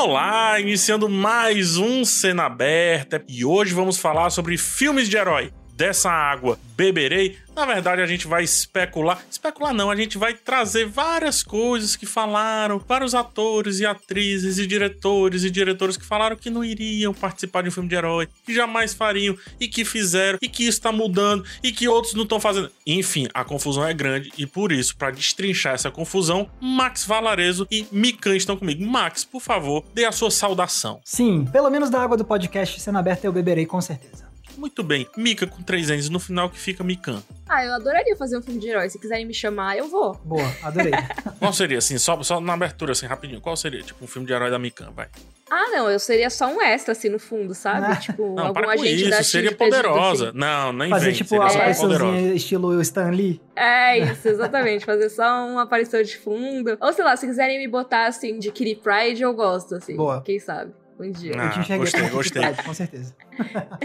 Olá! 0.00 0.60
Iniciando 0.60 1.08
mais 1.08 1.76
um 1.76 2.04
Cena 2.04 2.44
Aberta 2.44 3.24
e 3.28 3.44
hoje 3.44 3.74
vamos 3.74 3.98
falar 3.98 4.30
sobre 4.30 4.56
filmes 4.56 5.08
de 5.08 5.16
herói. 5.16 5.52
Dessa 5.78 6.10
água 6.10 6.58
beberei. 6.76 7.38
Na 7.54 7.64
verdade, 7.64 8.02
a 8.02 8.06
gente 8.06 8.26
vai 8.26 8.42
especular. 8.42 9.22
Especular 9.30 9.72
não, 9.72 9.92
a 9.92 9.94
gente 9.94 10.18
vai 10.18 10.34
trazer 10.34 10.86
várias 10.86 11.44
coisas 11.44 11.94
que 11.94 12.04
falaram, 12.04 12.80
vários 12.80 13.14
atores 13.14 13.78
e 13.78 13.86
atrizes 13.86 14.58
e 14.58 14.66
diretores 14.66 15.44
e 15.44 15.50
diretores 15.50 15.96
que 15.96 16.04
falaram 16.04 16.34
que 16.34 16.50
não 16.50 16.64
iriam 16.64 17.14
participar 17.14 17.62
de 17.62 17.68
um 17.68 17.70
filme 17.70 17.88
de 17.88 17.94
herói, 17.94 18.28
que 18.44 18.52
jamais 18.52 18.92
fariam 18.92 19.36
e 19.60 19.68
que 19.68 19.84
fizeram 19.84 20.40
e 20.42 20.48
que 20.48 20.66
isso 20.66 20.80
tá 20.80 20.90
mudando 20.90 21.44
e 21.62 21.70
que 21.70 21.86
outros 21.86 22.14
não 22.14 22.24
estão 22.24 22.40
fazendo. 22.40 22.72
Enfim, 22.84 23.28
a 23.32 23.44
confusão 23.44 23.86
é 23.86 23.94
grande 23.94 24.32
e 24.36 24.46
por 24.46 24.72
isso, 24.72 24.96
para 24.96 25.12
destrinchar 25.12 25.74
essa 25.74 25.92
confusão, 25.92 26.50
Max 26.60 27.04
Valarezo 27.04 27.68
e 27.70 27.86
Mikan 27.92 28.34
estão 28.34 28.56
comigo. 28.56 28.84
Max, 28.84 29.24
por 29.24 29.40
favor, 29.40 29.84
dê 29.94 30.04
a 30.04 30.10
sua 30.10 30.32
saudação. 30.32 31.00
Sim, 31.04 31.44
pelo 31.52 31.70
menos 31.70 31.88
da 31.88 32.02
água 32.02 32.16
do 32.16 32.24
podcast 32.24 32.80
sendo 32.80 32.98
aberta 32.98 33.28
eu 33.28 33.32
beberei 33.32 33.64
com 33.64 33.80
certeza. 33.80 34.27
Muito 34.58 34.82
bem. 34.82 35.06
Mika 35.16 35.46
com 35.46 35.62
três 35.62 35.88
N's 35.88 36.08
no 36.10 36.18
final 36.18 36.50
que 36.50 36.58
fica 36.58 36.82
Mikan. 36.82 37.22
Ah, 37.48 37.64
eu 37.64 37.72
adoraria 37.74 38.16
fazer 38.16 38.36
um 38.36 38.42
filme 38.42 38.58
de 38.60 38.68
herói. 38.68 38.88
Se 38.90 38.98
quiserem 38.98 39.24
me 39.24 39.32
chamar, 39.32 39.78
eu 39.78 39.88
vou. 39.88 40.14
Boa, 40.24 40.52
adorei. 40.62 40.90
Qual 41.38 41.52
seria, 41.52 41.78
assim, 41.78 41.96
só, 41.96 42.20
só 42.22 42.40
na 42.40 42.52
abertura, 42.54 42.90
assim, 42.92 43.06
rapidinho, 43.06 43.40
qual 43.40 43.56
seria, 43.56 43.80
tipo, 43.80 44.04
um 44.04 44.08
filme 44.08 44.26
de 44.26 44.32
herói 44.32 44.50
da 44.50 44.58
Mikan, 44.58 44.90
vai? 44.90 45.06
Ah, 45.48 45.68
não, 45.70 45.88
eu 45.88 45.98
seria 46.00 46.28
só 46.28 46.52
um 46.52 46.60
extra, 46.60 46.90
assim, 46.92 47.08
no 47.08 47.18
fundo, 47.20 47.54
sabe? 47.54 47.86
Ah. 47.86 47.96
Tipo, 48.08 48.34
Não, 48.34 48.48
algum 48.48 48.54
para 48.54 48.64
com 48.66 48.72
agente 48.72 49.02
isso, 49.02 49.10
da 49.10 49.22
seria 49.22 49.54
poderosa. 49.54 50.32
Não, 50.34 50.72
nem 50.72 50.90
Fazer 50.90 51.06
vem, 51.06 51.14
tipo 51.14 51.28
seria 51.28 51.44
uma 51.44 51.48
poderosa. 51.48 51.72
apariçãozinha 51.84 52.34
estilo 52.34 52.80
Stan 52.82 53.10
Lee. 53.10 53.40
É 53.54 53.98
isso, 53.98 54.28
exatamente. 54.28 54.84
Fazer 54.84 55.08
só 55.08 55.46
uma 55.46 55.62
aparição 55.62 56.02
de 56.02 56.18
fundo. 56.18 56.76
Ou 56.80 56.92
sei 56.92 57.04
lá, 57.04 57.16
se 57.16 57.26
quiserem 57.26 57.58
me 57.58 57.68
botar, 57.68 58.06
assim, 58.06 58.38
de 58.38 58.50
Kitty 58.50 58.74
Pride, 58.82 59.22
eu 59.22 59.32
gosto, 59.32 59.76
assim. 59.76 59.94
Boa. 59.96 60.20
Quem 60.22 60.38
sabe? 60.40 60.72
Um 60.98 61.12
dia. 61.12 61.32
Ah, 61.38 61.54
eu 61.58 61.62
te 61.62 61.76
gostei, 61.78 62.08
gostei. 62.10 62.42
Com 62.64 62.74
certeza. 62.74 63.14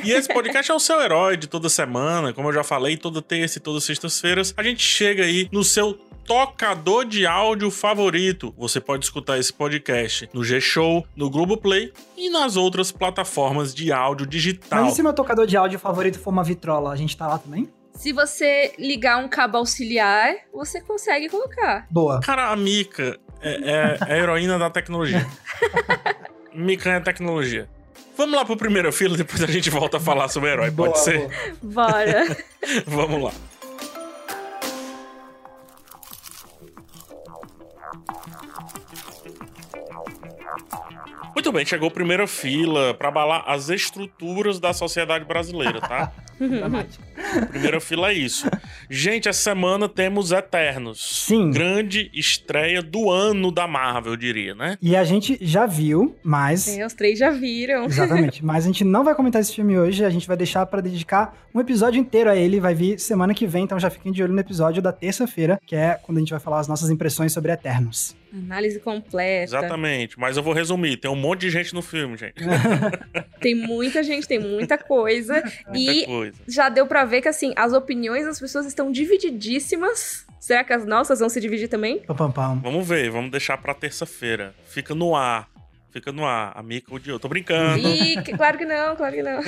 E 0.03 0.11
esse 0.11 0.27
podcast 0.27 0.71
é 0.71 0.73
o 0.73 0.79
seu 0.79 0.99
herói 1.01 1.37
de 1.37 1.47
toda 1.47 1.69
semana, 1.69 2.33
como 2.33 2.49
eu 2.49 2.53
já 2.53 2.63
falei, 2.63 2.97
toda 2.97 3.21
terça 3.21 3.59
e 3.59 3.61
todas 3.61 3.83
sextas-feiras. 3.83 4.53
A 4.57 4.63
gente 4.63 4.81
chega 4.83 5.23
aí 5.23 5.47
no 5.51 5.63
seu 5.63 5.93
tocador 6.25 7.05
de 7.05 7.25
áudio 7.27 7.69
favorito. 7.69 8.53
Você 8.57 8.79
pode 8.81 9.05
escutar 9.05 9.37
esse 9.37 9.53
podcast 9.53 10.27
no 10.33 10.43
G-Show, 10.43 11.05
no 11.15 11.29
Globoplay 11.29 11.91
e 12.17 12.29
nas 12.29 12.55
outras 12.55 12.91
plataformas 12.91 13.73
de 13.75 13.91
áudio 13.91 14.25
digital. 14.25 14.83
Mas 14.85 14.93
e 14.93 14.95
se 14.95 15.03
meu 15.03 15.13
tocador 15.13 15.45
de 15.45 15.55
áudio 15.57 15.77
favorito 15.77 16.17
for 16.19 16.31
uma 16.31 16.43
vitrola? 16.43 16.91
A 16.91 16.95
gente 16.95 17.15
tá 17.15 17.27
lá 17.27 17.37
também? 17.37 17.69
Se 17.93 18.11
você 18.11 18.73
ligar 18.79 19.17
um 19.23 19.27
cabo 19.27 19.57
auxiliar, 19.57 20.33
você 20.51 20.81
consegue 20.81 21.29
colocar. 21.29 21.85
Boa. 21.91 22.19
Cara, 22.21 22.49
a 22.49 22.55
Mika 22.55 23.19
é, 23.39 23.51
é- 23.53 23.97
é 24.07 24.13
a 24.13 24.17
heroína 24.17 24.57
da 24.57 24.69
tecnologia. 24.69 25.23
É 26.85 26.99
tecnologia. 26.99 27.67
Vamos 28.15 28.35
lá 28.35 28.45
pro 28.45 28.55
primeiro 28.55 28.91
fila, 28.93 29.17
depois 29.17 29.41
a 29.41 29.47
gente 29.47 29.69
volta 29.69 29.97
a 29.97 29.99
falar 29.99 30.27
sobre 30.27 30.51
herói, 30.51 30.69
pode 30.71 30.93
Boa, 30.93 31.03
ser? 31.03 31.29
boa. 31.61 31.87
Bora. 31.87 32.37
Vamos 32.85 33.23
lá. 33.23 33.31
Muito 41.33 41.51
bem, 41.51 41.65
chegou 41.65 41.87
a 41.87 41.91
primeira 41.91 42.27
fila 42.27 42.93
para 42.93 43.07
abalar 43.07 43.43
as 43.47 43.69
estruturas 43.69 44.59
da 44.59 44.71
sociedade 44.71 45.25
brasileira, 45.25 45.81
tá? 45.81 46.11
Dramático. 46.39 47.03
Primeira 47.49 47.79
fila 47.79 48.09
é 48.09 48.13
isso. 48.13 48.49
Gente, 48.89 49.29
essa 49.29 49.41
semana 49.41 49.87
temos 49.87 50.31
Eternos. 50.31 51.25
Sim. 51.25 51.51
Grande 51.51 52.09
estreia 52.13 52.81
do 52.81 53.09
ano 53.09 53.51
da 53.51 53.67
Marvel, 53.67 54.13
eu 54.13 54.17
diria, 54.17 54.55
né? 54.55 54.77
E 54.81 54.95
a 54.95 55.03
gente 55.03 55.37
já 55.41 55.65
viu, 55.65 56.15
mas. 56.23 56.67
É, 56.67 56.85
os 56.85 56.93
três 56.93 57.19
já 57.19 57.29
viram. 57.29 57.85
Exatamente. 57.85 58.43
Mas 58.43 58.65
a 58.65 58.67
gente 58.67 58.83
não 58.83 59.03
vai 59.03 59.15
comentar 59.15 59.41
esse 59.41 59.53
filme 59.53 59.77
hoje, 59.77 60.03
a 60.03 60.09
gente 60.09 60.27
vai 60.27 60.35
deixar 60.35 60.65
pra 60.65 60.81
dedicar 60.81 61.35
um 61.53 61.59
episódio 61.59 61.99
inteiro 61.99 62.29
a 62.29 62.35
ele. 62.35 62.59
Vai 62.59 62.73
vir 62.73 62.99
semana 62.99 63.33
que 63.33 63.47
vem, 63.47 63.63
então 63.63 63.79
já 63.79 63.89
fiquem 63.89 64.11
de 64.11 64.21
olho 64.21 64.33
no 64.33 64.39
episódio 64.39 64.81
da 64.81 64.91
terça-feira, 64.91 65.59
que 65.65 65.75
é 65.75 65.99
quando 66.01 66.17
a 66.17 66.21
gente 66.21 66.31
vai 66.31 66.39
falar 66.39 66.59
as 66.59 66.67
nossas 66.67 66.89
impressões 66.89 67.31
sobre 67.31 67.51
Eternos. 67.51 68.15
Análise 68.33 68.79
completa. 68.79 69.43
Exatamente. 69.43 70.19
Mas 70.19 70.35
eu 70.35 70.41
vou 70.41 70.53
resumir. 70.53 70.97
Tem 70.97 71.09
um 71.09 71.15
monte 71.15 71.41
de 71.41 71.51
gente 71.51 71.73
no 71.73 71.83
filme, 71.83 72.17
gente. 72.17 72.33
Tem 73.39 73.53
muita 73.53 74.01
gente, 74.01 74.27
tem 74.27 74.39
muita 74.39 74.77
coisa. 74.77 75.43
Muita 75.67 75.91
e 75.91 76.05
coisa. 76.05 76.41
já 76.47 76.69
deu 76.69 76.87
pra 76.87 77.03
ver 77.03 77.21
que, 77.21 77.27
assim, 77.27 77.53
as 77.57 77.73
opiniões 77.73 78.25
das 78.25 78.39
pessoas 78.39 78.65
estão 78.65 78.89
divididíssimas. 78.91 80.25
Será 80.39 80.63
que 80.63 80.71
as 80.71 80.85
nossas 80.85 81.19
vão 81.19 81.27
se 81.27 81.39
dividir 81.41 81.67
também? 81.67 82.01
Vamos 82.61 82.87
ver, 82.87 83.09
vamos 83.09 83.31
deixar 83.31 83.57
pra 83.57 83.73
terça-feira. 83.73 84.55
Fica 84.65 84.95
no 84.95 85.15
ar. 85.15 85.49
Fica 85.93 86.11
no 86.11 86.25
ar. 86.25 86.51
A 86.55 86.63
Mika 86.63 86.91
odiou. 86.91 87.19
Tô 87.19 87.27
brincando. 87.27 87.77
Ih, 87.87 88.15
claro 88.35 88.57
que 88.57 88.65
não, 88.65 88.95
claro 88.95 89.15
que 89.15 89.21
não. 89.21 89.39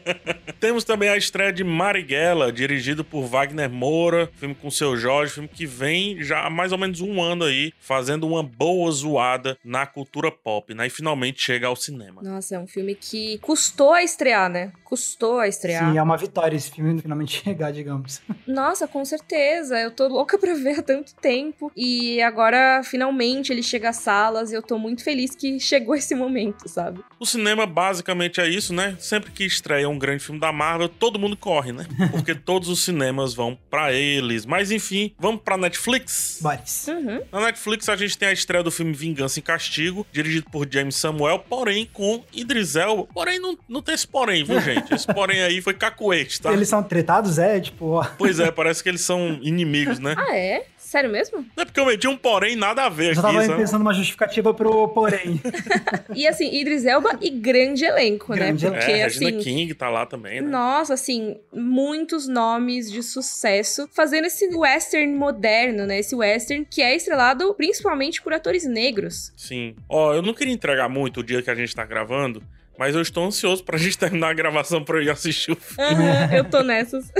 Temos 0.58 0.82
também 0.82 1.10
a 1.10 1.16
estreia 1.16 1.52
de 1.52 1.62
Marighella, 1.62 2.50
dirigido 2.50 3.04
por 3.04 3.26
Wagner 3.26 3.68
Moura, 3.68 4.30
filme 4.36 4.54
com 4.54 4.70
seu 4.70 4.96
Jorge, 4.96 5.34
filme 5.34 5.48
que 5.48 5.66
vem 5.66 6.22
já 6.22 6.46
há 6.46 6.50
mais 6.50 6.72
ou 6.72 6.78
menos 6.78 7.02
um 7.02 7.20
ano 7.22 7.44
aí, 7.44 7.72
fazendo 7.78 8.26
uma 8.26 8.42
boa 8.42 8.90
zoada 8.90 9.58
na 9.62 9.84
cultura 9.84 10.30
pop, 10.30 10.72
né? 10.72 10.86
E 10.86 10.90
finalmente 10.90 11.42
chega 11.42 11.66
ao 11.66 11.76
cinema. 11.76 12.22
Nossa, 12.22 12.56
é 12.56 12.58
um 12.58 12.66
filme 12.66 12.94
que 12.94 13.36
custou 13.38 13.92
a 13.92 14.02
estrear, 14.02 14.48
né? 14.48 14.72
Custou 14.82 15.38
a 15.38 15.48
estrear. 15.48 15.92
Sim, 15.92 15.98
é 15.98 16.02
uma 16.02 16.16
vitória 16.16 16.56
esse 16.56 16.70
filme 16.70 16.98
finalmente 17.00 17.42
chegar, 17.44 17.72
digamos. 17.72 18.22
Nossa, 18.50 18.86
com 18.86 19.04
certeza. 19.04 19.78
Eu 19.78 19.90
tô 19.90 20.08
louca 20.08 20.36
pra 20.38 20.54
ver 20.54 20.80
há 20.80 20.82
tanto 20.82 21.14
tempo. 21.14 21.70
E 21.76 22.20
agora, 22.22 22.82
finalmente, 22.84 23.52
ele 23.52 23.62
chega 23.62 23.90
às 23.90 23.96
salas 23.96 24.50
e 24.50 24.54
eu 24.54 24.62
tô 24.62 24.78
muito 24.78 25.02
feliz 25.02 25.34
que 25.34 25.58
chegou 25.60 25.94
esse 25.94 26.14
momento, 26.14 26.68
sabe? 26.68 27.00
O 27.18 27.26
cinema 27.26 27.66
basicamente 27.66 28.40
é 28.40 28.48
isso, 28.48 28.72
né? 28.74 28.96
Sempre 28.98 29.30
que 29.30 29.44
estreia 29.44 29.88
um 29.88 29.98
grande 29.98 30.24
filme 30.24 30.40
da 30.40 30.52
Marvel, 30.52 30.88
todo 30.88 31.18
mundo 31.18 31.36
corre, 31.36 31.72
né? 31.72 31.86
Porque 32.10 32.34
todos 32.34 32.68
os 32.68 32.84
cinemas 32.84 33.34
vão 33.34 33.58
pra 33.70 33.92
eles. 33.92 34.44
Mas 34.44 34.70
enfim, 34.70 35.14
vamos 35.18 35.42
pra 35.42 35.56
Netflix? 35.56 36.38
Boris. 36.40 36.86
Uhum. 36.88 37.22
Na 37.30 37.40
Netflix 37.40 37.88
a 37.88 37.96
gente 37.96 38.18
tem 38.18 38.28
a 38.28 38.32
estreia 38.32 38.64
do 38.64 38.70
filme 38.70 38.92
Vingança 38.92 39.38
e 39.38 39.42
Castigo, 39.42 40.06
dirigido 40.10 40.48
por 40.50 40.66
James 40.70 40.96
Samuel, 40.96 41.38
porém 41.40 41.88
com 41.92 42.24
Idris 42.32 42.76
Elba. 42.76 43.06
Porém, 43.12 43.38
não, 43.38 43.56
não 43.68 43.82
tem 43.82 43.94
esse 43.94 44.06
porém, 44.06 44.44
viu, 44.44 44.60
gente? 44.60 44.92
Esse 44.92 45.06
porém 45.06 45.42
aí 45.42 45.60
foi 45.60 45.74
cacuete, 45.74 46.40
tá? 46.40 46.52
Eles 46.52 46.68
são 46.68 46.82
tretados, 46.82 47.38
é? 47.38 47.60
Tipo, 47.60 47.86
ó. 47.92 48.04
Pois 48.18 48.39
é, 48.40 48.50
parece 48.50 48.82
que 48.82 48.88
eles 48.88 49.00
são 49.02 49.38
inimigos, 49.42 49.98
né? 49.98 50.14
Ah, 50.18 50.36
é? 50.36 50.64
Sério 50.76 51.08
mesmo? 51.08 51.38
Não 51.56 51.62
é 51.62 51.64
porque 51.64 51.78
eu 51.78 51.86
meti 51.86 52.08
um 52.08 52.16
porém 52.16 52.56
nada 52.56 52.82
a 52.84 52.88
ver 52.88 53.14
já 53.14 53.20
aqui, 53.20 53.32
tava 53.32 53.46
sabe? 53.46 53.60
pensando 53.60 53.82
uma 53.82 53.94
justificativa 53.94 54.52
pro 54.52 54.88
porém. 54.88 55.40
E 56.16 56.26
assim, 56.26 56.52
Idris 56.60 56.84
Elba 56.84 57.16
e 57.20 57.30
grande 57.30 57.84
elenco, 57.84 58.32
Grande 58.34 58.64
né? 58.64 58.70
elenco. 58.70 58.84
Porque, 58.84 58.98
É, 59.00 59.04
Regina 59.04 59.30
assim. 59.30 59.38
King 59.38 59.74
tá 59.74 59.88
lá 59.88 60.04
também, 60.04 60.40
né? 60.40 60.48
Nossa, 60.48 60.94
assim, 60.94 61.36
muitos 61.52 62.26
nomes 62.26 62.90
de 62.90 63.02
sucesso 63.04 63.88
fazendo 63.92 64.24
esse 64.26 64.46
western 64.52 65.12
moderno, 65.14 65.86
né? 65.86 66.00
Esse 66.00 66.16
western 66.16 66.66
que 66.68 66.82
é 66.82 66.96
estrelado 66.96 67.54
principalmente 67.54 68.20
por 68.20 68.32
atores 68.32 68.64
negros. 68.66 69.32
Sim. 69.36 69.76
Ó, 69.88 70.12
eu 70.12 70.22
não 70.22 70.34
queria 70.34 70.52
entregar 70.52 70.88
muito 70.88 71.20
o 71.20 71.22
dia 71.22 71.40
que 71.40 71.50
a 71.50 71.54
gente 71.54 71.72
tá 71.74 71.84
gravando, 71.84 72.42
mas 72.80 72.94
eu 72.94 73.02
estou 73.02 73.26
ansioso 73.26 73.62
pra 73.62 73.76
gente 73.76 73.98
terminar 73.98 74.30
a 74.30 74.32
gravação 74.32 74.82
pra 74.82 74.96
eu 74.96 75.02
ir 75.02 75.10
assistir 75.10 75.52
o 75.52 75.56
filme. 75.56 75.84
Aham, 76.02 76.34
eu 76.34 76.44
tô 76.48 76.62
nessas. 76.62 77.12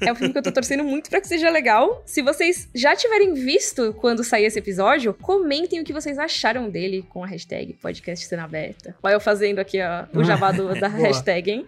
É 0.00 0.10
um 0.10 0.14
filme 0.14 0.32
que 0.32 0.38
eu 0.38 0.42
tô 0.42 0.50
torcendo 0.50 0.82
muito 0.82 1.10
pra 1.10 1.20
que 1.20 1.28
seja 1.28 1.50
legal. 1.50 2.02
Se 2.06 2.22
vocês 2.22 2.70
já 2.74 2.96
tiverem 2.96 3.34
visto 3.34 3.92
quando 4.00 4.24
sair 4.24 4.46
esse 4.46 4.58
episódio, 4.58 5.12
comentem 5.12 5.78
o 5.78 5.84
que 5.84 5.92
vocês 5.92 6.18
acharam 6.18 6.70
dele 6.70 7.04
com 7.10 7.22
a 7.22 7.26
hashtag 7.26 7.74
podcast 7.74 8.24
cena 8.26 8.44
aberta. 8.44 8.96
Vai 9.02 9.14
eu 9.14 9.20
fazendo 9.20 9.58
aqui 9.58 9.78
ó, 9.82 10.06
o 10.18 10.24
jabá 10.24 10.50
do- 10.52 10.74
da 10.80 10.88
hashtag, 10.88 11.50
hein? 11.50 11.66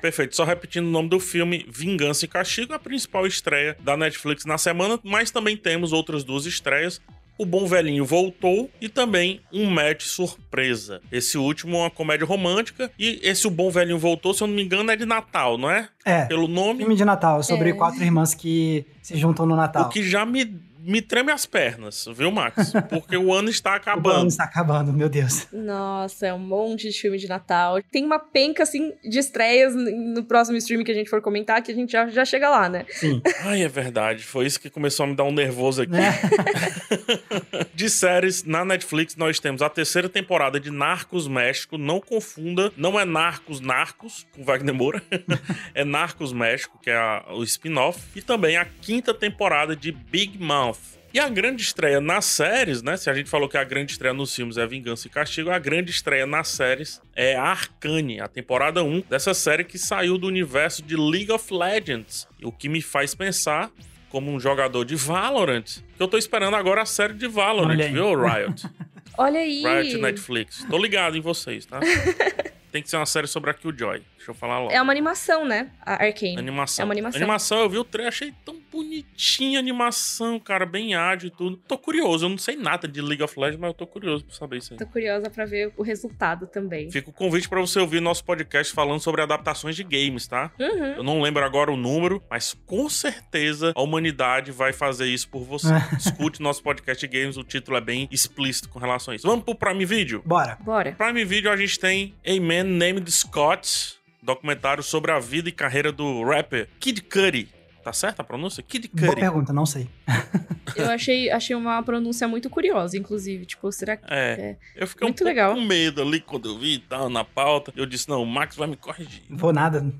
Perfeito. 0.00 0.34
Só 0.34 0.42
repetindo 0.44 0.86
o 0.86 0.90
nome 0.90 1.08
do 1.08 1.20
filme, 1.20 1.64
Vingança 1.70 2.24
e 2.24 2.28
Castigo, 2.28 2.74
a 2.74 2.78
principal 2.80 3.24
estreia 3.24 3.76
da 3.80 3.96
Netflix 3.96 4.44
na 4.44 4.58
semana, 4.58 4.98
mas 5.04 5.30
também 5.30 5.56
temos 5.56 5.92
outras 5.92 6.24
duas 6.24 6.44
estreias. 6.44 7.00
O 7.42 7.46
Bom 7.46 7.66
Velhinho 7.66 8.04
voltou 8.04 8.70
e 8.80 8.88
também 8.88 9.40
um 9.52 9.68
match 9.68 10.02
surpresa. 10.02 11.00
Esse 11.10 11.36
último 11.36 11.76
é 11.76 11.80
uma 11.80 11.90
comédia 11.90 12.26
romântica 12.26 12.90
e 12.98 13.18
esse 13.22 13.46
O 13.46 13.50
Bom 13.50 13.70
Velhinho 13.70 13.98
voltou, 13.98 14.32
se 14.32 14.42
eu 14.42 14.46
não 14.46 14.54
me 14.54 14.62
engano, 14.62 14.90
é 14.90 14.96
de 14.96 15.04
Natal, 15.04 15.58
não 15.58 15.70
é? 15.70 15.88
É. 16.04 16.24
Pelo 16.26 16.46
nome, 16.48 16.78
Filme 16.80 16.94
de 16.96 17.04
Natal, 17.04 17.42
sobre 17.42 17.70
É. 17.70 17.72
quatro 17.72 18.02
irmãs 18.02 18.32
que 18.34 18.84
se 19.02 19.16
juntam 19.16 19.44
no 19.46 19.56
Natal. 19.56 19.84
o 19.84 19.88
que 19.88 20.02
já 20.02 20.24
me, 20.24 20.44
me 20.84 21.00
treme 21.02 21.30
as 21.32 21.46
pernas, 21.46 22.06
viu, 22.14 22.30
Max? 22.30 22.72
Porque 22.88 23.16
o 23.16 23.32
ano 23.32 23.48
está 23.48 23.70
O 23.72 23.74
ano 23.74 23.80
acabando. 23.82 24.28
está 24.28 24.44
acabando, 24.44 24.92
meu 24.92 25.08
Deus. 25.08 25.46
Nossa, 25.52 26.26
é 26.26 26.34
um 26.34 26.38
monte 26.38 26.88
de 26.90 26.98
filme 27.00 27.18
de 27.18 27.28
Natal. 27.28 27.80
Tem 27.90 28.04
uma 28.04 28.18
penca, 28.18 28.62
assim, 28.62 28.92
de 29.02 29.18
estreias 29.18 29.74
no 29.74 30.24
próximo 30.24 30.56
stream 30.58 30.82
que 30.84 30.90
a 30.90 30.94
gente 30.94 31.08
for 31.10 31.20
comentar, 31.22 31.62
que 31.62 31.70
a 31.72 31.74
gente 31.74 31.92
já, 31.92 32.06
já 32.08 32.24
chega 32.24 32.48
lá, 32.50 32.68
né? 32.68 32.84
Sim. 32.90 33.20
Ai, 33.44 33.62
é 33.62 33.68
verdade. 33.68 34.24
Foi 34.24 34.46
isso 34.46 34.60
que 34.60 34.68
começou 34.70 35.04
a 35.04 35.06
me 35.06 35.14
dar 35.14 35.24
um 35.24 35.32
nervoso 35.32 35.82
aqui. 35.82 35.92
Né? 35.92 36.12
De 37.74 37.88
séries, 37.88 38.44
na 38.44 38.64
Netflix 38.64 39.16
nós 39.16 39.38
temos 39.38 39.62
a 39.62 39.68
terceira 39.68 40.08
temporada 40.08 40.58
de 40.60 40.70
Narcos 40.70 41.26
México. 41.28 41.76
Não 41.78 42.00
confunda, 42.00 42.72
não 42.76 42.98
é 42.98 43.04
Narcos 43.04 43.60
Narcos, 43.60 44.26
com 44.34 44.44
Wagner 44.44 44.74
Moura. 44.74 45.02
é 45.74 45.84
Narcos 45.84 46.32
México, 46.32 46.78
que 46.82 46.90
é 46.90 46.96
a- 46.96 47.24
o 47.30 47.42
spin-off. 47.42 48.00
E 48.14 48.22
também 48.22 48.56
a 48.56 48.64
quinta 48.64 49.12
temporada 49.14 49.74
de 49.74 49.90
Big 49.92 50.38
Mouth. 50.42 50.71
E 51.14 51.20
a 51.20 51.28
grande 51.28 51.62
estreia 51.62 52.00
nas 52.00 52.24
séries, 52.24 52.82
né? 52.82 52.96
Se 52.96 53.10
a 53.10 53.14
gente 53.14 53.28
falou 53.28 53.46
que 53.46 53.58
a 53.58 53.64
grande 53.64 53.92
estreia 53.92 54.14
nos 54.14 54.34
filmes 54.34 54.56
é 54.56 54.66
Vingança 54.66 55.06
e 55.06 55.10
Castigo, 55.10 55.50
a 55.50 55.58
grande 55.58 55.90
estreia 55.90 56.26
nas 56.26 56.48
séries 56.48 57.02
é 57.14 57.36
a 57.36 57.42
Arcane, 57.42 58.18
a 58.18 58.26
temporada 58.26 58.82
1 58.82 59.02
dessa 59.10 59.34
série 59.34 59.62
que 59.62 59.76
saiu 59.76 60.16
do 60.16 60.26
universo 60.26 60.82
de 60.82 60.96
League 60.96 61.30
of 61.30 61.52
Legends. 61.52 62.26
O 62.42 62.50
que 62.50 62.66
me 62.66 62.80
faz 62.80 63.14
pensar 63.14 63.70
como 64.08 64.30
um 64.30 64.40
jogador 64.40 64.84
de 64.84 64.96
Valorant, 64.96 65.64
que 65.96 66.02
eu 66.02 66.08
tô 66.08 66.16
esperando 66.16 66.54
agora 66.54 66.80
a 66.80 66.86
série 66.86 67.12
de 67.14 67.28
Valorant, 67.28 67.76
viu, 67.76 68.14
Riot? 68.18 68.66
Olha 69.18 69.40
aí. 69.40 69.62
Riot 69.62 69.98
Netflix. 69.98 70.66
Tô 70.70 70.78
ligado 70.78 71.14
em 71.16 71.20
vocês, 71.20 71.66
tá? 71.66 71.78
Tem 72.72 72.82
que 72.82 72.88
ser 72.88 72.96
uma 72.96 73.04
série 73.04 73.26
sobre 73.26 73.50
a 73.50 73.54
Killjoy. 73.54 74.02
Deixa 74.16 74.30
eu 74.30 74.34
falar 74.34 74.58
logo. 74.60 74.72
É 74.72 74.80
uma 74.80 74.90
animação, 74.90 75.44
né? 75.44 75.70
A 75.84 76.04
Arcane. 76.04 76.38
Animação. 76.38 76.82
É 76.82 76.86
uma 76.86 76.94
animação. 76.94 77.18
Animação, 77.18 77.60
eu 77.60 77.68
vi 77.68 77.76
o 77.76 77.84
trailer, 77.84 78.08
achei 78.08 78.32
tão 78.46 78.58
bonitinha 78.72 79.58
a 79.58 79.60
animação, 79.60 80.40
cara, 80.40 80.64
bem 80.64 80.94
ágil 80.94 81.28
e 81.28 81.30
tudo. 81.30 81.58
Tô 81.68 81.76
curioso, 81.76 82.24
eu 82.24 82.30
não 82.30 82.38
sei 82.38 82.56
nada 82.56 82.88
de 82.88 83.02
League 83.02 83.22
of 83.22 83.38
Legends, 83.38 83.60
mas 83.60 83.68
eu 83.68 83.74
tô 83.74 83.86
curioso 83.86 84.24
pra 84.24 84.34
saber 84.34 84.56
isso 84.56 84.72
aí. 84.72 84.78
Tô 84.78 84.86
curiosa 84.86 85.28
pra 85.28 85.44
ver 85.44 85.72
o 85.76 85.82
resultado 85.82 86.46
também. 86.46 86.90
Fica 86.90 87.10
o 87.10 87.12
convite 87.12 87.48
pra 87.48 87.60
você 87.60 87.78
ouvir 87.78 88.00
nosso 88.00 88.24
podcast 88.24 88.72
falando 88.72 89.00
sobre 89.00 89.20
adaptações 89.20 89.76
de 89.76 89.84
games, 89.84 90.26
tá? 90.26 90.50
Uhum. 90.58 90.86
Eu 90.96 91.02
não 91.02 91.20
lembro 91.20 91.44
agora 91.44 91.70
o 91.70 91.76
número, 91.76 92.22
mas 92.30 92.54
com 92.66 92.88
certeza 92.88 93.72
a 93.76 93.82
humanidade 93.82 94.50
vai 94.50 94.72
fazer 94.72 95.06
isso 95.06 95.28
por 95.28 95.44
você. 95.44 95.68
Escute 95.98 96.40
nosso 96.40 96.62
podcast 96.62 97.06
de 97.06 97.18
games, 97.18 97.36
o 97.36 97.44
título 97.44 97.76
é 97.76 97.80
bem 97.80 98.08
explícito 98.10 98.70
com 98.70 98.78
relação 98.78 99.12
a 99.12 99.16
isso. 99.16 99.26
Vamos 99.26 99.44
pro 99.44 99.54
Prime 99.54 99.84
Video? 99.84 100.22
Bora. 100.24 100.56
Bora. 100.60 100.92
Prime 100.92 101.24
Video 101.24 101.50
a 101.50 101.56
gente 101.56 101.78
tem 101.78 102.14
A 102.26 102.40
Man 102.40 102.64
Named 102.64 103.10
Scott, 103.10 103.96
documentário 104.22 104.82
sobre 104.82 105.12
a 105.12 105.18
vida 105.18 105.48
e 105.48 105.52
carreira 105.52 105.92
do 105.92 106.24
rapper 106.24 106.68
Kid 106.80 107.02
Cudi. 107.02 107.61
Tá 107.82 107.92
certa 107.92 108.22
a 108.22 108.24
pronúncia? 108.24 108.62
Kid 108.62 108.88
Boa 108.94 109.08
Cudi. 109.08 109.20
pergunta, 109.20 109.52
não 109.52 109.66
sei. 109.66 109.88
Eu 110.76 110.90
achei, 110.90 111.30
achei 111.30 111.54
uma 111.56 111.82
pronúncia 111.82 112.26
muito 112.28 112.48
curiosa, 112.48 112.96
inclusive. 112.96 113.44
Tipo, 113.44 113.70
será 113.72 113.96
que. 113.96 114.04
É, 114.08 114.56
eu 114.74 114.86
fiquei 114.86 115.06
Muito 115.06 115.16
um 115.22 115.24
pouco 115.24 115.28
legal. 115.28 115.54
com 115.54 115.60
medo 115.60 116.00
ali 116.00 116.20
quando 116.20 116.48
eu 116.48 116.58
vi 116.58 116.74
e 116.74 116.78
tal, 116.78 117.10
na 117.10 117.24
pauta. 117.24 117.72
Eu 117.76 117.84
disse, 117.84 118.08
não, 118.08 118.22
o 118.22 118.26
Max 118.26 118.56
vai 118.56 118.68
me 118.68 118.76
corrigir. 118.76 119.22
Vou 119.28 119.52
nada. 119.52 119.92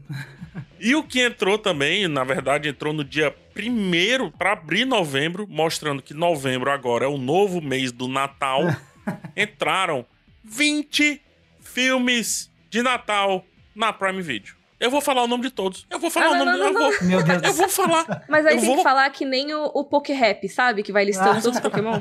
E 0.81 0.95
o 0.95 1.03
que 1.03 1.21
entrou 1.21 1.59
também, 1.59 2.09
na 2.09 2.25
verdade, 2.25 2.69
entrou 2.69 2.93
no 2.93 3.05
dia 3.05 3.35
1 3.57 4.31
para 4.31 4.53
abrir 4.53 4.85
novembro, 4.85 5.47
mostrando 5.49 6.01
que 6.01 6.15
novembro 6.15 6.71
agora 6.71 7.05
é 7.05 7.09
o 7.09 7.19
novo 7.19 7.61
mês 7.61 7.93
do 7.93 8.09
Natal. 8.09 8.63
Entraram 9.37 10.07
20 10.45 11.21
filmes 11.61 12.51
de 12.71 12.83
Natal 12.83 13.45
na 13.75 13.93
Prime 13.93 14.23
Video. 14.23 14.55
Eu 14.83 14.91
vou 14.91 15.01
falar 15.01 15.23
o 15.23 15.27
nome 15.29 15.45
de 15.45 15.51
todos. 15.51 15.87
Eu 15.89 15.99
vou 15.99 16.11
falar 16.11 16.27
Ah, 16.27 16.31
o 16.31 16.35
não, 16.37 16.45
nome 16.45 16.59
não, 16.59 16.67
eu 16.67 16.73
não, 16.73 16.81
vou, 16.91 17.03
Meu 17.09 17.23
Deus 17.23 17.41
do 17.41 17.47
Eu 17.49 17.53
vou 17.55 17.69
falar. 17.69 18.25
Mas 18.29 18.45
aí 18.47 18.55
Eu 18.55 18.59
tem 18.61 18.67
vou- 18.69 18.77
que 18.79 18.83
falar 18.83 19.09
que 19.11 19.25
nem 19.25 19.55
o, 19.55 19.65
o 19.67 19.85
Poké-Rap, 19.85 20.49
sabe? 20.49 20.83
Que 20.83 20.91
vai 20.93 21.05
listando 21.05 21.31
Ah. 21.31 21.41
todos 21.41 21.57
os 21.57 21.61
Pokémon. 21.61 22.01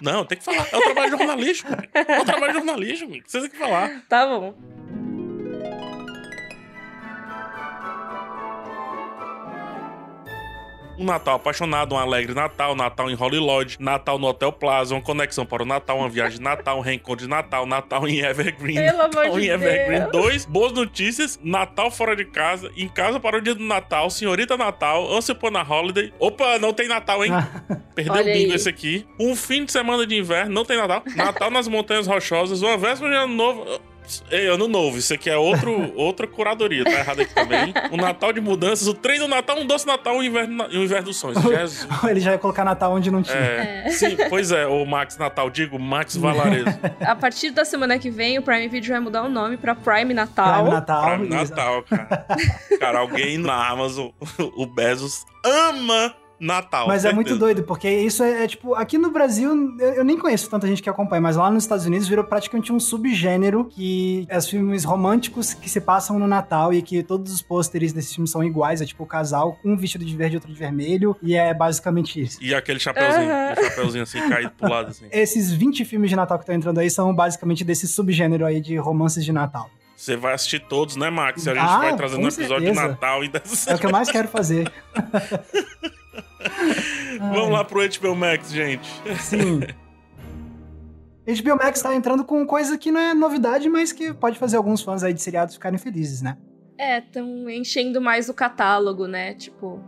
Não, 0.00 0.24
tem 0.24 0.38
que 0.38 0.44
falar. 0.44 0.66
É 0.72 0.76
o 0.76 0.80
trabalho 0.80 1.10
jornalístico. 1.18 1.70
É 1.92 2.20
o 2.20 2.24
trabalho 2.24 2.52
jornalístico. 2.54 3.12
Você 3.26 3.40
tem 3.40 3.50
que 3.50 3.58
falar. 3.58 3.90
Tá 4.08 4.26
bom. 4.26 4.54
Um 11.00 11.04
Natal 11.04 11.36
apaixonado, 11.36 11.94
um 11.94 11.98
alegre 11.98 12.34
Natal, 12.34 12.76
Natal 12.76 13.10
em 13.10 13.14
Holly 13.14 13.38
Lodge, 13.38 13.78
Natal 13.80 14.18
no 14.18 14.26
Hotel 14.26 14.52
Plaza, 14.52 14.94
uma 14.94 15.00
conexão 15.00 15.46
para 15.46 15.62
o 15.62 15.66
Natal, 15.66 15.96
uma 15.96 16.10
viagem 16.10 16.36
de 16.36 16.44
Natal, 16.44 16.76
um 16.76 16.82
reencontro 16.82 17.24
de 17.24 17.30
Natal, 17.30 17.64
Natal 17.64 18.06
em 18.06 18.20
Evergreen. 18.20 18.74
Pelo 18.74 19.00
amor 19.00 19.14
Natal 19.14 19.38
de 19.38 19.46
em 19.46 19.48
Evergreen 19.48 20.00
Deus. 20.00 20.12
2, 20.12 20.44
boas 20.44 20.72
notícias, 20.72 21.40
Natal 21.42 21.90
fora 21.90 22.14
de 22.14 22.26
casa, 22.26 22.70
em 22.76 22.86
casa 22.86 23.18
para 23.18 23.38
o 23.38 23.40
dia 23.40 23.54
do 23.54 23.64
Natal, 23.64 24.10
Senhorita 24.10 24.58
Natal, 24.58 25.10
Once 25.10 25.32
Upon 25.32 25.56
a 25.56 25.62
Holiday. 25.62 26.12
Opa, 26.18 26.58
não 26.58 26.74
tem 26.74 26.86
Natal, 26.86 27.24
hein? 27.24 27.32
Perdeu 27.96 28.12
o 28.12 28.16
Olha 28.18 28.34
bingo 28.34 28.50
aí. 28.50 28.56
esse 28.56 28.68
aqui. 28.68 29.06
Um 29.18 29.34
fim 29.34 29.64
de 29.64 29.72
semana 29.72 30.06
de 30.06 30.14
inverno, 30.14 30.52
não 30.52 30.66
tem 30.66 30.76
Natal. 30.76 31.02
Natal 31.16 31.50
nas 31.50 31.66
Montanhas 31.66 32.06
Rochosas, 32.06 32.60
uma 32.60 32.76
véspera 32.76 33.10
de 33.10 33.16
ano 33.16 33.34
novo. 33.34 33.80
Ei, 34.30 34.48
ano 34.48 34.66
novo, 34.66 34.98
isso 34.98 35.14
aqui 35.14 35.30
é 35.30 35.36
outro, 35.36 35.92
outra 35.96 36.26
curadoria, 36.26 36.84
tá 36.84 36.90
errado 36.90 37.20
aqui 37.20 37.34
também. 37.34 37.72
Um 37.92 37.96
Natal 37.96 38.32
de 38.32 38.40
mudanças, 38.40 38.88
o 38.88 38.94
trem 38.94 39.18
do 39.18 39.28
Natal, 39.28 39.58
um 39.58 39.66
doce 39.66 39.86
Natal 39.86 40.16
e 40.16 40.18
um 40.18 40.22
inverno, 40.22 40.64
um 40.64 40.82
inverno 40.82 41.06
dos 41.06 41.16
sonhos. 41.16 41.40
Jesus. 41.42 41.86
Ele 42.08 42.20
já 42.20 42.32
ia 42.32 42.38
colocar 42.38 42.64
Natal 42.64 42.92
onde 42.92 43.10
não 43.10 43.22
tinha. 43.22 43.36
É, 43.36 43.90
Sim, 43.90 44.16
pois 44.28 44.50
é, 44.50 44.66
o 44.66 44.84
Max 44.84 45.16
Natal, 45.16 45.48
digo, 45.50 45.78
Max 45.78 46.16
Valarezo. 46.18 46.66
A 47.00 47.14
partir 47.14 47.50
da 47.50 47.64
semana 47.64 47.98
que 47.98 48.10
vem, 48.10 48.38
o 48.38 48.42
Prime 48.42 48.68
Video 48.68 48.90
vai 48.90 49.00
mudar 49.00 49.22
o 49.22 49.28
nome 49.28 49.56
pra 49.56 49.74
Prime 49.74 50.12
Natal. 50.12 50.54
Prime 50.62 50.70
Natal. 50.70 51.02
Pra 51.02 51.18
Natal, 51.18 51.82
cara. 51.82 52.26
Cara, 52.78 52.98
alguém 52.98 53.38
na 53.38 53.68
Amazon, 53.68 54.08
o 54.56 54.66
Bezos 54.66 55.24
ama 55.44 56.14
Natal. 56.40 56.86
Mas 56.88 56.98
é 57.04 57.08
certeza. 57.10 57.14
muito 57.14 57.36
doido, 57.36 57.62
porque 57.64 57.88
isso 57.88 58.22
é, 58.22 58.44
é, 58.44 58.46
tipo, 58.48 58.74
aqui 58.74 58.96
no 58.96 59.10
Brasil, 59.10 59.50
eu, 59.78 59.88
eu 59.94 60.04
nem 60.04 60.18
conheço 60.18 60.48
tanta 60.48 60.66
gente 60.66 60.82
que 60.82 60.88
acompanha, 60.88 61.20
mas 61.20 61.36
lá 61.36 61.50
nos 61.50 61.64
Estados 61.64 61.84
Unidos 61.84 62.08
virou 62.08 62.24
praticamente 62.24 62.72
um 62.72 62.80
subgênero 62.80 63.66
que 63.66 64.26
é 64.28 64.38
os 64.38 64.48
filmes 64.48 64.84
românticos 64.84 65.52
que 65.52 65.68
se 65.68 65.80
passam 65.80 66.18
no 66.18 66.26
Natal 66.26 66.72
e 66.72 66.80
que 66.80 67.02
todos 67.02 67.32
os 67.32 67.42
pôsteres 67.42 67.92
desses 67.92 68.14
filmes 68.14 68.30
são 68.30 68.42
iguais, 68.42 68.80
é 68.80 68.86
tipo 68.86 69.04
o 69.04 69.06
casal, 69.06 69.58
um 69.64 69.76
vestido 69.76 70.04
de 70.04 70.16
verde 70.16 70.36
e 70.36 70.38
outro 70.38 70.50
de 70.50 70.58
vermelho, 70.58 71.14
e 71.22 71.36
é 71.36 71.52
basicamente 71.52 72.20
isso. 72.20 72.38
E 72.42 72.54
aquele 72.54 72.80
chapeuzinho, 72.80 73.30
Aham. 73.30 73.52
o 73.52 73.62
chapeuzinho 73.64 74.02
assim, 74.02 74.28
caído 74.28 74.50
pro 74.56 74.70
lado, 74.70 74.88
assim. 74.90 75.06
Esses 75.12 75.52
20 75.52 75.84
filmes 75.84 76.08
de 76.08 76.16
Natal 76.16 76.38
que 76.38 76.44
estão 76.44 76.54
entrando 76.54 76.78
aí 76.78 76.90
são 76.90 77.14
basicamente 77.14 77.62
desse 77.64 77.86
subgênero 77.86 78.46
aí 78.46 78.60
de 78.60 78.76
romances 78.76 79.24
de 79.24 79.32
Natal. 79.32 79.68
Você 79.96 80.16
vai 80.16 80.32
assistir 80.32 80.60
todos, 80.66 80.96
né, 80.96 81.10
Max? 81.10 81.44
E 81.44 81.50
a 81.50 81.54
gente 81.54 81.62
Ah, 81.62 81.78
vai 81.78 81.94
trazendo 81.96 82.20
com 82.20 82.24
um 82.24 82.28
episódio 82.28 82.64
certeza. 82.66 82.80
de 82.82 82.88
Natal 82.88 83.22
e 83.22 83.28
dessas... 83.28 83.66
É 83.66 83.74
o 83.74 83.78
que 83.78 83.84
eu 83.84 83.90
mais 83.90 84.10
quero 84.10 84.28
fazer. 84.28 84.72
Vamos 87.18 87.50
lá 87.50 87.64
pro 87.64 87.80
HBO 87.80 88.14
Max, 88.14 88.50
gente. 88.50 88.88
Sim. 89.20 89.60
HBO 91.26 91.56
Max 91.56 91.80
tá 91.82 91.94
entrando 91.94 92.24
com 92.24 92.44
coisa 92.46 92.76
que 92.76 92.90
não 92.90 93.00
é 93.00 93.14
novidade, 93.14 93.68
mas 93.68 93.92
que 93.92 94.12
pode 94.12 94.38
fazer 94.38 94.56
alguns 94.56 94.82
fãs 94.82 95.02
aí 95.02 95.12
de 95.12 95.22
seriados 95.22 95.54
ficarem 95.54 95.78
felizes, 95.78 96.22
né? 96.22 96.36
É, 96.78 96.98
estão 96.98 97.48
enchendo 97.48 98.00
mais 98.00 98.28
o 98.28 98.34
catálogo, 98.34 99.06
né? 99.06 99.34
Tipo. 99.34 99.82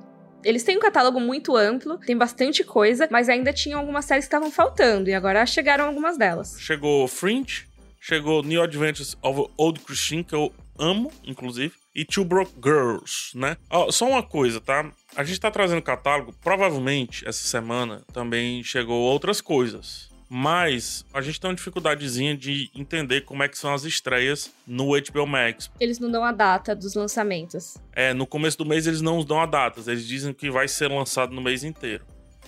Eles 0.45 0.65
têm 0.65 0.77
um 0.77 0.81
catálogo 0.81 1.21
muito 1.21 1.57
amplo, 1.57 1.99
tem 1.99 2.17
bastante 2.17 2.65
coisa, 2.65 3.09
mas 3.11 3.29
ainda 3.29 3.53
tinham 3.53 3.79
algumas 3.79 4.05
séries 4.05 4.25
que 4.25 4.27
estavam 4.27 4.51
faltando, 4.51 5.09
e 5.09 5.15
agora 5.15 5.47
chegaram 5.47 5.87
algumas 5.87 6.19
delas. 6.19 6.57
Chegou 6.59 7.07
Fringe, 7.07 7.69
chegou 8.01 8.43
New 8.43 8.61
Adventures 8.61 9.17
of 9.23 9.49
Old 9.57 9.79
Christine, 9.81 10.25
que 10.25 10.35
eu 10.35 10.53
amo, 10.77 11.13
inclusive, 11.25 11.75
e 11.95 12.05
Two 12.05 12.25
Broke 12.25 12.53
Girls, 12.63 13.31
né? 13.35 13.57
Ó, 13.71 13.91
só 13.91 14.09
uma 14.09 14.23
coisa, 14.23 14.61
tá? 14.61 14.91
A 15.15 15.25
gente 15.25 15.41
tá 15.41 15.51
trazendo 15.51 15.83
catálogo, 15.83 16.35
provavelmente 16.41 17.27
essa 17.27 17.47
semana 17.47 18.03
também 18.13 18.63
chegou 18.63 19.01
outras 19.01 19.41
coisas. 19.41 20.11
Mas 20.35 21.05
a 21.13 21.21
gente 21.21 21.39
tem 21.39 21.51
uma 21.51 21.55
dificuldadezinha 21.55 22.35
de 22.35 22.71
entender 22.75 23.21
como 23.21 23.43
é 23.43 23.49
que 23.49 23.59
são 23.59 23.75
as 23.75 23.85
estreias 23.85 24.51
no 24.67 24.93
HBO 24.99 25.27
Max. 25.27 25.71
Eles 25.79 25.99
não 25.99 26.11
dão 26.11 26.25
a 26.25 26.33
data 26.33 26.75
dos 26.75 26.95
lançamentos. 26.95 27.77
É, 27.93 28.15
no 28.15 28.27
começo 28.27 28.57
do 28.57 28.65
mês 28.65 28.87
eles 28.87 29.03
não 29.03 29.23
dão 29.23 29.39
a 29.39 29.45
datas, 29.45 29.89
eles 29.89 30.07
dizem 30.07 30.33
que 30.33 30.51
vai 30.51 30.67
ser 30.69 30.89
lançado 30.89 31.35
no 31.35 31.43
mês 31.43 31.63
inteiro. 31.63 32.07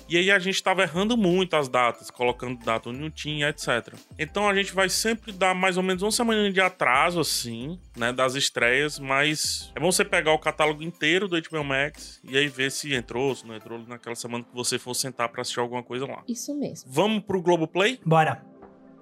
E 0.08 0.16
aí 0.16 0.30
a 0.30 0.38
gente 0.38 0.62
tava 0.62 0.82
errando 0.82 1.16
muito 1.16 1.56
as 1.56 1.68
datas, 1.68 2.11
colocando 2.11 2.62
data 2.62 2.90
onde 2.90 2.99
não 2.99 3.11
tinha, 3.11 3.49
etc. 3.49 3.94
Então 4.18 4.49
a 4.49 4.54
gente 4.54 4.73
vai 4.73 4.88
sempre 4.88 5.32
dar 5.32 5.54
mais 5.54 5.76
ou 5.76 5.82
menos 5.82 6.02
uma 6.02 6.11
semana 6.11 6.50
de 6.50 6.61
atraso, 6.61 7.20
assim, 7.20 7.78
né, 7.96 8.12
das 8.12 8.34
estreias, 8.34 8.99
mas 8.99 9.73
é 9.75 9.80
bom 9.80 9.90
você 9.90 10.04
pegar 10.04 10.32
o 10.32 10.38
catálogo 10.38 10.82
inteiro 10.82 11.26
do 11.26 11.40
HBO 11.40 11.64
Max 11.64 12.20
e 12.23 12.37
aí 12.37 12.49
ver 12.49 12.70
se 12.70 12.92
entrou, 12.94 13.34
se 13.34 13.46
não 13.46 13.54
entrou 13.54 13.78
naquela 13.87 14.14
semana 14.14 14.44
que 14.44 14.54
você 14.54 14.78
for 14.78 14.94
sentar 14.94 15.28
pra 15.30 15.42
assistir 15.42 15.61
alguma 15.61 15.82
coisa 15.82 16.06
lá. 16.06 16.23
Isso 16.28 16.54
mesmo. 16.58 16.90
Vamos 16.92 17.23
pro 17.25 17.40
Globoplay? 17.40 17.99
Bora. 18.04 18.44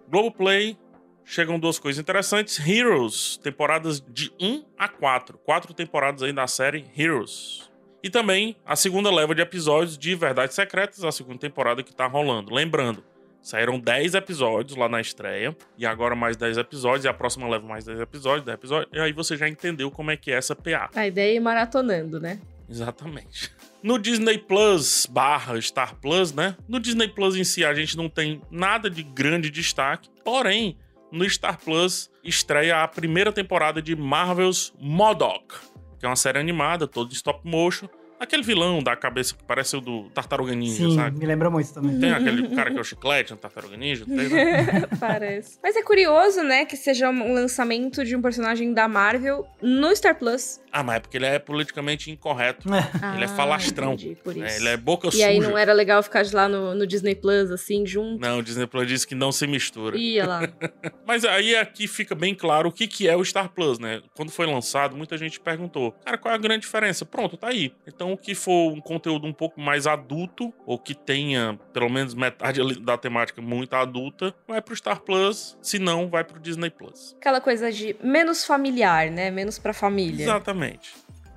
Globoplay, 0.09 0.77
chegam 1.25 1.59
duas 1.59 1.79
coisas 1.79 2.01
interessantes. 2.01 2.59
Heroes, 2.65 3.39
temporadas 3.39 4.01
de 4.01 4.31
1 4.41 4.65
a 4.79 4.89
4. 4.89 5.39
Quatro 5.39 5.75
temporadas 5.75 6.23
aí 6.23 6.33
da 6.33 6.47
série 6.47 6.85
Heroes. 6.97 7.72
E 8.03 8.11
também 8.11 8.57
a 8.67 8.75
segunda 8.75 9.11
leva 9.11 9.35
de 9.35 9.41
episódios 9.43 9.97
de 9.97 10.15
Verdades 10.15 10.57
Secretas, 10.57 11.05
a 11.05 11.13
segunda 11.13 11.39
temporada 11.39 11.83
que 11.83 11.95
tá 11.95 12.07
rolando. 12.07 12.53
Lembrando, 12.53 13.05
saíram 13.41 13.79
10 13.79 14.15
episódios 14.15 14.77
lá 14.77 14.89
na 14.89 15.01
estreia, 15.01 15.57
e 15.79 15.87
agora 15.87 16.15
mais 16.17 16.37
10 16.37 16.59
episódios, 16.59 17.05
e 17.05 17.09
a 17.09 17.15
próxima 17.15 17.49
leva 17.49 17.67
mais 17.67 17.85
10 17.85 18.01
episódios, 18.01 18.45
10 18.45 18.55
episódios, 18.55 18.91
e 18.93 19.01
aí 19.01 19.13
você 19.13 19.37
já 19.37 19.49
entendeu 19.49 19.91
como 19.91 20.11
é 20.11 20.17
que 20.17 20.31
é 20.31 20.35
essa 20.35 20.55
PA. 20.57 20.91
A 20.95 21.07
ideia 21.07 21.33
é 21.33 21.37
ir 21.37 21.41
maratonando, 21.41 22.19
né? 22.19 22.41
Exatamente. 22.69 23.53
No 23.83 23.99
Disney 23.99 24.39
Plus 24.39 25.07
barra 25.07 25.61
Star 25.61 25.97
Plus, 25.97 26.33
né? 26.33 26.57
No 26.69 26.81
Disney 26.81 27.09
Plus 27.09 27.37
em 27.37 27.45
si 27.45 27.65
a 27.65 27.75
gente 27.75 27.97
não 27.97 28.09
tem 28.09 28.41
nada 28.51 28.89
de 28.89 29.03
grande 29.03 29.51
destaque, 29.51 30.09
porém, 30.25 30.79
no 31.11 31.29
Star 31.29 31.59
Plus 31.59 32.11
estreia 32.25 32.83
a 32.83 32.89
primeira 32.89 33.31
temporada 33.31 33.83
de 33.83 33.95
Marvel's 33.95 34.73
MODOK, 34.81 35.55
que 36.03 36.07
é 36.07 36.09
uma 36.09 36.17
série 36.17 36.37
animada, 36.37 36.89
toda 36.89 37.11
em 37.11 37.15
stop 37.15 37.49
motion, 37.49 37.89
Aquele 38.19 38.43
vilão 38.45 38.81
da 38.81 38.95
cabeça 38.95 39.35
que 39.35 39.43
parece 39.43 39.77
o 39.77 39.81
do 39.81 40.09
Tartaruga 40.11 40.55
Ninja, 40.55 40.85
Sim, 40.85 40.95
sabe? 40.95 41.19
me 41.19 41.27
lembra 41.27 41.51
muito 41.51 41.75
também. 41.75 41.99
Tem 41.99 42.13
aquele 42.13 42.51
cara 42.55 42.71
que 42.71 42.79
é 42.79 42.81
o 42.81 42.85
chiclete 42.85 43.33
no 43.33 43.37
Tartaruga 43.37 43.77
Ninja, 43.77 44.05
tem, 44.05 44.29
né? 44.29 44.87
Parece. 45.01 45.59
Mas 45.61 45.75
é 45.75 45.83
curioso, 45.83 46.41
né, 46.45 46.65
que 46.65 46.77
seja 46.77 47.11
um 47.11 47.33
lançamento 47.35 48.05
de 48.05 48.15
um 48.15 48.23
personagem 48.23 48.73
da 48.73 48.87
Marvel 48.87 49.45
no 49.61 49.95
Star 49.97 50.17
Plus. 50.17 50.61
Ah, 50.73 50.83
mas 50.83 50.97
é 50.97 51.01
porque 51.01 51.17
ele 51.19 51.27
é 51.27 51.39
politicamente 51.39 52.11
incorreto. 52.11 52.67
É. 52.73 53.15
Ele 53.15 53.25
é 53.25 53.27
Ah, 53.27 53.29
falastrão. 53.29 53.93
entendi, 53.93 54.17
por 54.17 54.35
né? 54.35 54.47
isso. 54.47 54.57
Ele 54.61 54.69
é 54.71 54.77
boca 54.77 55.09
E 55.09 55.13
suja. 55.13 55.27
aí 55.27 55.39
não 55.39 55.57
era 55.59 55.73
legal 55.73 56.03
ficar 56.03 56.23
de 56.23 56.35
lá 56.35 56.49
no, 56.49 56.75
no 56.75 56.87
Disney 56.87 57.15
Plus, 57.15 57.51
assim, 57.51 57.85
junto. 57.87 58.21
Não, 58.21 58.39
o 58.39 58.43
Disney 58.43 58.67
Plus 58.67 58.89
disse 58.89 59.07
que 59.07 59.15
não 59.15 59.31
se 59.31 59.47
mistura. 59.47 59.97
Ia 59.99 60.27
lá. 60.27 60.41
Mas 61.07 61.25
aí 61.25 61.55
aqui 61.57 61.87
fica 61.87 62.15
bem 62.15 62.35
claro 62.35 62.71
o 62.71 62.73
que, 62.73 62.87
que 62.87 63.07
é 63.09 63.15
o 63.15 63.23
Star 63.25 63.51
Plus, 63.51 63.79
né? 63.79 64.01
Quando 64.15 64.31
foi 64.33 64.47
lançado, 64.47 64.97
muita 64.97 65.19
gente 65.19 65.39
perguntou, 65.39 65.93
cara, 66.05 66.17
qual 66.17 66.33
é 66.33 66.35
a 66.37 66.41
grande 66.41 66.63
diferença? 66.63 67.05
Pronto, 67.05 67.37
tá 67.37 67.49
aí. 67.49 67.73
Então, 67.87 68.13
o 68.13 68.17
que 68.17 68.35
for 68.35 68.73
um 68.73 68.81
conteúdo 68.81 69.27
um 69.27 69.33
pouco 69.33 69.61
mais 69.61 69.87
adulto, 69.87 70.53
ou 70.65 70.79
que 70.79 70.95
tenha 70.95 71.59
pelo 71.75 71.91
menos 71.91 72.15
metade 72.15 72.61
da 72.81 72.97
temática 72.97 73.43
muito 73.43 73.75
adulta, 73.75 74.35
vai 74.49 74.63
pro 74.63 74.75
Star 74.75 75.01
Plus, 75.01 75.59
se 75.61 75.79
não, 75.79 76.09
vai 76.09 76.25
pro 76.25 76.41
Disney 76.41 76.71
Plus. 76.71 77.15
Aquela 77.21 77.41
coisa 77.43 77.71
de 77.71 77.95
menos 78.03 78.45
familiar, 78.47 79.11
né? 79.11 79.31
Menos 79.31 79.59
pra 79.59 79.75
família. 79.75 80.23
Exatamente. 80.25 80.62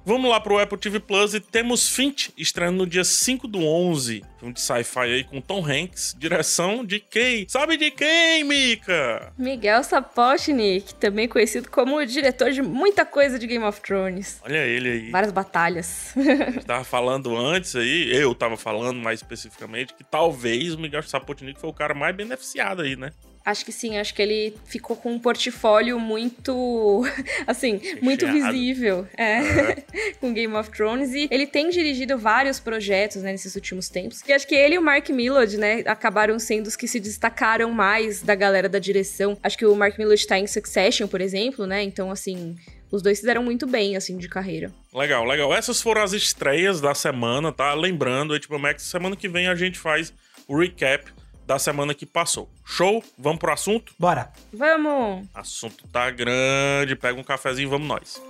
Vamos 0.08 0.30
lá 0.30 0.40
pro 0.40 0.60
Apple 0.60 0.78
TV 0.78 1.00
Plus 1.00 1.34
e 1.34 1.40
temos 1.40 1.90
Finch 1.90 2.32
estreando 2.38 2.78
no 2.78 2.86
dia 2.86 3.04
5 3.04 3.48
do 3.48 3.66
11. 3.66 4.24
Filme 4.38 4.54
de 4.54 4.62
sci-fi 4.62 5.00
aí 5.00 5.24
com 5.24 5.42
Tom 5.42 5.66
Hanks, 5.66 6.16
direção 6.16 6.86
de 6.86 7.00
quem? 7.00 7.50
Sabe 7.50 7.76
de 7.76 7.90
quem, 7.90 8.44
Mika? 8.44 9.34
Miguel 9.36 9.84
Sapochnik, 9.84 10.94
também 10.94 11.28
conhecido 11.28 11.72
como 11.72 11.98
o 11.98 12.06
diretor 12.06 12.52
de 12.52 12.62
muita 12.62 13.04
coisa 13.04 13.40
de 13.40 13.48
Game 13.48 13.66
of 13.66 13.82
Thrones. 13.82 14.40
Olha 14.44 14.60
ele 14.60 14.90
aí. 14.90 15.10
Várias 15.10 15.32
batalhas. 15.32 16.14
A 16.16 16.52
gente 16.52 16.66
tava 16.68 16.84
falando 16.84 17.36
antes 17.36 17.76
aí, 17.76 18.16
eu 18.16 18.36
tava 18.36 18.58
falando 18.58 19.00
mais 19.00 19.22
especificamente, 19.22 19.96
que 19.96 20.04
talvez 20.04 20.76
o 20.76 20.78
Miguel 20.78 21.02
Sapochnik 21.02 21.60
foi 21.60 21.72
o 21.72 21.74
cara 21.74 21.96
mais 21.96 22.16
beneficiado 22.16 22.84
aí, 22.84 22.96
né? 22.96 23.12
Acho 23.46 23.64
que 23.64 23.72
sim, 23.72 23.98
acho 24.00 24.14
que 24.14 24.22
ele 24.22 24.56
ficou 24.66 24.96
com 24.96 25.14
um 25.14 25.20
portfólio 25.20 26.00
muito, 26.00 27.04
assim, 27.46 27.80
muito 28.02 28.26
visível 28.26 29.08
é, 29.16 29.84
com 30.20 30.34
Game 30.34 30.54
of 30.56 30.72
Thrones. 30.72 31.14
E 31.14 31.28
ele 31.30 31.46
tem 31.46 31.70
dirigido 31.70 32.18
vários 32.18 32.60
projetos 32.60 33.22
né, 33.22 33.32
nesses 33.32 33.54
últimos 33.56 33.88
tempos. 33.88 34.24
E 34.28 34.34
acho 34.34 34.48
que 34.48 34.56
ele 34.56 34.76
e 34.76 34.78
o 34.80 34.82
Mark 34.82 35.08
Millard, 35.10 35.58
né, 35.58 35.84
acabaram 35.86 36.40
sendo 36.40 36.66
os 36.66 36.76
que 36.76 36.88
se 36.88 37.00
destacaram 37.00 37.72
mais 37.72 38.24
da 38.24 38.34
galera 38.34 38.68
da 38.68 38.80
direção. 38.80 39.38
Acho 39.44 39.58
que 39.58 39.66
o 39.66 39.76
Mark 39.76 39.98
Millard 39.98 40.26
tá 40.26 40.40
em 40.40 40.48
Succession, 40.48 41.08
por 41.08 41.22
exemplo, 41.22 41.68
né? 41.68 41.84
Então, 41.84 42.10
assim, 42.10 42.56
os 42.92 43.02
dois 43.02 43.20
fizeram 43.20 43.44
muito 43.44 43.68
bem, 43.68 43.96
assim, 43.96 44.18
de 44.18 44.28
carreira. 44.28 44.72
Legal, 44.94 45.24
legal. 45.24 45.54
Essas 45.54 45.82
foram 45.82 46.02
as 46.02 46.14
estreias 46.14 46.82
da 46.82 46.96
semana, 46.96 47.52
tá? 47.52 47.74
Lembrando, 47.74 48.40
HBO 48.40 48.58
Max, 48.58 48.84
semana 48.84 49.16
que 49.16 49.28
vem 49.28 49.48
a 49.48 49.56
gente 49.56 49.78
faz 49.78 50.12
o 50.48 50.58
recap 50.58 51.12
da 51.46 51.60
semana 51.60 51.94
que 51.94 52.06
passou. 52.06 52.50
Show? 52.64 53.04
Vamos 53.18 53.40
pro 53.40 53.54
assunto? 53.54 53.94
Bora. 54.00 54.32
Vamos! 54.52 55.28
Assunto 55.34 55.88
tá 55.88 56.10
grande, 56.10 56.96
pega 56.96 57.20
um 57.20 57.24
cafezinho, 57.24 57.70
vamos 57.70 57.88
nós. 57.88 58.22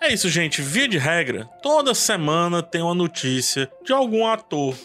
É 0.00 0.12
isso, 0.12 0.28
gente. 0.28 0.62
Via 0.62 0.86
de 0.86 0.98
regra, 0.98 1.46
toda 1.60 1.92
semana 1.92 2.62
tem 2.62 2.80
uma 2.80 2.94
notícia 2.94 3.68
de 3.84 3.92
algum 3.92 4.24
ator, 4.24 4.76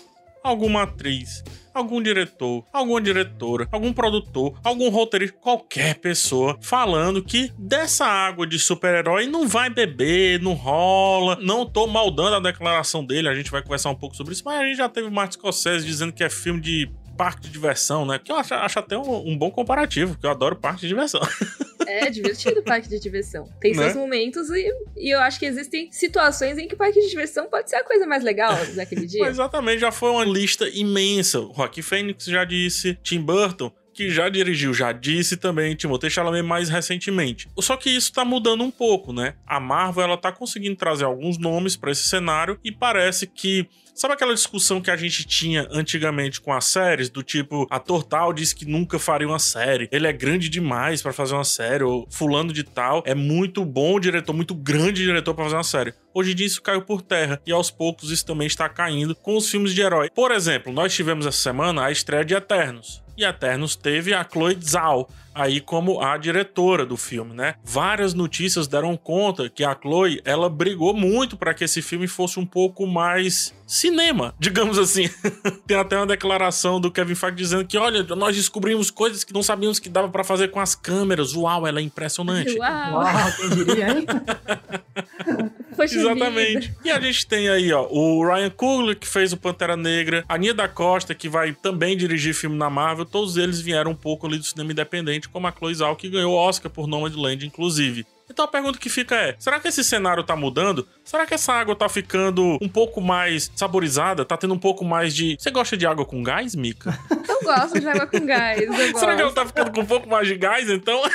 alguma 0.43 0.83
atriz, 0.83 1.43
algum 1.73 2.01
diretor, 2.01 2.63
alguma 2.71 3.01
diretora, 3.01 3.67
algum 3.71 3.93
produtor, 3.93 4.59
algum 4.63 4.89
roteirista, 4.89 5.37
qualquer 5.39 5.95
pessoa 5.95 6.57
falando 6.61 7.23
que 7.23 7.51
dessa 7.57 8.05
água 8.05 8.45
de 8.45 8.59
super-herói 8.59 9.27
não 9.27 9.47
vai 9.47 9.69
beber, 9.69 10.41
não 10.41 10.53
rola. 10.53 11.37
Não 11.41 11.65
tô 11.65 11.87
maldando 11.87 12.35
a 12.35 12.39
declaração 12.39 13.05
dele, 13.05 13.29
a 13.29 13.35
gente 13.35 13.51
vai 13.51 13.61
conversar 13.61 13.89
um 13.89 13.95
pouco 13.95 14.15
sobre 14.15 14.33
isso, 14.33 14.43
mas 14.45 14.59
a 14.59 14.65
gente 14.65 14.77
já 14.77 14.89
teve 14.89 15.09
Martin 15.09 15.37
Scorsese 15.37 15.85
dizendo 15.85 16.11
que 16.11 16.23
é 16.23 16.29
filme 16.29 16.59
de 16.59 16.89
parque 17.17 17.41
de 17.41 17.49
diversão, 17.49 18.05
né? 18.05 18.17
Que 18.17 18.31
eu 18.31 18.35
acho, 18.35 18.53
acho 18.53 18.79
até 18.79 18.97
um, 18.97 19.29
um 19.29 19.37
bom 19.37 19.51
comparativo, 19.51 20.17
que 20.17 20.25
eu 20.25 20.31
adoro 20.31 20.55
parque 20.55 20.81
de 20.81 20.87
diversão. 20.87 21.21
É 21.91 22.09
divertido 22.09 22.59
o 22.59 22.63
parque 22.63 22.87
de 22.87 22.99
diversão. 22.99 23.49
Tem 23.59 23.73
Né? 23.75 23.83
seus 23.83 23.95
momentos 23.95 24.49
e, 24.49 24.71
e 24.97 25.13
eu 25.13 25.19
acho 25.19 25.39
que 25.39 25.45
existem 25.45 25.91
situações 25.91 26.57
em 26.57 26.67
que 26.67 26.75
o 26.75 26.77
parque 26.77 26.99
de 27.01 27.09
diversão 27.09 27.47
pode 27.47 27.69
ser 27.69 27.77
a 27.77 27.83
coisa 27.83 28.05
mais 28.07 28.23
legal 28.23 28.53
daquele 28.75 29.05
dia. 29.07 29.25
Exatamente, 29.27 29.79
já 29.79 29.91
foi 29.91 30.09
uma 30.09 30.23
lista 30.25 30.67
imensa. 30.69 31.39
O 31.39 31.51
Rocky 31.51 31.81
Phoenix 31.81 32.25
já 32.25 32.45
disse, 32.45 32.97
Tim 33.03 33.21
Burton, 33.21 33.71
que 34.01 34.09
já 34.09 34.29
dirigiu, 34.29 34.73
já 34.73 34.91
disse 34.91 35.37
também, 35.37 35.75
Timothée 35.75 36.09
Chalamet 36.09 36.41
mais 36.41 36.69
recentemente. 36.69 37.47
Só 37.59 37.77
que 37.77 37.89
isso 37.89 38.11
tá 38.11 38.25
mudando 38.25 38.63
um 38.63 38.71
pouco, 38.71 39.13
né? 39.13 39.35
A 39.45 39.59
Marvel, 39.59 40.03
ela 40.03 40.17
tá 40.17 40.31
conseguindo 40.31 40.75
trazer 40.75 41.05
alguns 41.05 41.37
nomes 41.37 41.75
para 41.75 41.91
esse 41.91 42.03
cenário 42.03 42.59
e 42.63 42.71
parece 42.71 43.27
que 43.27 43.67
Sabe 43.93 44.13
aquela 44.13 44.33
discussão 44.33 44.81
que 44.81 44.89
a 44.89 44.95
gente 44.95 45.25
tinha 45.25 45.67
antigamente 45.69 46.39
com 46.39 46.53
as 46.53 46.65
séries, 46.65 47.09
do 47.09 47.21
tipo, 47.21 47.67
ator 47.69 48.03
tal 48.03 48.33
disse 48.33 48.55
que 48.55 48.65
nunca 48.65 48.97
faria 48.97 49.27
uma 49.27 49.37
série, 49.37 49.89
ele 49.91 50.07
é 50.07 50.13
grande 50.13 50.49
demais 50.49 51.01
pra 51.01 51.11
fazer 51.11 51.35
uma 51.35 51.43
série, 51.43 51.83
ou 51.83 52.07
fulano 52.09 52.53
de 52.53 52.63
tal 52.63 53.03
é 53.05 53.13
muito 53.13 53.65
bom 53.65 53.99
diretor, 53.99 54.33
muito 54.33 54.55
grande 54.55 55.03
diretor 55.03 55.33
pra 55.33 55.43
fazer 55.43 55.57
uma 55.57 55.63
série. 55.63 55.93
Hoje 56.13 56.31
em 56.31 56.35
dia 56.35 56.45
isso 56.45 56.61
caiu 56.61 56.81
por 56.81 57.01
terra 57.01 57.41
e 57.45 57.51
aos 57.51 57.71
poucos 57.71 58.11
isso 58.11 58.25
também 58.25 58.47
está 58.47 58.67
caindo 58.67 59.15
com 59.15 59.37
os 59.37 59.49
filmes 59.49 59.73
de 59.73 59.81
herói. 59.81 60.09
Por 60.13 60.31
exemplo, 60.31 60.73
nós 60.73 60.93
tivemos 60.93 61.25
essa 61.25 61.37
semana 61.37 61.85
a 61.85 61.91
estreia 61.91 62.25
de 62.25 62.33
Eternos. 62.33 63.01
E 63.17 63.23
Eternos 63.23 63.75
teve 63.75 64.13
a 64.13 64.23
Chloe 64.23 64.57
Zhao 64.61 65.09
aí 65.33 65.59
como 65.59 66.01
a 66.01 66.17
diretora 66.17 66.85
do 66.85 66.97
filme, 66.97 67.33
né? 67.33 67.55
Várias 67.63 68.13
notícias 68.13 68.67
deram 68.67 68.95
conta 68.97 69.49
que 69.49 69.63
a 69.63 69.75
Chloe, 69.79 70.21
ela 70.25 70.49
brigou 70.49 70.93
muito 70.93 71.37
para 71.37 71.53
que 71.53 71.63
esse 71.63 71.81
filme 71.81 72.07
fosse 72.07 72.39
um 72.39 72.45
pouco 72.45 72.85
mais 72.85 73.53
cinema, 73.65 74.35
digamos 74.39 74.77
assim. 74.77 75.09
Tem 75.65 75.77
até 75.77 75.97
uma 75.97 76.05
declaração 76.05 76.79
do 76.79 76.91
Kevin 76.91 77.15
Feige 77.15 77.35
dizendo 77.35 77.65
que, 77.65 77.77
olha, 77.77 78.03
nós 78.15 78.35
descobrimos 78.35 78.91
coisas 78.91 79.23
que 79.23 79.33
não 79.33 79.43
sabíamos 79.43 79.79
que 79.79 79.89
dava 79.89 80.09
para 80.09 80.23
fazer 80.23 80.49
com 80.49 80.59
as 80.59 80.75
câmeras. 80.75 81.33
Uau, 81.33 81.65
ela 81.65 81.79
é 81.79 81.83
impressionante. 81.83 82.57
Uau! 82.57 82.93
Uau, 82.93 83.31
quem 83.37 83.49
diria, 83.49 83.89
hein? 83.89 84.05
Exatamente. 85.79 86.67
vida. 86.67 86.75
E 86.83 86.91
a 86.91 86.99
gente 86.99 87.25
tem 87.25 87.49
aí, 87.49 87.71
ó, 87.71 87.87
o 87.89 88.25
Ryan 88.25 88.49
Coogler, 88.49 88.97
que 88.97 89.07
fez 89.07 89.33
o 89.33 89.37
Pantera 89.37 89.75
Negra, 89.75 90.23
a 90.27 90.37
Nia 90.37 90.53
da 90.53 90.67
Costa, 90.67 91.15
que 91.15 91.29
vai 91.29 91.53
também 91.53 91.97
dirigir 91.97 92.33
filme 92.33 92.57
na 92.57 92.69
Marvel, 92.69 93.05
todos 93.05 93.37
eles 93.37 93.59
vieram 93.59 93.91
um 93.91 93.95
pouco 93.95 94.27
ali 94.27 94.37
do 94.37 94.43
cinema 94.43 94.71
independente, 94.71 95.20
como 95.29 95.47
a 95.47 95.51
Chloe 95.51 95.75
Zhao, 95.75 95.95
que 95.95 96.09
ganhou 96.09 96.33
o 96.33 96.37
Oscar 96.37 96.71
por 96.71 96.87
Nomadland, 96.87 97.45
inclusive. 97.45 98.05
Então 98.29 98.45
a 98.45 98.47
pergunta 98.47 98.79
que 98.79 98.89
fica 98.89 99.15
é: 99.15 99.35
será 99.37 99.59
que 99.59 99.67
esse 99.67 99.83
cenário 99.83 100.23
tá 100.23 100.35
mudando? 100.35 100.87
Será 101.11 101.25
que 101.25 101.33
essa 101.33 101.51
água 101.51 101.75
tá 101.75 101.89
ficando 101.89 102.57
um 102.61 102.69
pouco 102.69 103.01
mais 103.01 103.51
saborizada? 103.53 104.23
Tá 104.23 104.37
tendo 104.37 104.53
um 104.53 104.57
pouco 104.57 104.85
mais 104.85 105.13
de. 105.13 105.35
Você 105.37 105.51
gosta 105.51 105.75
de 105.75 105.85
água 105.85 106.05
com 106.05 106.23
gás, 106.23 106.55
Mika? 106.55 106.97
Eu 107.27 107.41
gosto 107.43 107.81
de 107.81 107.85
água 107.89 108.07
com 108.07 108.25
gás. 108.25 108.61
Será 108.97 109.17
que 109.17 109.21
ela 109.21 109.33
tá 109.33 109.45
ficando 109.45 109.73
com 109.73 109.81
um 109.81 109.85
pouco 109.85 110.07
mais 110.07 110.25
de 110.25 110.37
gás, 110.37 110.69
então? 110.69 111.01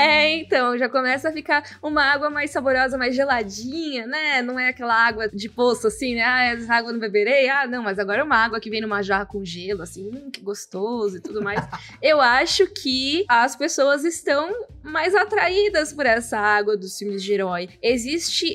É, 0.00 0.32
então, 0.36 0.78
já 0.78 0.88
começa 0.88 1.28
a 1.28 1.32
ficar 1.32 1.60
uma 1.82 2.04
água 2.04 2.30
mais 2.30 2.52
saborosa, 2.52 2.96
mais 2.96 3.16
geladinha, 3.16 4.06
né? 4.06 4.40
Não 4.42 4.56
é 4.56 4.68
aquela 4.68 4.94
água 4.94 5.28
de 5.28 5.48
poço 5.48 5.88
assim, 5.88 6.14
né? 6.14 6.22
Ah, 6.22 6.44
essa 6.44 6.72
água 6.72 6.92
não 6.92 7.00
beberei. 7.00 7.48
Ah, 7.48 7.66
não, 7.66 7.82
mas 7.82 7.98
agora 7.98 8.20
é 8.20 8.22
uma 8.22 8.36
água 8.36 8.60
que 8.60 8.70
vem 8.70 8.80
numa 8.80 9.02
jarra 9.02 9.26
com 9.26 9.44
gelo, 9.44 9.82
assim, 9.82 10.08
hum, 10.08 10.30
que 10.30 10.40
gostoso 10.40 11.16
e 11.16 11.20
tudo 11.20 11.42
mais. 11.42 11.66
Eu 12.00 12.20
acho 12.20 12.68
que 12.68 13.24
as 13.28 13.56
pessoas 13.56 14.04
estão 14.04 14.48
mais 14.84 15.16
atraídas 15.16 15.92
por 15.92 16.06
essa 16.06 16.38
água 16.38 16.76
dos 16.76 16.96
filmes 16.96 17.20
de 17.20 17.32
herói. 17.32 17.68
Existe 17.82 18.07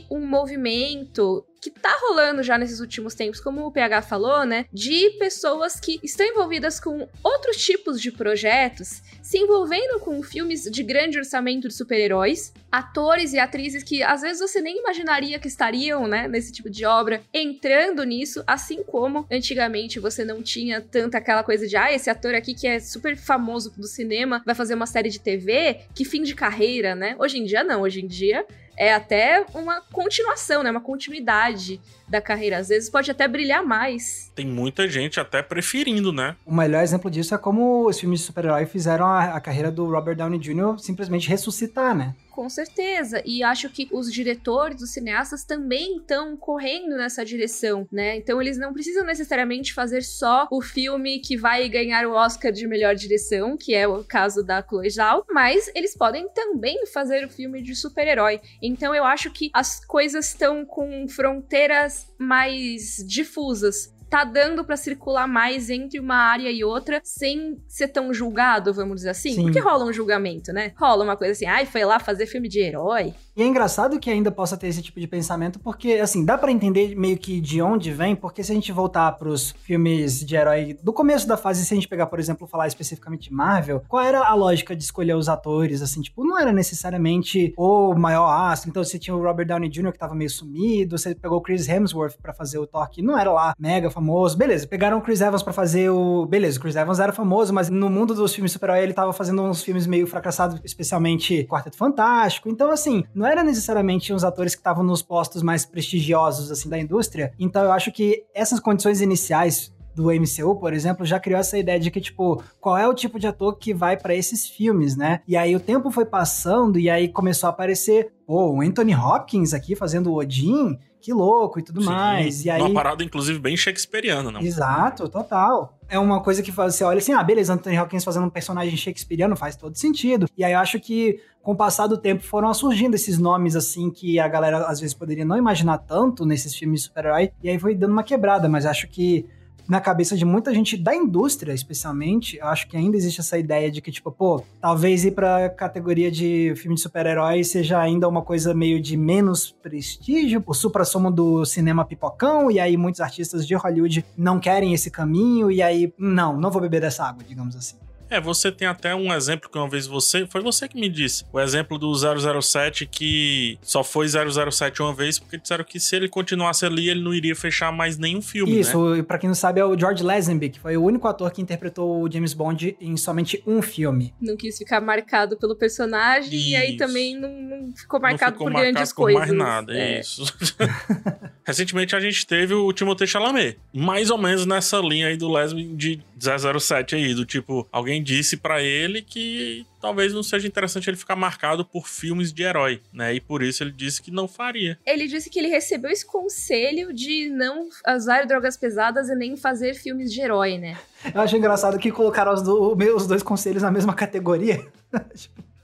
um 0.10 0.26
movimento 0.26 1.46
que 1.64 1.70
tá 1.70 1.98
rolando 2.02 2.44
já 2.44 2.58
nesses 2.58 2.82
últimos 2.82 3.16
tempos, 3.16 3.40
como 3.40 3.66
o 3.66 3.72
PH 3.72 4.02
falou, 4.02 4.46
né? 4.46 4.66
De 4.74 5.12
pessoas 5.12 5.80
que 5.80 5.98
estão 6.04 6.26
envolvidas 6.26 6.78
com 6.78 7.08
outros 7.24 7.56
tipos 7.56 8.02
de 8.02 8.12
projetos, 8.12 9.02
se 9.22 9.38
envolvendo 9.38 10.02
com 10.02 10.22
filmes 10.22 10.64
de 10.64 10.84
grande 10.84 11.18
orçamento 11.18 11.70
de 11.70 11.74
super-heróis, 11.74 12.52
atores 12.70 13.32
e 13.32 13.40
atrizes 13.40 13.82
que 13.82 14.04
às 14.04 14.22
vezes 14.22 14.42
você 14.42 14.60
nem 14.60 14.80
imaginaria 14.80 15.40
que 15.40 15.48
estariam, 15.48 16.06
né, 16.06 16.28
nesse 16.28 16.52
tipo 16.52 16.70
de 16.70 16.84
obra, 16.86 17.22
entrando 17.34 18.04
nisso, 18.04 18.44
assim 18.46 18.84
como 18.84 19.26
antigamente 19.32 20.02
você 20.02 20.26
não 20.26 20.44
tinha 20.44 20.82
tanta 20.82 21.18
aquela 21.18 21.44
coisa 21.44 21.66
de, 21.66 21.78
ah, 21.78 21.94
esse 21.94 22.10
ator 22.10 22.36
aqui 22.36 22.54
que 22.54 22.68
é 22.68 22.82
super 22.82 23.16
famoso 23.16 23.72
do 23.78 23.88
cinema 23.88 24.44
vai 24.46 24.54
fazer 24.54 24.74
uma 24.74 24.86
série 24.86 25.10
de 25.10 25.20
TV, 25.20 25.80
que 25.96 26.04
fim 26.04 26.24
de 26.24 26.36
carreira, 26.36 26.94
né? 26.94 27.16
Hoje 27.18 27.38
em 27.38 27.46
dia 27.46 27.64
não, 27.64 27.84
hoje 27.84 28.02
em 28.02 28.08
dia 28.08 28.46
é 28.78 28.94
até 28.94 29.46
uma 29.54 29.82
continuação, 29.82 30.64
né? 30.64 30.72
Uma 30.72 30.82
continuidade 30.82 31.80
da 32.08 32.22
carreira. 32.22 32.58
Às 32.58 32.70
vezes 32.70 32.90
pode 32.90 33.10
até 33.10 33.28
brilhar 33.28 33.64
mais. 33.64 34.32
Tem 34.36 34.46
muita 34.46 34.88
gente 34.88 35.20
até 35.20 35.42
preferindo, 35.42 36.12
né? 36.12 36.36
O 36.46 36.54
melhor 36.54 36.84
exemplo 36.84 37.10
disso 37.10 37.34
é 37.34 37.38
como 37.38 37.88
os 37.88 38.00
filmes 38.00 38.20
de 38.20 38.26
super-herói 38.26 38.66
fizeram 38.66 39.06
a, 39.06 39.36
a 39.36 39.42
carreira 39.42 39.72
do 39.72 39.90
Robert 39.90 40.16
Downey 40.16 40.40
Jr. 40.40 40.80
simplesmente 40.80 41.30
ressuscitar, 41.30 41.96
né? 41.96 42.16
Com 42.34 42.50
certeza. 42.50 43.22
E 43.24 43.44
acho 43.44 43.70
que 43.70 43.88
os 43.92 44.12
diretores, 44.12 44.82
os 44.82 44.92
cineastas 44.92 45.44
também 45.44 45.98
estão 45.98 46.36
correndo 46.36 46.98
nessa 46.98 47.24
direção, 47.24 47.88
né? 47.92 48.18
Então 48.18 48.42
eles 48.42 48.58
não 48.58 48.74
precisam 48.74 49.06
necessariamente 49.06 49.72
fazer 49.72 50.02
só 50.02 50.48
o 50.52 50.60
filme 50.60 51.20
que 51.20 51.38
vai 51.38 51.70
ganhar 51.70 52.08
o 52.08 52.14
Oscar 52.14 52.52
de 52.52 52.66
melhor 52.66 52.96
direção, 52.96 53.56
que 53.56 53.76
é 53.76 53.88
o 53.88 54.04
caso 54.04 54.44
da 54.44 54.64
Chloe 54.68 54.90
Zhao, 54.90 55.24
mas 55.30 55.70
eles 55.76 55.96
podem 55.96 56.28
também 56.30 56.88
fazer 56.88 57.24
o 57.24 57.30
filme 57.30 57.62
de 57.62 57.76
super-herói. 57.76 58.42
Então 58.60 58.96
eu 58.96 59.04
acho 59.04 59.30
que 59.30 59.52
as 59.54 59.86
coisas 59.86 60.30
estão 60.30 60.66
com 60.66 61.08
fronteiras 61.08 62.08
mais 62.18 63.06
difusas 63.08 63.94
tá 64.14 64.24
dando 64.24 64.64
para 64.64 64.78
circular 64.78 65.28
mais 65.28 65.72
entre 65.72 66.00
uma 66.00 66.16
área 66.16 66.52
e 66.52 66.64
outra 66.64 67.02
sem 67.04 67.60
ser 67.68 67.88
tão 67.88 68.14
julgado, 68.14 68.72
vamos 68.72 68.98
dizer 68.98 69.10
assim. 69.10 69.34
Sim. 69.34 69.42
Porque 69.42 69.60
rola 69.60 69.86
um 69.86 69.92
julgamento, 69.92 70.54
né? 70.54 70.72
Rola 70.76 71.04
uma 71.04 71.18
coisa 71.18 71.32
assim, 71.32 71.48
ai, 71.48 71.66
foi 71.66 71.84
lá 71.84 71.98
fazer 71.98 72.28
filme 72.28 72.48
de 72.48 72.60
herói. 72.60 73.12
E 73.36 73.42
é 73.42 73.46
engraçado 73.46 74.00
que 74.00 74.10
ainda 74.10 74.32
possa 74.32 74.56
ter 74.56 74.68
esse 74.68 74.82
tipo 74.82 75.00
de 75.00 75.08
pensamento, 75.08 75.60
porque, 75.60 75.94
assim, 75.94 76.24
dá 76.24 76.38
para 76.38 76.52
entender 76.52 76.96
meio 76.96 77.18
que 77.18 77.42
de 77.42 77.62
onde 77.62 77.92
vem, 77.92 78.16
porque 78.16 78.44
se 78.44 78.52
a 78.52 78.56
gente 78.56 78.72
voltar 78.72 79.12
pros 79.14 79.52
filmes 79.64 80.24
de 80.24 80.36
herói 80.36 80.78
do 80.82 80.94
começo 80.94 81.28
da 81.28 81.36
fase, 81.36 81.66
se 81.66 81.74
a 81.74 81.76
gente 81.76 81.88
pegar, 81.88 82.06
por 82.06 82.20
exemplo, 82.20 82.48
falar 82.48 82.68
especificamente 82.68 83.34
Marvel, 83.34 83.82
qual 83.88 84.04
era 84.04 84.24
a 84.24 84.34
lógica 84.36 84.76
de 84.76 84.84
escolher 84.84 85.16
os 85.16 85.28
atores, 85.28 85.82
assim, 85.82 86.02
tipo, 86.02 86.24
não 86.24 86.40
era 86.40 86.52
necessariamente 86.52 87.54
o 87.58 87.96
maior 87.96 88.30
astro, 88.30 88.70
então 88.70 88.84
você 88.84 89.00
tinha 89.00 89.16
o 89.16 89.24
Robert 89.24 89.48
Downey 89.48 89.70
Jr. 89.70 89.92
que 89.92 90.00
tava 90.00 90.14
meio 90.14 90.30
sumido, 90.30 90.98
você 90.98 91.16
pegou 91.16 91.40
o 91.40 91.42
Chris 91.42 91.68
Hemsworth 91.68 92.18
para 92.22 92.34
fazer 92.34 92.60
o 92.60 92.68
Thor, 92.68 92.90
que 92.90 93.02
não 93.02 93.18
era 93.18 93.32
lá 93.32 93.56
mega 93.58 93.90
famoso, 93.90 94.04
famoso. 94.04 94.38
Beleza, 94.38 94.68
pegaram 94.68 94.98
o 94.98 95.02
Chris 95.02 95.22
Evans 95.22 95.42
para 95.42 95.54
fazer 95.54 95.90
o. 95.90 96.26
Beleza, 96.26 96.60
o 96.60 96.62
Chris 96.62 96.76
Evans 96.76 97.00
era 97.00 97.12
famoso, 97.12 97.54
mas 97.54 97.70
no 97.70 97.90
mundo 97.90 98.14
dos 98.14 98.34
filmes 98.34 98.52
super-herói 98.52 98.84
ele 98.84 98.94
tava 98.94 99.14
fazendo 99.14 99.42
uns 99.42 99.64
filmes 99.64 99.88
meio 99.88 100.06
fracassados, 100.06 100.60
especialmente 100.64 101.46
Quarteto 101.46 101.78
Fantástico. 101.78 102.50
Então, 102.50 102.70
assim, 102.70 103.04
não 103.24 103.30
era 103.30 103.42
necessariamente 103.42 104.14
uns 104.14 104.26
atores 104.26 104.54
que 104.54 104.60
estavam 104.60 104.84
nos 104.84 105.02
postos 105.02 105.42
mais 105.42 105.66
prestigiosos, 105.66 106.52
assim, 106.52 106.68
da 106.68 106.78
indústria. 106.78 107.32
Então, 107.40 107.64
eu 107.64 107.72
acho 107.72 107.90
que 107.90 108.26
essas 108.36 108.60
condições 108.60 109.00
iniciais 109.00 109.74
do 109.96 110.12
MCU, 110.12 110.58
por 110.60 110.74
exemplo, 110.74 111.06
já 111.06 111.20
criou 111.22 111.40
essa 111.40 111.58
ideia 111.58 111.80
de 111.80 111.90
que, 111.90 112.02
tipo, 112.02 112.44
qual 112.60 112.78
é 112.78 112.86
o 112.86 112.94
tipo 112.94 113.18
de 113.18 113.28
ator 113.28 113.58
que 113.58 113.74
vai 113.74 113.96
para 113.96 114.14
esses 114.14 114.46
filmes, 114.46 114.98
né? 114.98 115.22
E 115.26 115.38
aí 115.38 115.56
o 115.56 115.60
tempo 115.60 115.90
foi 115.90 116.04
passando 116.04 116.78
e 116.78 116.90
aí 116.90 117.08
começou 117.08 117.48
a 117.48 117.52
aparecer, 117.52 118.12
pô, 118.28 118.50
o 118.50 118.62
Anthony 118.62 118.94
Hopkins 118.94 119.54
aqui 119.54 119.74
fazendo 119.74 120.12
o 120.12 120.18
Odin, 120.18 120.78
que 121.04 121.12
louco 121.12 121.60
e 121.60 121.62
tudo 121.62 121.82
Sim, 121.82 121.88
mais. 121.90 122.46
E 122.46 122.50
aí... 122.50 122.62
Uma 122.62 122.74
parada, 122.74 123.04
inclusive, 123.04 123.38
bem 123.38 123.58
shakespeariana, 123.58 124.32
não? 124.32 124.40
Exato, 124.40 125.10
total. 125.10 125.78
É 125.90 126.00
uma 126.00 126.22
coisa 126.24 126.42
que 126.42 126.50
você 126.50 126.82
olha 126.86 127.00
assim, 127.00 127.12
ah, 127.12 127.22
beleza, 127.22 127.54
Anthony 127.54 127.78
Hopkins 127.78 128.06
fazendo 128.06 128.26
um 128.26 128.30
personagem 128.30 128.78
shakespeariano 128.78 129.36
faz 129.36 129.58
todo 129.58 129.78
sentido. 129.78 130.28
E 130.38 130.46
aí 130.46 130.54
eu 130.54 130.60
acho 130.60 130.80
que, 130.80 131.20
com 131.42 131.52
o 131.52 131.56
passar 131.58 131.88
do 131.88 131.98
tempo, 131.98 132.24
foram 132.24 132.54
surgindo 132.54 132.96
esses 132.96 133.18
nomes, 133.18 133.54
assim, 133.54 133.92
que 133.92 134.18
a 134.18 134.30
galera, 134.30 134.66
às 134.66 134.80
vezes, 134.80 134.94
poderia 134.94 135.26
não 135.26 135.38
imaginar 135.38 135.80
tanto 135.80 136.26
nesses 136.26 136.56
filmes 136.56 136.80
de 136.80 136.88
super-herói. 136.88 137.32
E 137.44 137.50
aí 137.50 137.60
foi 137.60 137.76
dando 137.76 137.92
uma 137.92 138.04
quebrada, 138.04 138.48
mas 138.48 138.66
acho 138.66 138.88
que 138.88 139.26
na 139.68 139.80
cabeça 139.80 140.16
de 140.16 140.26
muita 140.26 140.54
gente 140.54 140.78
da 140.78 140.96
indústria, 140.96 141.54
especialmente, 141.54 142.40
acho 142.42 142.68
que 142.68 142.78
ainda 142.78 142.98
existe 142.98 143.22
essa 143.22 143.38
ideia 143.38 143.72
de 143.72 143.82
que, 143.82 143.92
tipo, 143.92 144.12
pô, 144.12 144.44
talvez 144.60 145.06
ir 145.06 145.12
pra 145.12 145.50
categoria 145.50 146.12
de 146.12 146.54
filme 146.56 146.76
de 146.76 146.82
super-herói 146.82 147.44
seja 147.44 147.80
ainda 147.80 148.08
uma 148.08 148.22
coisa 148.22 148.54
meio 148.54 148.82
de 148.82 148.98
menos 148.98 149.52
prestígio, 149.52 150.44
o 150.46 150.54
supra-sumo 150.54 151.10
do 151.12 151.46
cinema 151.46 151.86
pipocão, 151.86 152.52
e 152.52 152.60
aí 152.60 152.76
muitos 152.78 153.02
artistas 153.02 153.48
de 153.48 153.56
Hollywood 153.56 154.06
não 154.18 154.40
querem 154.40 154.74
esse 154.74 154.92
caminho, 154.92 155.52
e 155.52 155.62
aí, 155.62 155.94
não, 155.98 156.38
não 156.40 156.52
vou 156.52 156.62
beber 156.62 156.82
dessa 156.82 157.06
água, 157.06 157.24
digamos 157.28 157.56
assim. 157.56 157.83
É, 158.14 158.22
você 158.22 158.52
tem 158.52 158.68
até 158.68 158.94
um 158.94 159.12
exemplo 159.12 159.50
que 159.50 159.58
uma 159.58 159.68
vez 159.68 159.88
você. 159.88 160.28
Foi 160.28 160.40
você 160.40 160.68
que 160.68 160.80
me 160.80 160.88
disse. 160.88 161.26
O 161.34 161.40
exemplo 161.40 161.80
do 161.80 161.92
007 161.96 162.86
que 162.86 163.58
só 163.64 163.84
foi 163.84 164.08
007 164.08 164.84
uma 164.84 164.94
vez, 164.94 165.18
porque 165.18 165.36
disseram 165.36 165.64
que 165.64 165.80
se 165.80 165.96
ele 165.96 166.08
continuasse 166.08 166.64
ali, 166.64 166.90
ele 166.90 167.02
não 167.02 167.12
iria 167.12 167.36
fechar 167.36 167.72
mais 167.72 167.98
nenhum 167.98 168.22
filme. 168.22 168.60
Isso, 168.60 168.92
né? 168.92 169.00
e 169.00 169.04
pra 169.04 169.18
quem 169.18 169.28
não 169.28 169.34
sabe, 169.34 169.60
é 169.60 169.66
o 169.66 169.78
George 169.78 170.04
Lazenby, 170.04 170.50
que 170.52 170.60
foi 170.60 170.78
o 170.78 170.84
único 170.84 171.08
ator 171.08 171.32
que 171.32 171.42
interpretou 171.42 172.04
o 172.04 172.12
James 172.12 172.36
Bond 172.36 172.78
em 172.80 172.96
somente 172.96 173.42
um 173.48 173.64
filme. 173.64 174.14
Não 174.22 174.38
quis 174.38 174.60
ficar 174.60 174.80
marcado 174.80 175.36
pelo 175.36 175.56
personagem 175.56 176.36
isso. 176.36 176.50
e 176.50 176.56
aí 176.56 176.78
também 176.78 177.20
não, 177.20 177.32
não 177.32 177.74
ficou 177.76 178.00
marcado 178.00 178.34
não 178.34 178.38
ficou 178.38 178.48
por 178.48 178.54
marcado 178.54 178.74
grandes 178.74 178.94
por 178.94 179.02
coisas. 179.04 179.22
mais 179.22 179.34
nada, 179.34 179.74
é. 179.76 180.02
isso. 180.02 180.24
Recentemente 181.44 181.96
a 181.96 182.00
gente 182.00 182.28
teve 182.28 182.54
o 182.54 182.72
Timothée 182.72 183.08
Chalamet, 183.08 183.58
mais 183.74 184.12
ou 184.12 184.20
menos 184.20 184.46
nessa 184.46 184.78
linha 184.78 185.08
aí 185.08 185.18
do 185.18 185.28
Lazenby 185.28 185.76
de 185.76 186.00
007 186.20 186.96
aí, 186.96 187.14
do 187.14 187.26
tipo, 187.26 187.68
alguém 187.72 188.03
disse 188.04 188.38
para 188.38 188.62
ele 188.62 189.02
que 189.02 189.66
talvez 189.82 190.14
não 190.14 190.22
seja 190.22 190.48
interessante 190.48 190.90
ele 190.90 190.98
ficar 190.98 191.16
marcado 191.16 191.66
por 191.66 191.88
filmes 191.88 192.32
de 192.32 192.44
herói, 192.44 192.82
né? 192.92 193.14
E 193.16 193.22
por 193.22 193.42
isso 193.42 193.64
ele 193.64 193.72
disse 193.72 194.02
que 194.02 194.12
não 194.12 194.28
faria. 194.28 194.78
Ele 194.86 195.08
disse 195.08 195.30
que 195.30 195.40
ele 195.40 195.48
recebeu 195.48 195.90
esse 195.90 196.06
conselho 196.06 196.94
de 196.94 197.30
não 197.30 197.68
usar 197.96 198.26
drogas 198.26 198.58
pesadas 198.58 199.10
e 199.10 199.16
nem 199.16 199.36
fazer 199.36 199.74
filmes 199.74 200.12
de 200.12 200.22
herói, 200.22 200.58
né? 200.58 200.78
Eu 201.14 201.22
acho 201.22 201.36
engraçado 201.36 201.80
que 201.80 201.92
colocaram 201.92 202.34
os, 202.34 202.42
do, 202.42 202.76
os 202.96 203.08
dois 203.08 203.24
conselhos 203.24 203.64
na 203.64 203.72
mesma 203.72 203.94
categoria. 203.94 204.66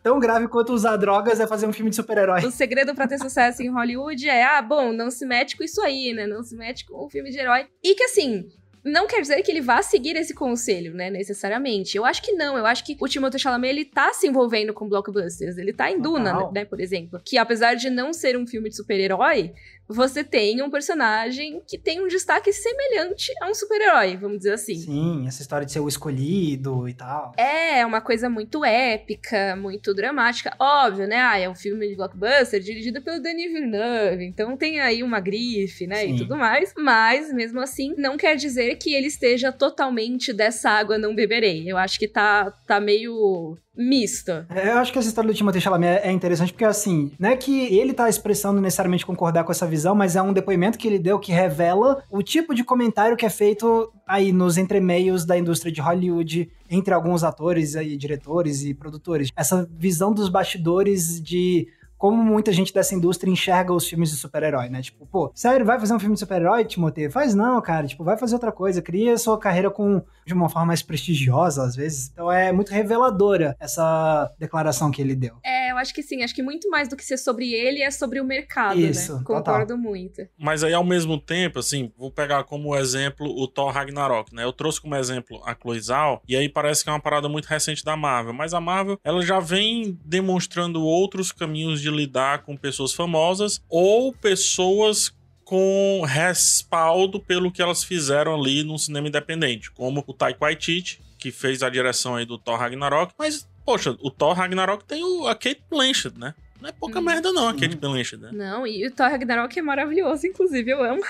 tão 0.02 0.19
grave 0.19 0.47
quanto 0.47 0.73
usar 0.73 0.97
drogas 0.97 1.39
é 1.39 1.47
fazer 1.47 1.67
um 1.67 1.73
filme 1.73 1.89
de 1.89 1.95
super-herói. 1.95 2.45
O 2.45 2.52
segredo 2.52 2.95
para 2.95 3.08
ter 3.08 3.19
sucesso 3.19 3.62
em 3.62 3.69
Hollywood 3.69 4.28
é, 4.28 4.43
ah, 4.43 4.62
bom, 4.62 4.91
não 4.91 5.12
se 5.12 5.25
mete 5.25 5.58
com 5.58 5.63
isso 5.63 5.82
aí, 5.82 6.13
né? 6.13 6.25
Não 6.25 6.43
se 6.43 6.56
mete 6.56 6.86
com 6.86 7.06
um 7.06 7.10
filme 7.10 7.30
de 7.30 7.38
herói. 7.38 7.67
E 7.84 7.95
que 7.95 8.04
assim, 8.04 8.49
não 8.89 9.08
quer 9.08 9.21
dizer 9.21 9.41
que 9.41 9.52
ele 9.52 9.62
vá 9.62 9.82
seguir 9.82 10.15
esse 10.15 10.34
conselho, 10.34 10.93
né, 10.93 11.10
necessariamente. 11.10 11.95
Eu 11.95 12.06
acho 12.06 12.21
que 12.21 12.34
não, 12.34 12.58
eu 12.58 12.65
acho 12.65 12.84
que 12.84 12.97
o 12.99 13.08
Timothée 13.08 13.39
Chalamet, 13.39 13.69
ele 13.69 13.86
tá 13.86 14.13
se 14.13 14.28
envolvendo 14.28 14.73
com 14.73 14.88
blockbusters, 14.88 15.58
ele 15.58 15.71
tá 15.71 15.89
em 15.91 16.02
Duna, 16.02 16.49
né, 16.52 16.65
por 16.65 16.80
exemplo, 16.80 17.21
que 17.23 17.38
apesar 17.38 17.75
de 17.75 17.89
não 17.89 18.12
ser 18.12 18.38
um 18.38 18.45
filme 18.45 18.69
de 18.69 18.75
super-herói, 18.75 19.54
você 19.89 20.23
tem 20.23 20.62
um 20.62 20.69
personagem 20.69 21.63
que 21.67 21.75
tem 21.75 21.99
um 21.99 22.08
destaque 22.08 22.54
semelhante 22.54 23.32
a 23.41 23.49
um 23.49 23.56
super-herói, 23.56 24.15
vamos 24.17 24.38
dizer 24.38 24.54
assim. 24.54 24.75
Sim, 24.75 25.28
essa 25.28 25.41
história 25.41 25.65
de 25.65 25.71
ser 25.71 25.80
o 25.80 25.88
escolhido 25.88 26.88
e 26.88 26.93
tal. 26.93 27.34
É, 27.36 27.80
é 27.80 27.86
uma 27.86 27.99
coisa 27.99 28.30
muito 28.30 28.63
épica, 28.63 29.56
muito 29.56 29.91
dramática. 29.95 30.56
Óbvio, 30.60 31.08
né? 31.08 31.17
Ah, 31.17 31.39
é 31.39 31.49
um 31.49 31.56
filme 31.56 31.88
de 31.88 31.95
blockbuster 31.95 32.60
dirigido 32.60 33.02
pelo 33.02 33.19
Denis 33.19 33.52
Villeneuve, 33.52 34.25
então 34.25 34.56
tem 34.56 34.80
aí 34.80 35.02
uma 35.02 35.19
grife, 35.19 35.88
né, 35.88 36.02
Sim. 36.02 36.13
e 36.13 36.17
tudo 36.19 36.38
mais. 36.38 36.71
Mas, 36.78 37.34
mesmo 37.34 37.60
assim, 37.60 37.95
não 37.97 38.15
quer 38.15 38.36
dizer 38.36 38.75
que 38.75 38.93
ele 38.93 39.08
esteja 39.08 39.52
totalmente 39.52 40.32
dessa 40.32 40.69
água 40.69 40.99
não 40.99 41.15
beberei. 41.15 41.69
Eu 41.69 41.78
acho 41.78 41.97
que 41.97 42.08
tá, 42.08 42.52
tá 42.67 42.80
meio 42.80 43.58
mista. 43.80 44.46
É, 44.50 44.74
eu 44.74 44.78
acho 44.78 44.92
que 44.92 45.00
essa 45.00 45.08
história 45.08 45.32
do 45.32 45.36
Timothée 45.36 45.62
Chalamet 45.62 46.02
é 46.04 46.12
interessante 46.12 46.52
porque, 46.52 46.65
assim, 46.65 47.12
não 47.18 47.30
é 47.30 47.38
que 47.38 47.74
ele 47.74 47.94
tá 47.94 48.10
expressando 48.10 48.60
necessariamente 48.60 49.06
concordar 49.06 49.46
com 49.46 49.52
essa 49.52 49.65
visão, 49.65 49.96
mas 49.96 50.18
é 50.18 50.22
um 50.22 50.34
depoimento 50.34 50.78
que 50.78 50.88
ele 50.88 51.00
deu 51.00 51.18
que 51.18 51.32
revela 51.32 52.04
o 52.12 52.22
tipo 52.22 52.54
de 52.54 52.63
comentário 52.63 53.15
que 53.15 53.26
é 53.26 53.30
feito 53.30 53.92
aí 54.06 54.34
nos 54.34 54.58
entremeios 54.58 55.26
da 55.26 55.38
indústria 55.38 55.72
de 55.72 55.80
Hollywood, 55.80 56.52
entre 56.70 56.94
alguns 56.94 57.24
atores 57.24 57.76
e 57.76 57.96
diretores 57.96 58.63
e 58.63 58.74
produtores. 58.74 59.30
Essa 59.36 59.70
visão 59.78 60.13
dos 60.13 60.30
bastidores 60.30 61.22
de 61.22 61.68
como 61.99 62.23
muita 62.23 62.53
gente 62.53 62.73
dessa 62.73 62.95
indústria 62.95 63.29
enxerga 63.29 63.73
os 63.73 63.85
filmes 63.85 64.09
de 64.09 64.15
super-herói, 64.15 64.69
né? 64.69 64.81
Tipo, 64.81 65.05
pô, 65.05 65.29
sério, 65.35 65.65
vai 65.65 65.77
fazer 65.77 65.93
um 65.93 65.99
filme 65.99 66.13
de 66.13 66.21
super-herói, 66.21 66.63
Timothée? 66.63 67.09
Faz 67.09 67.35
não, 67.35 67.62
cara. 67.62 67.85
Tipo, 67.85 68.05
vai 68.05 68.17
fazer 68.17 68.35
outra 68.35 68.53
coisa. 68.53 68.81
Cria 68.81 69.17
sua 69.17 69.38
carreira 69.38 69.69
com 69.69 70.01
de 70.25 70.33
uma 70.33 70.47
forma 70.47 70.67
mais 70.67 70.81
prestigiosa, 70.81 71.62
às 71.63 71.75
vezes. 71.75 72.09
Então 72.09 72.31
é 72.31 72.53
muito 72.53 72.69
reveladora 72.71 73.55
essa 73.59 74.31
declaração 74.39 74.91
que 74.91 75.01
ele 75.01 75.13
deu. 75.13 75.35
É, 75.43 75.71
eu 75.71 75.77
acho 75.77 75.93
que 75.93 76.01
sim. 76.01 76.23
Acho 76.23 76.33
que 76.33 76.41
muito 76.41 76.69
mais 76.69 76.88
do 76.88 76.95
que 76.95 77.03
ser 77.03 77.17
sobre 77.17 77.51
ele, 77.51 77.81
é 77.81 77.91
sobre 77.91 78.21
o 78.21 78.23
mercado, 78.23 78.79
né? 78.79 78.88
Isso, 78.88 79.15
né? 79.15 79.23
Concordo 79.25 79.73
total. 79.73 79.77
muito. 79.77 80.21
Mas 80.38 80.63
aí, 80.63 80.73
ao 80.73 80.85
mesmo 80.85 81.19
tempo, 81.19 81.59
assim, 81.59 81.91
vou 81.97 82.09
pegar 82.12 82.45
como 82.45 82.75
exemplo 82.77 83.27
o 83.27 83.45
Thor 83.45 83.71
Ragnarok, 83.73 84.33
né? 84.33 84.45
Eu 84.45 84.53
trouxe 84.53 84.79
como 84.79 84.95
exemplo 84.95 85.41
a 85.43 85.53
Chloe 85.53 85.81
Zhao, 85.81 86.21
e 86.25 86.35
aí 86.38 86.47
parece 86.47 86.83
que 86.83 86.89
é 86.89 86.93
uma 86.93 87.01
parada 87.01 87.27
muito 87.27 87.47
recente 87.47 87.83
da 87.83 87.97
Marvel. 87.97 88.33
Mas 88.33 88.53
a 88.53 88.62
Marvel, 88.62 88.97
ela 89.03 89.21
já 89.21 89.39
vem 89.41 89.99
demonstrando 90.05 90.81
outros 90.81 91.31
caminhos 91.33 91.81
de 91.81 91.88
de 91.89 91.97
lidar 91.97 92.43
com 92.43 92.56
pessoas 92.56 92.93
famosas 92.93 93.62
ou 93.69 94.13
pessoas 94.13 95.13
com 95.43 96.04
respaldo 96.06 97.19
pelo 97.19 97.52
que 97.52 97.62
elas 97.62 97.84
fizeram 97.84 98.36
ali 98.36 98.63
no 98.63 98.78
cinema 98.78 99.08
independente, 99.08 99.71
como 99.71 100.04
o 100.06 100.13
Taika 100.13 100.45
Waititi, 100.45 101.02
que 101.17 101.32
fez 101.32 101.63
a 101.63 101.69
direção 101.69 102.15
aí 102.15 102.25
do 102.25 102.38
Thor 102.38 102.60
Ragnarok, 102.60 103.13
mas 103.17 103.49
poxa, 103.65 103.95
o 103.99 104.12
Thor 104.12 104.34
Ragnarok 104.34 104.86
tem 104.86 105.04
o, 105.04 105.28
a 105.28 105.36
Kate 105.36 105.63
Blanchett, 105.69 106.17
né? 106.17 106.34
Não 106.62 106.69
é 106.69 106.72
pouca 106.74 107.00
hum. 107.00 107.04
merda, 107.04 107.32
não, 107.32 107.48
a 107.48 107.54
Kate 107.54 107.76
hum. 107.76 107.80
Blanchett, 107.80 108.22
né? 108.22 108.32
Não, 108.34 108.67
e 108.67 108.86
o 108.86 108.91
Thor 108.91 109.10
Ragnarok 109.10 109.58
é 109.58 109.62
maravilhoso, 109.62 110.28
inclusive, 110.28 110.69
eu 110.69 110.84
amo. 110.84 111.02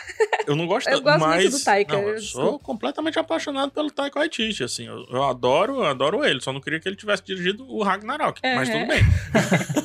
Eu 0.45 0.55
não 0.55 0.67
gosto 0.67 0.87
Eu 0.89 1.01
gosto 1.01 1.19
mas... 1.19 1.43
muito 1.43 1.57
do 1.57 1.63
Taika. 1.63 1.97
Não, 1.97 2.09
eu 2.09 2.21
sou 2.21 2.59
completamente 2.59 3.17
apaixonado 3.17 3.71
pelo 3.71 3.89
Taika 3.89 4.19
Waititi, 4.19 4.63
assim. 4.63 4.85
Eu, 4.85 5.05
eu, 5.09 5.23
adoro, 5.23 5.77
eu 5.77 5.85
adoro 5.85 6.23
ele, 6.23 6.39
só 6.39 6.53
não 6.53 6.61
queria 6.61 6.79
que 6.79 6.87
ele 6.87 6.95
tivesse 6.95 7.23
dirigido 7.23 7.65
o 7.67 7.81
Ragnarok, 7.81 8.39
uhum. 8.43 8.55
mas 8.55 8.69
tudo 8.69 8.85
bem. 8.87 9.01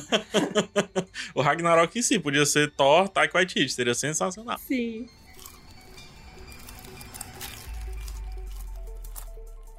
o 1.33 1.41
Ragnarok 1.41 1.97
em 1.97 2.01
si 2.01 2.19
podia 2.19 2.45
ser 2.45 2.71
Thor, 2.71 3.09
Taika 3.09 3.37
Waititi, 3.37 3.69
seria 3.69 3.95
sensacional. 3.95 4.57
Sim. 4.59 5.07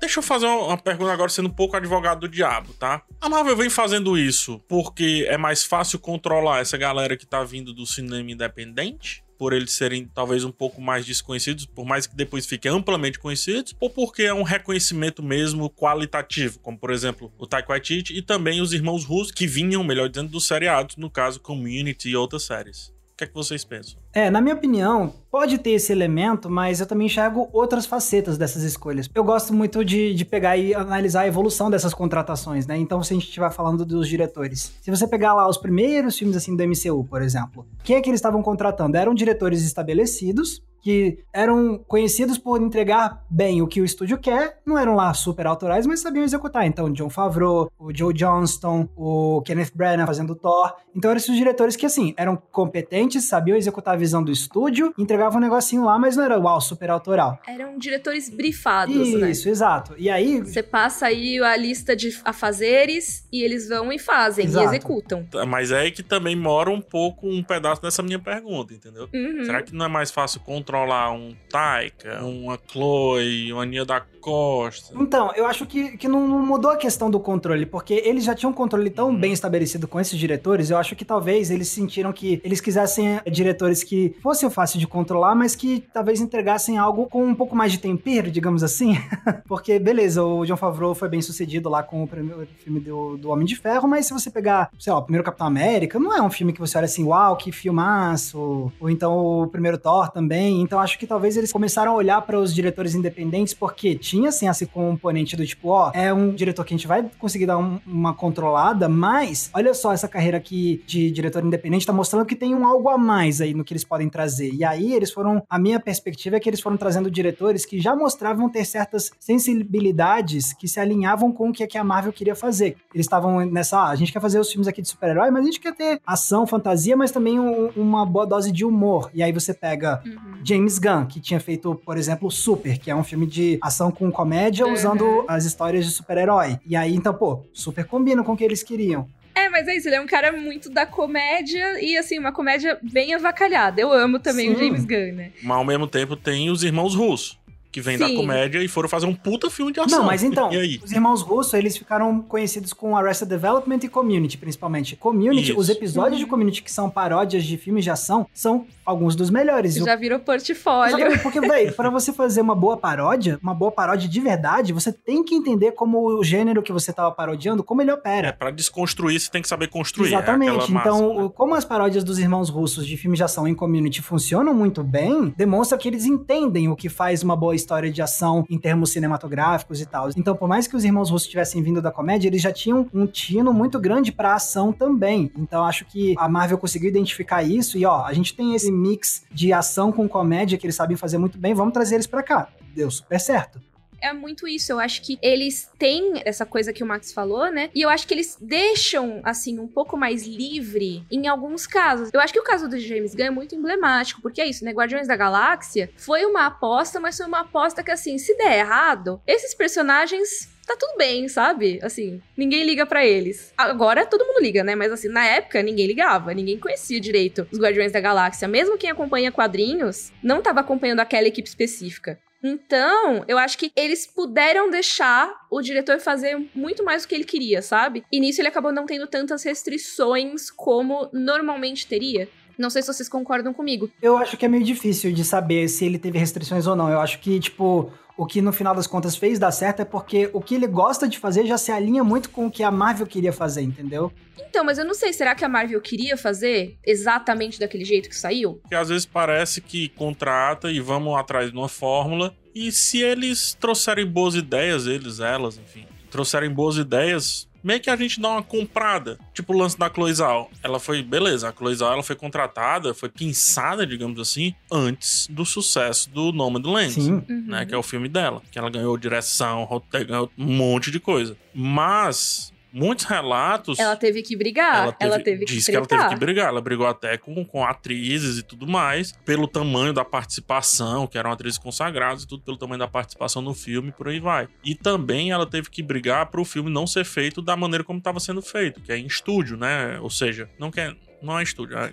Deixa 0.06 0.20
eu 0.20 0.22
fazer 0.22 0.46
uma 0.46 0.78
pergunta 0.78 1.12
agora, 1.12 1.28
sendo 1.28 1.48
um 1.48 1.52
pouco 1.52 1.76
advogado 1.76 2.20
do 2.20 2.28
diabo, 2.28 2.72
tá? 2.74 3.02
A 3.20 3.28
Marvel 3.28 3.56
vem 3.56 3.68
fazendo 3.68 4.16
isso 4.16 4.60
porque 4.68 5.26
é 5.28 5.36
mais 5.36 5.64
fácil 5.64 5.98
controlar 5.98 6.60
essa 6.60 6.76
galera 6.76 7.16
que 7.16 7.26
tá 7.26 7.42
vindo 7.42 7.74
do 7.74 7.84
cinema 7.84 8.30
independente? 8.30 9.24
por 9.36 9.52
eles 9.52 9.72
serem 9.72 10.06
talvez 10.14 10.44
um 10.44 10.50
pouco 10.50 10.80
mais 10.80 11.04
desconhecidos, 11.04 11.66
por 11.66 11.84
mais 11.84 12.06
que 12.06 12.16
depois 12.16 12.46
fiquem 12.46 12.70
amplamente 12.70 13.18
conhecidos, 13.18 13.76
ou 13.78 13.90
porque 13.90 14.22
é 14.22 14.32
um 14.32 14.42
reconhecimento 14.42 15.22
mesmo 15.22 15.68
qualitativo, 15.68 16.58
como 16.60 16.78
por 16.78 16.90
exemplo 16.90 17.30
o 17.36 17.46
Taika 17.46 17.74
e 18.10 18.22
também 18.22 18.62
os 18.62 18.72
irmãos 18.72 19.04
Russo, 19.04 19.34
que 19.34 19.46
vinham, 19.46 19.84
melhor 19.84 20.08
dizendo, 20.08 20.30
dos 20.30 20.46
seriados, 20.46 20.96
no 20.96 21.10
caso 21.10 21.38
Community 21.38 22.08
e 22.08 22.16
outras 22.16 22.44
séries. 22.44 22.95
O 23.16 23.18
que 23.18 23.24
é 23.24 23.26
que 23.28 23.34
vocês 23.34 23.64
pensam? 23.64 23.98
É, 24.12 24.28
na 24.28 24.42
minha 24.42 24.54
opinião, 24.54 25.10
pode 25.30 25.56
ter 25.56 25.70
esse 25.70 25.90
elemento, 25.90 26.50
mas 26.50 26.80
eu 26.80 26.86
também 26.86 27.06
enxergo 27.06 27.48
outras 27.50 27.86
facetas 27.86 28.36
dessas 28.36 28.62
escolhas. 28.62 29.08
Eu 29.14 29.24
gosto 29.24 29.54
muito 29.54 29.82
de, 29.82 30.12
de 30.12 30.22
pegar 30.22 30.58
e 30.58 30.74
analisar 30.74 31.22
a 31.22 31.26
evolução 31.26 31.70
dessas 31.70 31.94
contratações, 31.94 32.66
né? 32.66 32.76
Então, 32.76 33.02
se 33.02 33.14
a 33.14 33.16
gente 33.16 33.24
estiver 33.24 33.50
falando 33.50 33.86
dos 33.86 34.06
diretores, 34.06 34.70
se 34.82 34.90
você 34.90 35.08
pegar 35.08 35.32
lá 35.32 35.48
os 35.48 35.56
primeiros 35.56 36.18
filmes 36.18 36.36
assim 36.36 36.54
do 36.54 36.62
MCU, 36.62 37.04
por 37.08 37.22
exemplo, 37.22 37.66
quem 37.82 37.96
é 37.96 38.02
que 38.02 38.10
eles 38.10 38.18
estavam 38.18 38.42
contratando? 38.42 38.98
Eram 38.98 39.14
diretores 39.14 39.62
estabelecidos 39.62 40.62
que 40.86 41.18
eram 41.32 41.78
conhecidos 41.88 42.38
por 42.38 42.62
entregar 42.62 43.20
bem 43.28 43.60
o 43.60 43.66
que 43.66 43.80
o 43.80 43.84
estúdio 43.84 44.18
quer, 44.18 44.60
não 44.64 44.78
eram 44.78 44.94
lá 44.94 45.12
super 45.12 45.44
autorais, 45.44 45.84
mas 45.84 45.98
sabiam 45.98 46.24
executar. 46.24 46.64
Então, 46.64 46.92
John 46.92 47.10
Favreau, 47.10 47.72
o 47.76 47.92
Joe 47.92 48.14
Johnston, 48.14 48.88
o 48.94 49.42
Kenneth 49.44 49.72
Branagh 49.74 50.06
fazendo 50.06 50.36
Thor. 50.36 50.72
Então, 50.94 51.10
eram 51.10 51.18
esses 51.18 51.34
diretores 51.36 51.74
que, 51.74 51.84
assim, 51.84 52.14
eram 52.16 52.36
competentes, 52.36 53.24
sabiam 53.24 53.56
executar 53.56 53.94
a 53.94 53.96
visão 53.96 54.22
do 54.22 54.30
estúdio, 54.30 54.94
entregavam 54.96 55.38
um 55.38 55.40
negocinho 55.40 55.84
lá, 55.84 55.98
mas 55.98 56.16
não 56.16 56.22
era, 56.22 56.38
uau, 56.38 56.60
super 56.60 56.88
autoral. 56.88 57.36
Eram 57.48 57.76
diretores 57.76 58.28
brifados, 58.28 58.94
Isso, 58.94 59.18
né? 59.18 59.32
Isso, 59.32 59.48
exato. 59.48 59.92
E 59.98 60.08
aí... 60.08 60.38
Você 60.38 60.62
passa 60.62 61.06
aí 61.06 61.42
a 61.42 61.56
lista 61.56 61.96
de 61.96 62.16
afazeres 62.24 63.26
e 63.32 63.42
eles 63.42 63.68
vão 63.68 63.92
e 63.92 63.98
fazem, 63.98 64.44
exato. 64.44 64.66
e 64.66 64.68
executam. 64.68 65.26
Mas 65.48 65.72
é 65.72 65.80
aí 65.80 65.90
que 65.90 66.04
também 66.04 66.36
mora 66.36 66.70
um 66.70 66.80
pouco 66.80 67.28
um 67.28 67.42
pedaço 67.42 67.82
dessa 67.82 68.04
minha 68.04 68.20
pergunta, 68.20 68.72
entendeu? 68.72 69.08
Uhum. 69.12 69.44
Será 69.44 69.62
que 69.62 69.74
não 69.74 69.84
é 69.84 69.88
mais 69.88 70.12
fácil 70.12 70.38
controlar 70.38 70.75
controlar 70.76 71.12
um 71.12 71.34
Taika, 71.48 72.22
uma 72.22 72.58
Chloe, 72.70 73.52
uma 73.52 73.64
Nia 73.64 73.84
da 73.84 74.00
Costa. 74.26 74.92
Então, 75.00 75.30
eu 75.36 75.46
acho 75.46 75.64
que, 75.64 75.96
que 75.96 76.08
não, 76.08 76.26
mudou 76.26 76.72
a 76.72 76.76
questão 76.76 77.08
do 77.08 77.20
controle, 77.20 77.64
porque 77.64 78.02
eles 78.04 78.24
já 78.24 78.34
tinham 78.34 78.50
um 78.50 78.54
controle 78.54 78.90
tão 78.90 79.10
uhum. 79.10 79.16
bem 79.16 79.32
estabelecido 79.32 79.86
com 79.86 80.00
esses 80.00 80.18
diretores, 80.18 80.68
eu 80.68 80.76
acho 80.76 80.96
que 80.96 81.04
talvez 81.04 81.48
eles 81.48 81.68
sentiram 81.68 82.12
que 82.12 82.40
eles 82.42 82.60
quisessem 82.60 83.20
diretores 83.30 83.84
que 83.84 84.16
fossem 84.20 84.50
fácil 84.50 84.80
de 84.80 84.86
controlar, 84.88 85.36
mas 85.36 85.54
que 85.54 85.84
talvez 85.94 86.20
entregassem 86.20 86.76
algo 86.76 87.06
com 87.06 87.24
um 87.24 87.36
pouco 87.36 87.54
mais 87.54 87.70
de 87.70 87.78
tempero, 87.78 88.28
digamos 88.28 88.64
assim. 88.64 88.96
porque, 89.46 89.78
beleza, 89.78 90.24
o 90.24 90.44
John 90.44 90.56
Favreau 90.56 90.92
foi 90.92 91.08
bem 91.08 91.22
sucedido 91.22 91.68
lá 91.68 91.84
com 91.84 92.02
o 92.02 92.08
primeiro 92.08 92.48
filme 92.64 92.80
do, 92.80 93.16
do 93.16 93.30
Homem 93.30 93.46
de 93.46 93.54
Ferro, 93.54 93.86
mas 93.86 94.06
se 94.06 94.12
você 94.12 94.28
pegar, 94.28 94.70
sei 94.76 94.92
lá, 94.92 94.98
o 94.98 95.02
primeiro 95.02 95.22
Capitão 95.22 95.46
América, 95.46 96.00
não 96.00 96.12
é 96.12 96.20
um 96.20 96.30
filme 96.30 96.52
que 96.52 96.58
você 96.58 96.76
olha 96.76 96.86
assim, 96.86 97.04
uau, 97.04 97.36
que 97.36 97.52
filmaço. 97.52 98.72
Ou 98.80 98.90
então 98.90 99.42
o 99.42 99.46
primeiro 99.46 99.78
Thor 99.78 100.10
também. 100.10 100.62
Então 100.62 100.80
acho 100.80 100.98
que 100.98 101.06
talvez 101.06 101.36
eles 101.36 101.52
começaram 101.52 101.92
a 101.92 101.94
olhar 101.94 102.20
para 102.22 102.40
os 102.40 102.52
diretores 102.52 102.96
independentes 102.96 103.54
porque 103.54 103.94
tinha 103.94 104.15
assim 104.24 104.48
esse 104.48 104.66
componente 104.66 105.36
do 105.36 105.44
tipo, 105.44 105.68
ó, 105.68 105.90
é 105.92 106.12
um 106.14 106.34
diretor 106.34 106.64
que 106.64 106.72
a 106.72 106.76
gente 106.76 106.86
vai 106.86 107.04
conseguir 107.18 107.46
dar 107.46 107.58
um, 107.58 107.78
uma 107.86 108.14
controlada, 108.14 108.88
mas 108.88 109.50
olha 109.52 109.74
só 109.74 109.92
essa 109.92 110.08
carreira 110.08 110.38
aqui 110.38 110.82
de 110.86 111.10
diretor 111.10 111.44
independente 111.44 111.84
tá 111.84 111.92
mostrando 111.92 112.24
que 112.24 112.36
tem 112.36 112.54
um 112.54 112.66
algo 112.66 112.88
a 112.88 112.96
mais 112.96 113.40
aí 113.40 113.52
no 113.52 113.64
que 113.64 113.74
eles 113.74 113.84
podem 113.84 114.08
trazer. 114.08 114.52
E 114.54 114.64
aí 114.64 114.94
eles 114.94 115.12
foram, 115.12 115.42
a 115.50 115.58
minha 115.58 115.80
perspectiva 115.80 116.36
é 116.36 116.40
que 116.40 116.48
eles 116.48 116.60
foram 116.60 116.76
trazendo 116.76 117.10
diretores 117.10 117.66
que 117.66 117.80
já 117.80 117.94
mostravam 117.94 118.48
ter 118.48 118.64
certas 118.64 119.10
sensibilidades 119.18 120.52
que 120.52 120.68
se 120.68 120.80
alinhavam 120.80 121.32
com 121.32 121.50
o 121.50 121.52
que 121.52 121.76
a 121.76 121.84
Marvel 121.84 122.12
queria 122.12 122.34
fazer. 122.34 122.76
Eles 122.94 123.06
estavam 123.06 123.44
nessa, 123.44 123.78
ah, 123.78 123.90
a 123.90 123.96
gente 123.96 124.12
quer 124.12 124.20
fazer 124.20 124.38
os 124.38 124.50
filmes 124.50 124.68
aqui 124.68 124.80
de 124.80 124.88
super-herói, 124.88 125.30
mas 125.30 125.42
a 125.42 125.46
gente 125.46 125.60
quer 125.60 125.74
ter 125.74 126.00
ação, 126.06 126.46
fantasia, 126.46 126.96
mas 126.96 127.10
também 127.10 127.40
um, 127.40 127.68
uma 127.76 128.06
boa 128.06 128.26
dose 128.26 128.52
de 128.52 128.64
humor. 128.64 129.10
E 129.12 129.22
aí 129.22 129.32
você 129.32 129.52
pega 129.52 130.02
uhum. 130.04 130.40
James 130.44 130.78
Gunn, 130.78 131.06
que 131.06 131.20
tinha 131.20 131.40
feito, 131.40 131.74
por 131.74 131.96
exemplo, 131.96 132.30
Super, 132.30 132.78
que 132.78 132.90
é 132.90 132.96
um 132.96 133.04
filme 133.04 133.26
de 133.26 133.58
ação 133.60 133.90
com 133.90 134.05
comédia 134.10 134.66
uhum. 134.66 134.72
usando 134.72 135.24
as 135.28 135.44
histórias 135.44 135.84
de 135.84 135.92
super-herói. 135.92 136.58
E 136.66 136.76
aí, 136.76 136.94
então, 136.94 137.14
pô, 137.14 137.44
super 137.52 137.84
combina 137.84 138.22
com 138.22 138.32
o 138.32 138.36
que 138.36 138.44
eles 138.44 138.62
queriam. 138.62 139.08
É, 139.34 139.50
mas 139.50 139.68
é 139.68 139.76
isso, 139.76 139.88
ele 139.88 139.96
é 139.96 140.00
um 140.00 140.06
cara 140.06 140.32
muito 140.32 140.70
da 140.70 140.86
comédia 140.86 141.80
e, 141.82 141.96
assim, 141.96 142.18
uma 142.18 142.32
comédia 142.32 142.78
bem 142.82 143.12
avacalhada. 143.14 143.80
Eu 143.80 143.92
amo 143.92 144.18
também 144.18 144.48
Sim. 144.48 144.54
o 144.54 144.58
James 144.58 144.84
Gunn, 144.84 145.14
né? 145.14 145.32
Mas 145.42 145.56
ao 145.56 145.64
mesmo 145.64 145.86
tempo 145.86 146.16
tem 146.16 146.48
os 146.48 146.62
irmãos 146.62 146.94
russos 146.94 147.38
que 147.70 147.80
vem 147.80 147.98
Sim. 147.98 148.08
da 148.08 148.14
comédia 148.14 148.62
e 148.62 148.68
foram 148.68 148.88
fazer 148.88 149.06
um 149.06 149.14
puta 149.14 149.50
filme 149.50 149.72
de 149.72 149.80
ação. 149.80 149.98
Não, 149.98 150.06
mas 150.06 150.22
então, 150.22 150.48
os 150.82 150.92
irmãos 150.92 151.20
Russo, 151.20 151.56
eles 151.56 151.76
ficaram 151.76 152.22
conhecidos 152.22 152.72
com 152.72 152.96
Arrested 152.96 153.28
Development 153.28 153.80
e 153.82 153.88
Community, 153.88 154.38
principalmente. 154.38 154.96
Community, 154.96 155.50
Isso. 155.50 155.60
os 155.60 155.68
episódios 155.68 156.18
uhum. 156.18 156.24
de 156.24 156.30
Community 156.30 156.62
que 156.62 156.72
são 156.72 156.88
paródias 156.88 157.44
de 157.44 157.56
filmes 157.56 157.84
de 157.84 157.90
ação, 157.90 158.26
são 158.32 158.66
alguns 158.84 159.14
dos 159.14 159.30
melhores. 159.30 159.74
Já 159.74 159.94
virou 159.94 160.18
portfólio. 160.18 160.96
Exatamente, 160.96 161.22
porque, 161.22 161.40
velho, 161.40 161.72
pra 161.76 161.90
você 161.90 162.12
fazer 162.12 162.40
uma 162.40 162.54
boa 162.54 162.76
paródia, 162.76 163.38
uma 163.42 163.54
boa 163.54 163.70
paródia 163.70 164.08
de 164.08 164.20
verdade, 164.20 164.72
você 164.72 164.90
tem 164.90 165.22
que 165.22 165.34
entender 165.34 165.72
como 165.72 166.18
o 166.18 166.24
gênero 166.24 166.62
que 166.62 166.72
você 166.72 166.92
tava 166.92 167.10
parodiando, 167.10 167.62
como 167.62 167.82
ele 167.82 167.92
opera. 167.92 168.28
É, 168.28 168.32
pra 168.32 168.50
desconstruir, 168.50 169.20
você 169.20 169.30
tem 169.30 169.42
que 169.42 169.48
saber 169.48 169.68
construir. 169.68 170.06
É 170.06 170.16
Exatamente. 170.16 170.72
É 170.72 170.78
então, 170.78 171.24
né? 171.24 171.30
como 171.34 171.54
as 171.54 171.64
paródias 171.64 172.02
dos 172.02 172.18
irmãos 172.18 172.48
russos 172.48 172.86
de 172.86 172.96
filmes 172.96 173.18
de 173.18 173.24
ação 173.24 173.46
em 173.46 173.54
Community 173.54 174.00
funcionam 174.00 174.54
muito 174.54 174.82
bem, 174.82 175.34
demonstra 175.36 175.76
que 175.76 175.88
eles 175.88 176.06
entendem 176.06 176.68
o 176.68 176.76
que 176.76 176.88
faz 176.88 177.22
uma 177.22 177.36
boa 177.36 177.54
história 177.54 177.65
de 177.92 178.00
ação 178.00 178.46
em 178.48 178.58
termos 178.58 178.92
cinematográficos 178.92 179.80
e 179.80 179.86
tal. 179.86 180.08
Então, 180.16 180.34
por 180.36 180.48
mais 180.48 180.66
que 180.66 180.76
os 180.76 180.84
irmãos 180.84 181.10
russos 181.10 181.28
tivessem 181.28 181.62
vindo 181.62 181.82
da 181.82 181.90
comédia, 181.90 182.28
eles 182.28 182.40
já 182.40 182.52
tinham 182.52 182.88
um 182.94 183.06
tino 183.06 183.52
muito 183.52 183.78
grande 183.78 184.12
pra 184.12 184.34
ação 184.34 184.72
também. 184.72 185.30
Então, 185.36 185.64
acho 185.64 185.84
que 185.84 186.14
a 186.18 186.28
Marvel 186.28 186.58
conseguiu 186.58 186.88
identificar 186.88 187.42
isso 187.42 187.76
e, 187.76 187.84
ó, 187.84 188.04
a 188.04 188.12
gente 188.12 188.34
tem 188.34 188.54
esse 188.54 188.70
mix 188.70 189.24
de 189.30 189.52
ação 189.52 189.92
com 189.92 190.08
comédia 190.08 190.56
que 190.56 190.66
eles 190.66 190.76
sabem 190.76 190.96
fazer 190.96 191.18
muito 191.18 191.38
bem, 191.38 191.54
vamos 191.54 191.74
trazer 191.74 191.96
eles 191.96 192.06
para 192.06 192.22
cá. 192.22 192.48
Deu 192.74 192.90
super 192.90 193.20
certo 193.20 193.60
é 194.06 194.12
muito 194.12 194.46
isso. 194.46 194.72
Eu 194.72 194.78
acho 194.78 195.02
que 195.02 195.18
eles 195.22 195.70
têm 195.78 196.22
essa 196.24 196.46
coisa 196.46 196.72
que 196.72 196.82
o 196.82 196.86
Max 196.86 197.12
falou, 197.12 197.50
né? 197.50 197.70
E 197.74 197.82
eu 197.82 197.88
acho 197.88 198.06
que 198.06 198.14
eles 198.14 198.36
deixam, 198.40 199.20
assim, 199.24 199.58
um 199.58 199.66
pouco 199.66 199.96
mais 199.96 200.26
livre 200.26 201.04
em 201.10 201.26
alguns 201.28 201.66
casos. 201.66 202.10
Eu 202.12 202.20
acho 202.20 202.32
que 202.32 202.40
o 202.40 202.44
caso 202.44 202.68
do 202.68 202.78
James 202.78 203.14
Gunn 203.14 203.26
é 203.26 203.30
muito 203.30 203.54
emblemático, 203.54 204.22
porque 204.22 204.40
é 204.40 204.46
isso, 204.46 204.64
né? 204.64 204.72
Guardiões 204.72 205.08
da 205.08 205.16
Galáxia 205.16 205.90
foi 205.96 206.24
uma 206.24 206.46
aposta, 206.46 207.00
mas 207.00 207.16
foi 207.16 207.26
uma 207.26 207.40
aposta 207.40 207.82
que, 207.82 207.90
assim, 207.90 208.18
se 208.18 208.36
der 208.36 208.58
errado, 208.58 209.20
esses 209.26 209.54
personagens 209.54 210.56
tá 210.66 210.76
tudo 210.76 210.98
bem, 210.98 211.28
sabe? 211.28 211.78
Assim, 211.82 212.20
ninguém 212.36 212.64
liga 212.64 212.84
para 212.84 213.06
eles. 213.06 213.54
Agora 213.56 214.04
todo 214.04 214.26
mundo 214.26 214.42
liga, 214.42 214.64
né? 214.64 214.74
Mas 214.74 214.92
assim, 214.92 215.08
na 215.08 215.24
época 215.24 215.62
ninguém 215.62 215.86
ligava, 215.86 216.34
ninguém 216.34 216.58
conhecia 216.58 217.00
direito 217.00 217.46
os 217.52 217.58
Guardiões 217.58 217.92
da 217.92 218.00
Galáxia. 218.00 218.48
Mesmo 218.48 218.76
quem 218.76 218.90
acompanha 218.90 219.30
quadrinhos 219.30 220.10
não 220.22 220.42
tava 220.42 220.60
acompanhando 220.60 221.00
aquela 221.00 221.28
equipe 221.28 221.48
específica. 221.48 222.18
Então, 222.42 223.24
eu 223.26 223.38
acho 223.38 223.58
que 223.58 223.72
eles 223.74 224.06
puderam 224.06 224.70
deixar 224.70 225.32
o 225.50 225.60
diretor 225.60 225.98
fazer 225.98 226.36
muito 226.54 226.84
mais 226.84 227.02
do 227.02 227.08
que 227.08 227.14
ele 227.14 227.24
queria, 227.24 227.62
sabe? 227.62 228.04
E 228.12 228.20
nisso 228.20 228.40
ele 228.40 228.48
acabou 228.48 228.72
não 228.72 228.86
tendo 228.86 229.06
tantas 229.06 229.42
restrições 229.42 230.50
como 230.50 231.08
normalmente 231.12 231.86
teria. 231.86 232.28
Não 232.58 232.70
sei 232.70 232.82
se 232.82 232.92
vocês 232.92 233.08
concordam 233.08 233.52
comigo. 233.52 233.90
Eu 234.00 234.16
acho 234.16 234.36
que 234.36 234.44
é 234.44 234.48
meio 234.48 234.64
difícil 234.64 235.12
de 235.12 235.24
saber 235.24 235.68
se 235.68 235.84
ele 235.84 235.98
teve 235.98 236.18
restrições 236.18 236.66
ou 236.66 236.74
não. 236.74 236.90
Eu 236.90 237.00
acho 237.00 237.18
que, 237.20 237.38
tipo, 237.38 237.92
o 238.16 238.24
que 238.24 238.40
no 238.40 238.52
final 238.52 238.74
das 238.74 238.86
contas 238.86 239.14
fez 239.14 239.38
dar 239.38 239.52
certo 239.52 239.80
é 239.80 239.84
porque 239.84 240.30
o 240.32 240.40
que 240.40 240.54
ele 240.54 240.66
gosta 240.66 241.06
de 241.06 241.18
fazer 241.18 241.46
já 241.46 241.58
se 241.58 241.70
alinha 241.70 242.02
muito 242.02 242.30
com 242.30 242.46
o 242.46 242.50
que 242.50 242.62
a 242.62 242.70
Marvel 242.70 243.06
queria 243.06 243.32
fazer, 243.32 243.60
entendeu? 243.62 244.10
Então, 244.38 244.64
mas 244.64 244.78
eu 244.78 244.86
não 244.86 244.94
sei, 244.94 245.12
será 245.12 245.34
que 245.34 245.44
a 245.44 245.48
Marvel 245.48 245.80
queria 245.82 246.16
fazer 246.16 246.78
exatamente 246.84 247.60
daquele 247.60 247.84
jeito 247.84 248.08
que 248.08 248.16
saiu? 248.16 248.54
Porque 248.62 248.74
às 248.74 248.88
vezes 248.88 249.04
parece 249.04 249.60
que 249.60 249.90
contrata 249.90 250.70
e 250.70 250.80
vamos 250.80 251.14
atrás 251.18 251.50
de 251.50 251.56
uma 251.56 251.68
fórmula. 251.68 252.34
E 252.54 252.72
se 252.72 253.02
eles 253.02 253.52
trouxerem 253.52 254.06
boas 254.06 254.34
ideias, 254.34 254.86
eles, 254.86 255.20
elas, 255.20 255.58
enfim, 255.58 255.84
trouxerem 256.10 256.48
boas 256.48 256.78
ideias, 256.78 257.46
meio 257.66 257.80
que 257.80 257.90
a 257.90 257.96
gente 257.96 258.20
dá 258.20 258.28
uma 258.28 258.42
comprada. 258.42 259.18
Tipo 259.34 259.52
o 259.52 259.58
lance 259.58 259.76
da 259.76 259.90
Cloizal. 259.90 260.48
Ela 260.62 260.78
foi, 260.78 261.02
beleza, 261.02 261.48
a 261.48 261.52
Cloizal 261.52 261.92
ela 261.92 262.02
foi 262.02 262.14
contratada, 262.14 262.94
foi 262.94 263.08
pensada, 263.08 263.84
digamos 263.84 264.20
assim, 264.20 264.54
antes 264.70 265.26
do 265.28 265.44
sucesso 265.44 266.08
do 266.10 266.30
Nomadland, 266.32 266.92
Sim. 266.92 267.24
né? 267.28 267.60
Uhum. 267.60 267.66
Que 267.66 267.74
é 267.74 267.76
o 267.76 267.82
filme 267.82 268.08
dela. 268.08 268.40
Que 268.52 268.58
ela 268.58 268.70
ganhou 268.70 268.96
direção, 268.96 269.64
roteiro, 269.64 270.06
ganhou 270.06 270.30
um 270.38 270.44
monte 270.44 270.92
de 270.92 271.00
coisa. 271.00 271.36
Mas 271.52 272.52
muitos 272.76 273.06
relatos. 273.06 273.78
Ela 273.78 273.96
teve 273.96 274.22
que 274.22 274.36
brigar. 274.36 274.82
Ela 274.82 274.92
teve, 274.92 275.12
ela 275.12 275.22
teve 275.22 275.44
que 275.46 275.54
Disse 275.54 275.70
que 275.70 275.76
ela 275.76 275.86
teve 275.86 276.08
que 276.08 276.16
brigar. 276.16 276.48
Ela 276.48 276.60
brigou 276.60 276.86
até 276.86 277.16
com, 277.16 277.44
com 277.44 277.64
atrizes 277.64 278.38
e 278.38 278.42
tudo 278.42 278.66
mais, 278.66 279.12
pelo 279.24 279.48
tamanho 279.48 279.92
da 279.92 280.04
participação, 280.04 281.06
que 281.06 281.16
eram 281.16 281.32
atrizes 281.32 281.58
consagradas 281.58 282.24
e 282.24 282.28
tudo 282.28 282.42
pelo 282.42 282.58
tamanho 282.58 282.78
da 282.78 282.88
participação 282.88 283.40
no 283.40 283.54
filme, 283.54 283.92
por 283.92 284.08
aí 284.08 284.20
vai. 284.20 284.48
E 284.62 284.74
também 284.74 285.30
ela 285.30 285.46
teve 285.46 285.70
que 285.70 285.82
brigar 285.82 286.26
para 286.26 286.40
o 286.40 286.44
filme 286.44 286.70
não 286.70 286.86
ser 286.86 287.04
feito 287.04 287.40
da 287.40 287.56
maneira 287.56 287.82
como 287.82 287.98
estava 287.98 288.20
sendo 288.20 288.42
feito, 288.42 288.80
que 288.80 288.92
é 288.92 288.98
em 288.98 289.06
estúdio, 289.06 289.56
né? 289.56 289.98
Ou 290.00 290.10
seja, 290.10 290.48
não 290.58 290.70
quer, 290.70 290.94
não 291.22 291.38
é 291.38 291.42
estúdio, 291.42 291.78
é 291.78 291.92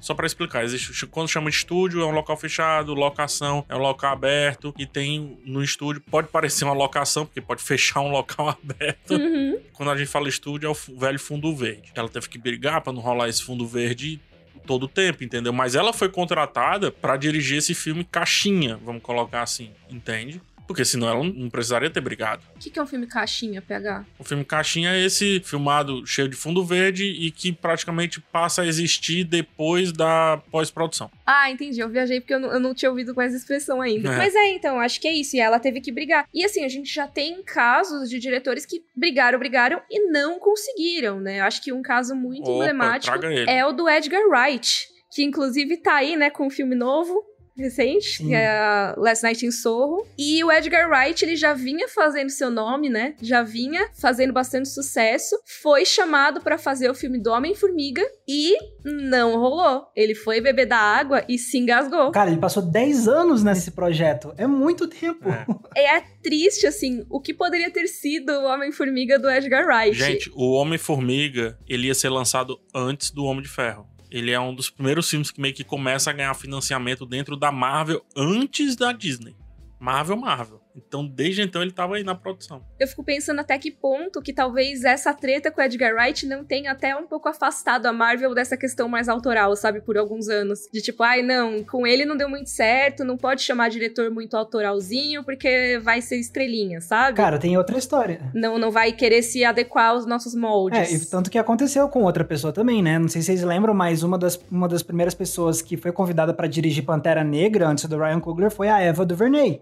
Só 0.00 0.14
pra 0.14 0.26
explicar, 0.26 0.64
existe, 0.64 1.06
quando 1.06 1.28
chama 1.28 1.50
de 1.50 1.56
estúdio, 1.56 2.02
é 2.02 2.06
um 2.06 2.10
local 2.10 2.36
fechado, 2.36 2.94
locação 2.94 3.64
é 3.68 3.74
um 3.74 3.78
local 3.78 4.12
aberto, 4.12 4.74
e 4.78 4.86
tem 4.86 5.38
no 5.44 5.62
estúdio, 5.62 6.02
pode 6.10 6.28
parecer 6.28 6.64
uma 6.64 6.74
locação, 6.74 7.26
porque 7.26 7.40
pode 7.40 7.62
fechar 7.62 8.00
um 8.00 8.10
local 8.10 8.48
aberto. 8.62 9.14
Uhum. 9.14 9.58
Quando 9.72 9.90
a 9.90 9.96
gente 9.96 10.08
fala 10.08 10.28
estúdio, 10.28 10.66
é 10.66 10.70
o 10.70 10.98
velho 10.98 11.18
fundo 11.18 11.54
verde. 11.54 11.90
Ela 11.94 12.08
teve 12.08 12.28
que 12.28 12.38
brigar 12.38 12.80
pra 12.80 12.92
não 12.92 13.00
rolar 13.00 13.28
esse 13.28 13.42
fundo 13.42 13.66
verde 13.66 14.20
todo 14.66 14.82
o 14.84 14.88
tempo, 14.88 15.24
entendeu? 15.24 15.52
Mas 15.52 15.74
ela 15.74 15.92
foi 15.94 16.10
contratada 16.10 16.92
pra 16.92 17.16
dirigir 17.16 17.58
esse 17.58 17.74
filme 17.74 18.04
caixinha, 18.04 18.78
vamos 18.84 19.02
colocar 19.02 19.42
assim, 19.42 19.70
entende? 19.90 20.42
Porque 20.68 20.84
senão 20.84 21.08
ela 21.08 21.24
não 21.24 21.48
precisaria 21.48 21.88
ter 21.88 22.02
brigado. 22.02 22.42
O 22.54 22.58
que, 22.58 22.68
que 22.68 22.78
é 22.78 22.82
um 22.82 22.86
filme 22.86 23.06
caixinha, 23.06 23.62
PH? 23.62 24.04
O 24.18 24.22
filme 24.22 24.44
Caixinha 24.44 24.90
é 24.90 25.04
esse 25.04 25.40
filmado 25.40 26.06
cheio 26.06 26.28
de 26.28 26.36
fundo 26.36 26.62
verde 26.62 27.04
e 27.04 27.30
que 27.30 27.50
praticamente 27.50 28.20
passa 28.20 28.62
a 28.62 28.66
existir 28.66 29.24
depois 29.24 29.90
da 29.92 30.40
pós-produção. 30.50 31.10
Ah, 31.26 31.50
entendi. 31.50 31.80
Eu 31.80 31.88
viajei 31.88 32.20
porque 32.20 32.34
eu 32.34 32.40
não, 32.40 32.52
eu 32.52 32.60
não 32.60 32.74
tinha 32.74 32.90
ouvido 32.90 33.14
com 33.14 33.22
essa 33.22 33.34
expressão 33.34 33.80
ainda. 33.80 34.12
É. 34.12 34.16
Mas 34.16 34.34
é, 34.34 34.50
então, 34.50 34.78
acho 34.78 35.00
que 35.00 35.08
é 35.08 35.12
isso. 35.12 35.36
E 35.36 35.40
ela 35.40 35.58
teve 35.58 35.80
que 35.80 35.90
brigar. 35.90 36.28
E 36.34 36.44
assim, 36.44 36.64
a 36.64 36.68
gente 36.68 36.92
já 36.92 37.06
tem 37.06 37.42
casos 37.42 38.10
de 38.10 38.18
diretores 38.18 38.66
que 38.66 38.84
brigaram, 38.94 39.38
brigaram 39.38 39.80
e 39.90 40.10
não 40.10 40.38
conseguiram, 40.38 41.18
né? 41.18 41.40
Eu 41.40 41.44
acho 41.44 41.62
que 41.62 41.72
um 41.72 41.80
caso 41.80 42.14
muito 42.14 42.50
Opa, 42.50 42.64
emblemático 42.64 43.16
é 43.48 43.64
o 43.64 43.72
do 43.72 43.88
Edgar 43.88 44.22
Wright, 44.28 44.88
que 45.10 45.22
inclusive 45.24 45.78
tá 45.78 45.94
aí, 45.94 46.16
né, 46.16 46.28
com 46.28 46.46
um 46.46 46.50
filme 46.50 46.74
novo. 46.74 47.24
Recente, 47.62 48.18
Sim. 48.18 48.28
que 48.28 48.34
é 48.34 48.46
a 48.46 48.94
Last 48.96 49.24
Night 49.24 49.44
in 49.44 49.50
Soho. 49.50 50.06
E 50.16 50.42
o 50.44 50.50
Edgar 50.50 50.88
Wright, 50.88 51.24
ele 51.24 51.36
já 51.36 51.54
vinha 51.54 51.88
fazendo 51.88 52.30
seu 52.30 52.50
nome, 52.50 52.88
né? 52.88 53.14
Já 53.20 53.42
vinha 53.42 53.88
fazendo 54.00 54.32
bastante 54.32 54.68
sucesso. 54.68 55.36
Foi 55.62 55.84
chamado 55.84 56.40
pra 56.40 56.56
fazer 56.58 56.90
o 56.90 56.94
filme 56.94 57.18
do 57.18 57.30
Homem-Formiga 57.30 58.02
e 58.26 58.56
não 58.84 59.38
rolou. 59.38 59.86
Ele 59.94 60.14
foi 60.14 60.40
beber 60.40 60.66
da 60.66 60.78
água 60.78 61.24
e 61.28 61.38
se 61.38 61.58
engasgou. 61.58 62.10
Cara, 62.12 62.30
ele 62.30 62.40
passou 62.40 62.62
10 62.62 63.08
anos 63.08 63.42
nesse 63.42 63.70
projeto. 63.72 64.32
É 64.36 64.46
muito 64.46 64.86
tempo. 64.86 65.28
É. 65.28 65.46
É 65.78 66.00
triste, 66.22 66.66
assim, 66.66 67.06
o 67.08 67.20
que 67.20 67.32
poderia 67.32 67.70
ter 67.70 67.86
sido 67.86 68.30
o 68.32 68.44
Homem-Formiga 68.46 69.18
do 69.18 69.30
Edgar 69.30 69.64
Wright. 69.64 69.96
Gente, 69.96 70.30
o 70.34 70.52
Homem-Formiga, 70.52 71.56
ele 71.68 71.86
ia 71.86 71.94
ser 71.94 72.08
lançado 72.08 72.58
antes 72.74 73.10
do 73.10 73.24
Homem 73.24 73.42
de 73.42 73.48
Ferro. 73.48 73.86
Ele 74.10 74.30
é 74.30 74.40
um 74.40 74.54
dos 74.54 74.70
primeiros 74.70 75.08
filmes 75.08 75.30
que 75.30 75.40
meio 75.40 75.54
que 75.54 75.64
começa 75.64 76.10
a 76.10 76.12
ganhar 76.12 76.34
financiamento 76.34 77.04
dentro 77.04 77.36
da 77.36 77.52
Marvel 77.52 78.04
antes 78.16 78.74
da 78.76 78.92
Disney. 78.92 79.36
Marvel, 79.78 80.16
Marvel. 80.16 80.57
Então, 80.86 81.06
desde 81.06 81.42
então, 81.42 81.62
ele 81.62 81.72
tava 81.72 81.96
aí 81.96 82.04
na 82.04 82.14
produção. 82.14 82.62
Eu 82.78 82.86
fico 82.86 83.04
pensando 83.04 83.40
até 83.40 83.58
que 83.58 83.70
ponto 83.70 84.20
que 84.22 84.32
talvez 84.32 84.84
essa 84.84 85.12
treta 85.12 85.50
com 85.50 85.60
o 85.60 85.64
Edgar 85.64 85.94
Wright 85.94 86.26
não 86.26 86.44
tenha 86.44 86.72
até 86.72 86.94
um 86.96 87.06
pouco 87.06 87.28
afastado 87.28 87.86
a 87.86 87.92
Marvel 87.92 88.34
dessa 88.34 88.56
questão 88.56 88.88
mais 88.88 89.08
autoral, 89.08 89.54
sabe, 89.56 89.80
por 89.80 89.96
alguns 89.98 90.28
anos. 90.28 90.60
De 90.72 90.80
tipo, 90.80 91.02
ai, 91.02 91.22
não, 91.22 91.62
com 91.64 91.86
ele 91.86 92.04
não 92.04 92.16
deu 92.16 92.28
muito 92.28 92.50
certo, 92.50 93.04
não 93.04 93.16
pode 93.16 93.42
chamar 93.42 93.68
diretor 93.70 94.10
muito 94.10 94.36
autoralzinho, 94.36 95.24
porque 95.24 95.80
vai 95.82 96.00
ser 96.00 96.18
estrelinha, 96.18 96.80
sabe? 96.80 97.16
Cara, 97.16 97.38
tem 97.38 97.56
outra 97.56 97.78
história. 97.78 98.20
Não, 98.34 98.58
não 98.58 98.70
vai 98.70 98.92
querer 98.92 99.22
se 99.22 99.44
adequar 99.44 99.90
aos 99.90 100.06
nossos 100.06 100.34
moldes. 100.34 100.78
É, 100.78 100.94
e 100.94 101.06
tanto 101.06 101.30
que 101.30 101.38
aconteceu 101.38 101.88
com 101.88 102.02
outra 102.02 102.24
pessoa 102.24 102.52
também, 102.52 102.82
né? 102.82 102.98
Não 102.98 103.08
sei 103.08 103.22
se 103.22 103.26
vocês 103.26 103.42
lembram, 103.42 103.74
mas 103.74 104.02
uma 104.02 104.18
das, 104.18 104.38
uma 104.50 104.68
das 104.68 104.82
primeiras 104.82 105.14
pessoas 105.14 105.62
que 105.62 105.76
foi 105.76 105.92
convidada 105.92 106.32
pra 106.32 106.46
dirigir 106.46 106.84
Pantera 106.84 107.24
Negra 107.24 107.68
antes 107.68 107.84
do 107.86 107.98
Ryan 107.98 108.20
Coogler 108.20 108.50
foi 108.50 108.68
a 108.68 108.80
Eva 108.80 109.04
DuVernay. 109.04 109.60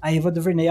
A 0.00 0.12
Eva 0.12 0.30
DuVernay 0.30 0.68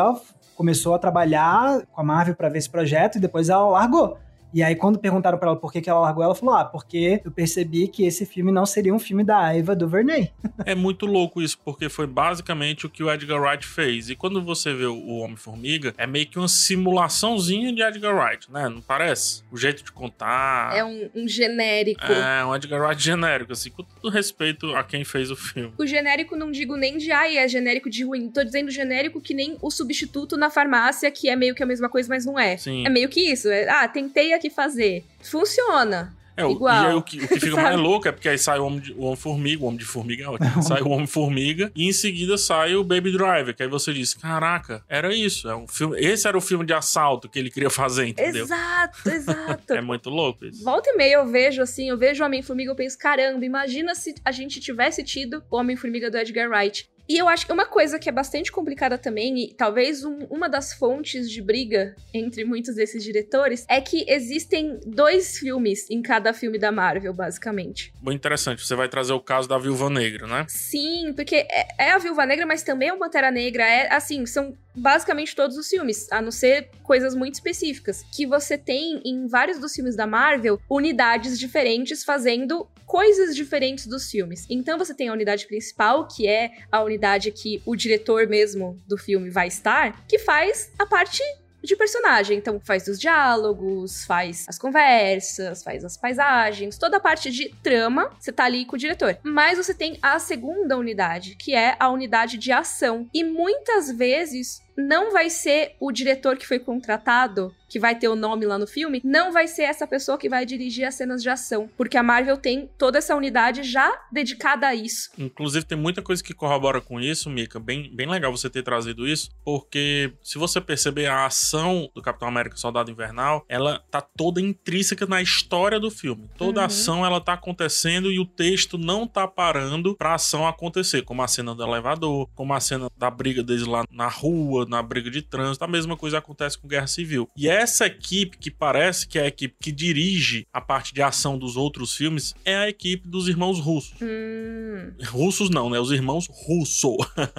começou 0.55 0.95
a 0.95 0.99
trabalhar 0.99 1.85
com 1.91 2.01
a 2.01 2.03
Marvel 2.03 2.35
pra 2.35 2.49
ver 2.49 2.59
esse 2.59 2.69
projeto 2.69 3.17
e 3.17 3.21
depois 3.21 3.49
ela 3.49 3.67
largou. 3.69 4.17
E 4.53 4.63
aí, 4.63 4.75
quando 4.75 4.99
perguntaram 4.99 5.37
pra 5.37 5.49
ela 5.49 5.57
por 5.57 5.71
que, 5.71 5.81
que 5.81 5.89
ela 5.89 5.99
largou, 5.99 6.23
ela 6.23 6.35
falou: 6.35 6.55
Ah, 6.55 6.65
porque 6.65 7.21
eu 7.23 7.31
percebi 7.31 7.87
que 7.87 8.05
esse 8.05 8.25
filme 8.25 8.51
não 8.51 8.65
seria 8.65 8.93
um 8.93 8.99
filme 8.99 9.23
da 9.23 9.53
Eva 9.53 9.75
DuVernay. 9.75 10.31
É 10.65 10.75
muito 10.75 11.05
louco 11.05 11.41
isso, 11.41 11.57
porque 11.63 11.87
foi 11.87 12.07
basicamente 12.07 12.85
o 12.85 12.89
que 12.89 13.01
o 13.01 13.09
Edgar 13.09 13.39
Wright 13.39 13.65
fez. 13.65 14.09
E 14.09 14.15
quando 14.15 14.41
você 14.43 14.73
vê 14.73 14.85
o 14.85 15.19
Homem-Formiga, 15.19 15.93
é 15.97 16.05
meio 16.05 16.27
que 16.27 16.37
uma 16.37 16.47
simulaçãozinha 16.47 17.71
de 17.71 17.81
Edgar 17.81 18.13
Wright, 18.13 18.51
né? 18.51 18.67
Não 18.67 18.81
parece? 18.81 19.43
O 19.51 19.55
jeito 19.55 19.83
de 19.83 19.91
contar. 19.91 20.75
É 20.75 20.83
um, 20.83 21.09
um 21.15 21.27
genérico. 21.27 22.03
É 22.03 22.43
um 22.43 22.55
Edgar 22.55 22.81
Wright 22.81 23.01
genérico, 23.01 23.53
assim, 23.53 23.69
com 23.69 23.83
todo 23.83 24.11
respeito 24.11 24.75
a 24.75 24.83
quem 24.83 25.05
fez 25.05 25.31
o 25.31 25.35
filme. 25.35 25.71
O 25.77 25.85
genérico 25.85 26.35
não 26.35 26.51
digo 26.51 26.75
nem 26.75 26.97
de 26.97 27.11
ai, 27.11 27.37
é 27.37 27.47
genérico 27.47 27.89
de 27.89 28.03
ruim. 28.03 28.29
Tô 28.29 28.43
dizendo 28.43 28.69
genérico 28.71 29.21
que 29.21 29.33
nem 29.33 29.57
o 29.61 29.71
substituto 29.71 30.35
na 30.35 30.49
farmácia, 30.49 31.09
que 31.11 31.29
é 31.29 31.35
meio 31.35 31.55
que 31.55 31.63
a 31.63 31.65
mesma 31.65 31.87
coisa, 31.87 32.09
mas 32.09 32.25
não 32.25 32.37
é. 32.37 32.57
Sim. 32.57 32.85
É 32.85 32.89
meio 32.89 33.07
que 33.07 33.21
isso. 33.21 33.47
É, 33.47 33.69
ah, 33.69 33.87
tentei 33.87 34.33
aqui 34.37 34.49
fazer. 34.49 35.03
Funciona. 35.21 36.15
É, 36.39 36.45
o- 36.45 36.51
Igual. 36.51 36.83
E 36.83 36.87
aí 36.87 36.93
o 36.93 37.01
que, 37.01 37.17
o 37.17 37.27
que 37.27 37.39
fica 37.39 37.55
mais 37.59 37.75
louco 37.79 38.07
é 38.07 38.11
porque 38.11 38.29
aí 38.29 38.37
sai 38.37 38.59
o 38.59 38.65
Homem- 38.65 38.93
o 38.95 39.05
Homem-Formiga, 39.05 39.63
o 39.63 39.65
Homem 39.67 39.79
de 39.79 39.85
Formiga 39.85 40.23
é 40.23 40.27
ótimo. 40.27 40.61
sai 40.61 40.81
o 40.83 40.89
Homem-Formiga 40.89 41.71
e 41.75 41.87
em 41.87 41.91
seguida 41.91 42.37
sai 42.37 42.75
o 42.75 42.83
Baby 42.83 43.11
Driver, 43.11 43.55
que 43.55 43.63
aí 43.63 43.67
você 43.69 43.91
diz, 43.91 44.13
caraca, 44.13 44.83
era 44.87 45.11
isso, 45.15 45.49
é 45.49 45.55
um 45.55 45.67
filme, 45.67 45.99
esse 45.99 46.27
era 46.27 46.37
o 46.37 46.41
filme 46.41 46.63
de 46.63 46.73
assalto 46.73 47.27
que 47.27 47.39
ele 47.39 47.49
queria 47.49 47.71
fazer, 47.71 48.05
entendeu? 48.05 48.43
Exato, 48.45 48.97
exato. 49.09 49.73
É 49.73 49.81
muito 49.81 50.11
louco 50.11 50.45
isso. 50.45 50.63
Volta 50.63 50.91
e 50.91 50.95
meia 50.95 51.15
eu 51.15 51.25
vejo 51.25 51.59
assim, 51.59 51.89
eu 51.89 51.97
vejo 51.97 52.21
o 52.21 52.25
Homem-Formiga, 52.27 52.69
eu 52.69 52.75
penso, 52.75 52.99
caramba, 52.99 53.43
imagina 53.43 53.95
se 53.95 54.13
a 54.23 54.31
gente 54.31 54.59
tivesse 54.59 55.03
tido 55.03 55.43
o 55.49 55.57
Homem-Formiga 55.57 56.11
do 56.11 56.17
Edgar 56.19 56.47
Wright. 56.51 56.87
E 57.09 57.17
eu 57.17 57.27
acho 57.27 57.45
que 57.45 57.53
uma 57.53 57.65
coisa 57.65 57.97
que 57.99 58.09
é 58.09 58.11
bastante 58.11 58.51
complicada 58.51 58.97
também, 58.97 59.45
e 59.45 59.53
talvez 59.53 60.03
um- 60.03 60.25
uma 60.29 60.49
das 60.49 60.73
fontes 60.73 61.29
de 61.29 61.41
briga 61.41 61.95
entre 62.13 62.43
muitos 62.43 62.75
desses 62.75 63.03
diretores, 63.03 63.65
é 63.69 63.79
que 63.79 64.05
existem 64.07 64.79
dois 64.85 65.37
filmes 65.37 65.89
em 65.89 66.01
cada 66.01 66.33
filme 66.33 66.57
da 66.59 66.71
Marvel, 66.71 67.13
basicamente. 67.13 67.93
Muito 68.01 68.17
interessante, 68.17 68.65
você 68.65 68.75
vai 68.75 68.89
trazer 68.89 69.13
o 69.13 69.19
caso 69.19 69.47
da 69.47 69.57
Viúva 69.57 69.89
Negra, 69.89 70.27
né? 70.27 70.45
Sim, 70.49 71.13
porque 71.15 71.35
é, 71.49 71.67
é 71.85 71.91
a 71.91 71.97
Viúva 71.97 72.25
Negra, 72.25 72.45
mas 72.45 72.63
também 72.63 72.89
é 72.89 72.93
o 72.93 72.97
Pantera 72.97 73.31
Negra. 73.31 73.63
É 73.65 73.93
assim, 73.93 74.25
são 74.25 74.53
basicamente 74.77 75.35
todos 75.35 75.57
os 75.57 75.67
filmes, 75.67 76.11
a 76.11 76.21
não 76.21 76.31
ser 76.31 76.69
coisas 76.83 77.15
muito 77.15 77.35
específicas. 77.35 78.05
Que 78.11 78.25
você 78.25 78.57
tem 78.57 79.01
em 79.03 79.27
vários 79.27 79.59
dos 79.59 79.73
filmes 79.73 79.95
da 79.95 80.05
Marvel 80.07 80.59
unidades 80.69 81.39
diferentes 81.39 82.03
fazendo 82.03 82.67
coisas 82.85 83.35
diferentes 83.35 83.85
dos 83.85 84.09
filmes. 84.09 84.45
Então 84.49 84.77
você 84.77 84.93
tem 84.93 85.09
a 85.09 85.13
unidade 85.13 85.45
principal, 85.45 86.07
que 86.07 86.27
é 86.27 86.51
a 86.71 86.81
unidade 86.81 87.31
que 87.31 87.61
o 87.65 87.75
diretor 87.75 88.27
mesmo 88.27 88.81
do 88.87 88.97
filme 88.97 89.29
vai 89.29 89.47
estar, 89.47 90.05
que 90.07 90.19
faz 90.19 90.71
a 90.79 90.85
parte 90.85 91.21
de 91.67 91.75
personagem. 91.75 92.37
Então, 92.37 92.59
faz 92.63 92.87
os 92.87 92.99
diálogos, 92.99 94.05
faz 94.05 94.45
as 94.47 94.57
conversas, 94.57 95.61
faz 95.63 95.83
as 95.83 95.97
paisagens, 95.97 96.77
toda 96.77 96.97
a 96.97 96.99
parte 96.99 97.29
de 97.29 97.49
trama, 97.61 98.09
você 98.19 98.31
tá 98.31 98.45
ali 98.45 98.65
com 98.65 98.75
o 98.75 98.79
diretor. 98.79 99.17
Mas 99.23 99.57
você 99.57 99.73
tem 99.73 99.99
a 100.01 100.17
segunda 100.17 100.77
unidade, 100.77 101.35
que 101.35 101.53
é 101.53 101.75
a 101.79 101.89
unidade 101.89 102.37
de 102.37 102.51
ação. 102.51 103.09
E 103.13 103.23
muitas 103.23 103.91
vezes 103.91 104.61
não 104.77 105.11
vai 105.11 105.29
ser 105.29 105.75
o 105.79 105.91
diretor 105.91 106.37
que 106.37 106.47
foi 106.47 106.59
contratado, 106.59 107.53
que 107.69 107.79
vai 107.79 107.95
ter 107.99 108.07
o 108.07 108.15
nome 108.15 108.45
lá 108.45 108.57
no 108.57 108.65
filme, 108.65 109.01
não 109.03 109.33
vai 109.33 109.45
ser 109.47 109.63
essa 109.63 109.85
pessoa 109.85 110.17
que 110.17 110.29
vai 110.29 110.45
dirigir 110.45 110.85
as 110.85 110.95
cenas 110.95 111.21
de 111.21 111.29
ação, 111.29 111.69
porque 111.75 111.97
a 111.97 112.03
Marvel 112.03 112.37
tem 112.37 112.69
toda 112.77 112.97
essa 112.97 113.13
unidade 113.15 113.63
já 113.63 113.91
dedicada 114.09 114.67
a 114.67 114.73
isso. 114.75 115.09
Inclusive, 115.17 115.65
tem 115.65 115.77
muita 115.77 116.01
coisa 116.01 116.23
que 116.23 116.33
corrobora 116.33 116.79
com 116.79 116.99
isso, 117.01 117.29
Mika. 117.29 117.59
Bem, 117.59 117.93
bem 117.93 118.07
legal 118.07 118.31
você 118.31 118.49
ter 118.49 118.63
trazido 118.63 119.05
isso, 119.05 119.29
porque 119.43 120.13
se 120.23 120.37
você 120.37 120.61
perceber 120.61 121.07
a 121.07 121.25
ação 121.25 121.89
do 121.93 122.01
Capitão 122.01 122.27
América 122.29 122.55
Soldado 122.55 122.89
Invernal, 122.89 123.43
ela 123.49 123.83
tá 123.91 123.99
toda 124.01 124.39
intrínseca 124.39 125.05
na 125.05 125.21
história 125.21 125.79
do 125.79 125.91
filme. 125.91 126.29
Toda 126.37 126.61
Uhum. 126.61 126.65
ação 126.65 127.05
ela 127.05 127.19
tá 127.19 127.33
acontecendo 127.33 128.09
e 128.11 128.19
o 128.19 128.25
texto 128.25 128.77
não 128.77 129.05
tá 129.05 129.27
parando 129.27 129.95
pra 129.97 130.13
ação 130.15 130.47
acontecer, 130.47 131.01
como 131.01 131.21
a 131.21 131.27
cena 131.27 131.53
do 131.53 131.63
elevador, 131.63 132.29
como 132.33 132.53
a 132.53 132.59
cena 132.61 132.89
da 132.97 133.09
briga 133.09 133.43
deles 133.43 133.65
lá 133.67 133.83
na 133.91 134.07
rua, 134.07 134.65
na 134.67 134.81
briga 134.81 135.09
de 135.09 135.21
trânsito, 135.21 135.63
a 135.63 135.67
mesma 135.67 135.95
coisa 135.97 136.17
acontece 136.17 136.57
com 136.57 136.67
Guerra 136.67 136.87
Civil. 136.87 137.29
E 137.35 137.47
essa 137.47 137.85
equipe 137.85 138.37
que 138.37 138.51
parece 138.51 139.07
que 139.07 139.17
é 139.19 139.23
a 139.23 139.27
equipe 139.27 139.55
que 139.61 139.71
dirige 139.71 140.45
a 140.53 140.61
parte 140.61 140.93
de 140.93 141.01
ação 141.01 141.37
dos 141.37 141.55
outros 141.55 141.95
filmes 141.95 142.33
é 142.45 142.55
a 142.55 142.69
equipe 142.69 143.07
dos 143.07 143.27
irmãos 143.27 143.59
russos. 143.59 143.95
Hum, 144.01 144.91
Russos 145.05 145.49
não, 145.49 145.69
né? 145.69 145.79
Os 145.79 145.91
irmãos 145.91 146.27
Russo. 146.27 146.95